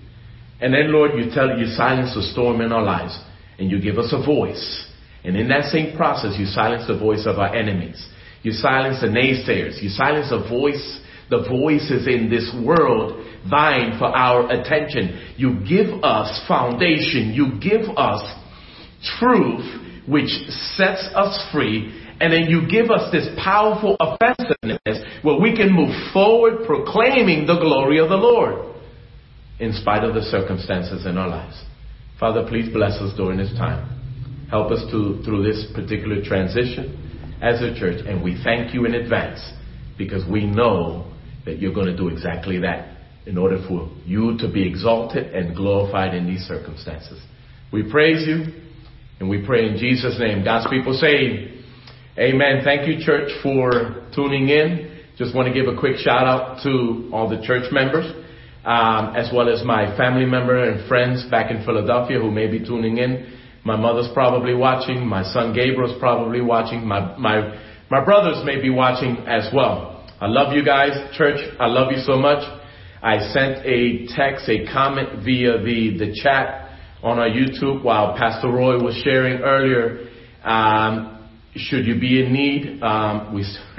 And 0.61 0.73
then, 0.73 0.91
Lord, 0.91 1.11
you 1.15 1.29
tell 1.33 1.57
you 1.57 1.65
silence 1.67 2.15
the 2.15 2.23
storm 2.31 2.61
in 2.61 2.71
our 2.71 2.83
lives 2.83 3.17
and 3.59 3.69
you 3.69 3.81
give 3.81 3.97
us 3.97 4.13
a 4.13 4.25
voice. 4.25 4.87
And 5.23 5.35
in 5.37 5.47
that 5.49 5.65
same 5.65 5.95
process, 5.95 6.35
you 6.37 6.45
silence 6.45 6.87
the 6.87 6.97
voice 6.97 7.25
of 7.25 7.37
our 7.39 7.53
enemies. 7.53 8.09
You 8.43 8.51
silence 8.51 9.01
the 9.01 9.07
naysayers. 9.07 9.81
You 9.81 9.89
silence 9.89 10.29
the 10.29 10.47
voice, 10.49 10.99
the 11.29 11.47
voices 11.47 12.07
in 12.07 12.29
this 12.29 12.53
world 12.65 13.25
vying 13.49 13.97
for 13.97 14.07
our 14.07 14.49
attention. 14.51 15.33
You 15.37 15.59
give 15.67 16.03
us 16.03 16.41
foundation. 16.47 17.33
You 17.33 17.59
give 17.59 17.95
us 17.97 18.21
truth 19.19 19.81
which 20.07 20.29
sets 20.75 21.07
us 21.15 21.49
free 21.51 22.02
and 22.19 22.31
then 22.31 22.43
you 22.49 22.67
give 22.69 22.91
us 22.91 23.11
this 23.11 23.27
powerful 23.43 23.97
offensiveness 23.99 25.05
where 25.23 25.39
we 25.39 25.55
can 25.55 25.71
move 25.71 25.93
forward 26.13 26.65
proclaiming 26.65 27.47
the 27.47 27.59
glory 27.59 27.99
of 27.99 28.09
the 28.09 28.15
Lord 28.17 28.75
in 29.59 29.73
spite 29.73 30.03
of 30.03 30.13
the 30.13 30.21
circumstances 30.21 31.05
in 31.05 31.17
our 31.17 31.27
lives. 31.27 31.63
Father, 32.19 32.45
please 32.47 32.71
bless 32.71 32.93
us 33.01 33.15
during 33.17 33.37
this 33.37 33.51
time. 33.53 33.89
Help 34.49 34.71
us 34.71 34.81
to, 34.91 35.21
through 35.23 35.43
this 35.43 35.65
particular 35.73 36.23
transition 36.23 37.37
as 37.41 37.61
a 37.61 37.77
church. 37.77 38.05
And 38.05 38.23
we 38.23 38.39
thank 38.43 38.73
you 38.73 38.85
in 38.85 38.93
advance 38.93 39.39
because 39.97 40.23
we 40.29 40.45
know 40.45 41.11
that 41.45 41.59
you're 41.59 41.73
going 41.73 41.87
to 41.87 41.97
do 41.97 42.07
exactly 42.09 42.59
that. 42.59 42.89
in 43.25 43.37
order 43.37 43.63
for 43.67 43.89
you 44.05 44.37
to 44.37 44.51
be 44.51 44.67
exalted 44.67 45.33
and 45.33 45.55
glorified 45.55 46.13
in 46.13 46.25
these 46.27 46.41
circumstances. 46.41 47.21
We 47.71 47.89
praise 47.89 48.27
you 48.27 48.53
and 49.19 49.29
we 49.29 49.45
pray 49.45 49.67
in 49.67 49.77
Jesus' 49.77 50.19
name. 50.19 50.43
God's 50.43 50.69
people 50.69 50.93
say, 50.93 51.52
Amen. 52.15 52.61
Thank 52.63 52.87
you, 52.87 53.03
church, 53.03 53.31
for 53.41 54.07
tuning 54.13 54.47
in. 54.47 55.01
Just 55.17 55.33
want 55.33 55.47
to 55.47 55.53
give 55.53 55.67
a 55.67 55.75
quick 55.75 55.95
shout 55.97 56.27
out 56.27 56.61
to 56.61 57.09
all 57.11 57.27
the 57.27 57.41
church 57.41 57.71
members, 57.71 58.05
um, 58.63 59.15
as 59.15 59.31
well 59.33 59.51
as 59.51 59.65
my 59.65 59.97
family 59.97 60.25
member 60.25 60.63
and 60.63 60.87
friends 60.87 61.25
back 61.31 61.49
in 61.49 61.65
Philadelphia 61.65 62.19
who 62.19 62.29
may 62.29 62.45
be 62.45 62.59
tuning 62.59 62.99
in. 62.99 63.33
My 63.65 63.75
mother's 63.75 64.09
probably 64.13 64.53
watching. 64.53 65.07
My 65.07 65.23
son 65.23 65.55
Gabriel's 65.55 65.97
probably 65.99 66.41
watching. 66.41 66.85
My, 66.85 67.17
my, 67.17 67.59
my 67.89 68.05
brothers 68.05 68.43
may 68.45 68.61
be 68.61 68.69
watching 68.69 69.17
as 69.25 69.49
well. 69.51 70.07
I 70.21 70.27
love 70.27 70.53
you 70.53 70.63
guys, 70.63 70.91
church. 71.17 71.39
I 71.59 71.65
love 71.65 71.91
you 71.91 72.03
so 72.05 72.17
much. 72.17 72.43
I 73.01 73.17
sent 73.33 73.65
a 73.65 74.05
text, 74.15 74.47
a 74.49 74.71
comment 74.71 75.25
via 75.25 75.57
the, 75.57 75.97
the 75.97 76.13
chat 76.21 76.77
on 77.01 77.17
our 77.17 77.27
YouTube 77.27 77.83
while 77.83 78.15
Pastor 78.15 78.49
Roy 78.49 78.77
was 78.77 79.01
sharing 79.03 79.41
earlier. 79.41 80.09
Um, 80.43 81.12
should 81.55 81.85
you 81.85 81.99
be 81.99 82.23
in 82.23 82.33
need, 82.33 82.81
um, 82.81 83.33
we, 83.33 83.45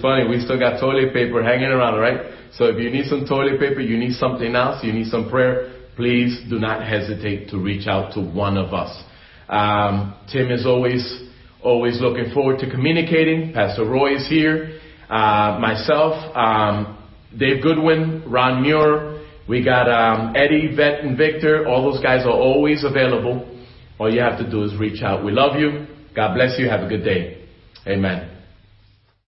funny, 0.00 0.28
we 0.28 0.40
still 0.40 0.58
got 0.58 0.80
toilet 0.80 1.12
paper 1.12 1.42
hanging 1.42 1.68
around, 1.68 1.98
right? 1.98 2.32
So 2.54 2.64
if 2.64 2.78
you 2.78 2.90
need 2.90 3.06
some 3.06 3.26
toilet 3.26 3.60
paper, 3.60 3.80
you 3.80 3.98
need 3.98 4.14
something 4.14 4.54
else, 4.56 4.82
you 4.82 4.92
need 4.92 5.08
some 5.08 5.28
prayer, 5.28 5.74
please 5.96 6.40
do 6.48 6.58
not 6.58 6.86
hesitate 6.86 7.50
to 7.50 7.58
reach 7.58 7.86
out 7.86 8.14
to 8.14 8.20
one 8.20 8.56
of 8.56 8.72
us. 8.72 9.04
Um, 9.48 10.14
Tim 10.32 10.50
is 10.50 10.64
always, 10.64 11.22
always 11.62 12.00
looking 12.00 12.32
forward 12.32 12.60
to 12.60 12.70
communicating. 12.70 13.52
Pastor 13.52 13.84
Roy 13.84 14.16
is 14.16 14.26
here. 14.28 14.80
Uh, 15.10 15.58
myself, 15.60 16.34
um, 16.36 16.98
Dave 17.38 17.62
Goodwin, 17.62 18.24
Ron 18.26 18.62
Muir, 18.62 19.18
we 19.48 19.64
got 19.64 19.88
um, 19.88 20.34
Eddie, 20.36 20.76
Vet, 20.76 21.00
and 21.00 21.16
Victor. 21.16 21.66
All 21.66 21.90
those 21.90 22.02
guys 22.02 22.26
are 22.26 22.32
always 22.32 22.84
available. 22.84 23.58
All 23.98 24.12
you 24.12 24.20
have 24.20 24.38
to 24.38 24.50
do 24.50 24.62
is 24.64 24.76
reach 24.76 25.02
out. 25.02 25.24
We 25.24 25.32
love 25.32 25.58
you. 25.58 25.86
God 26.18 26.34
bless 26.34 26.58
you. 26.58 26.68
Have 26.68 26.82
a 26.82 26.88
good 26.88 27.04
day. 27.04 27.44
Amen. 27.86 28.37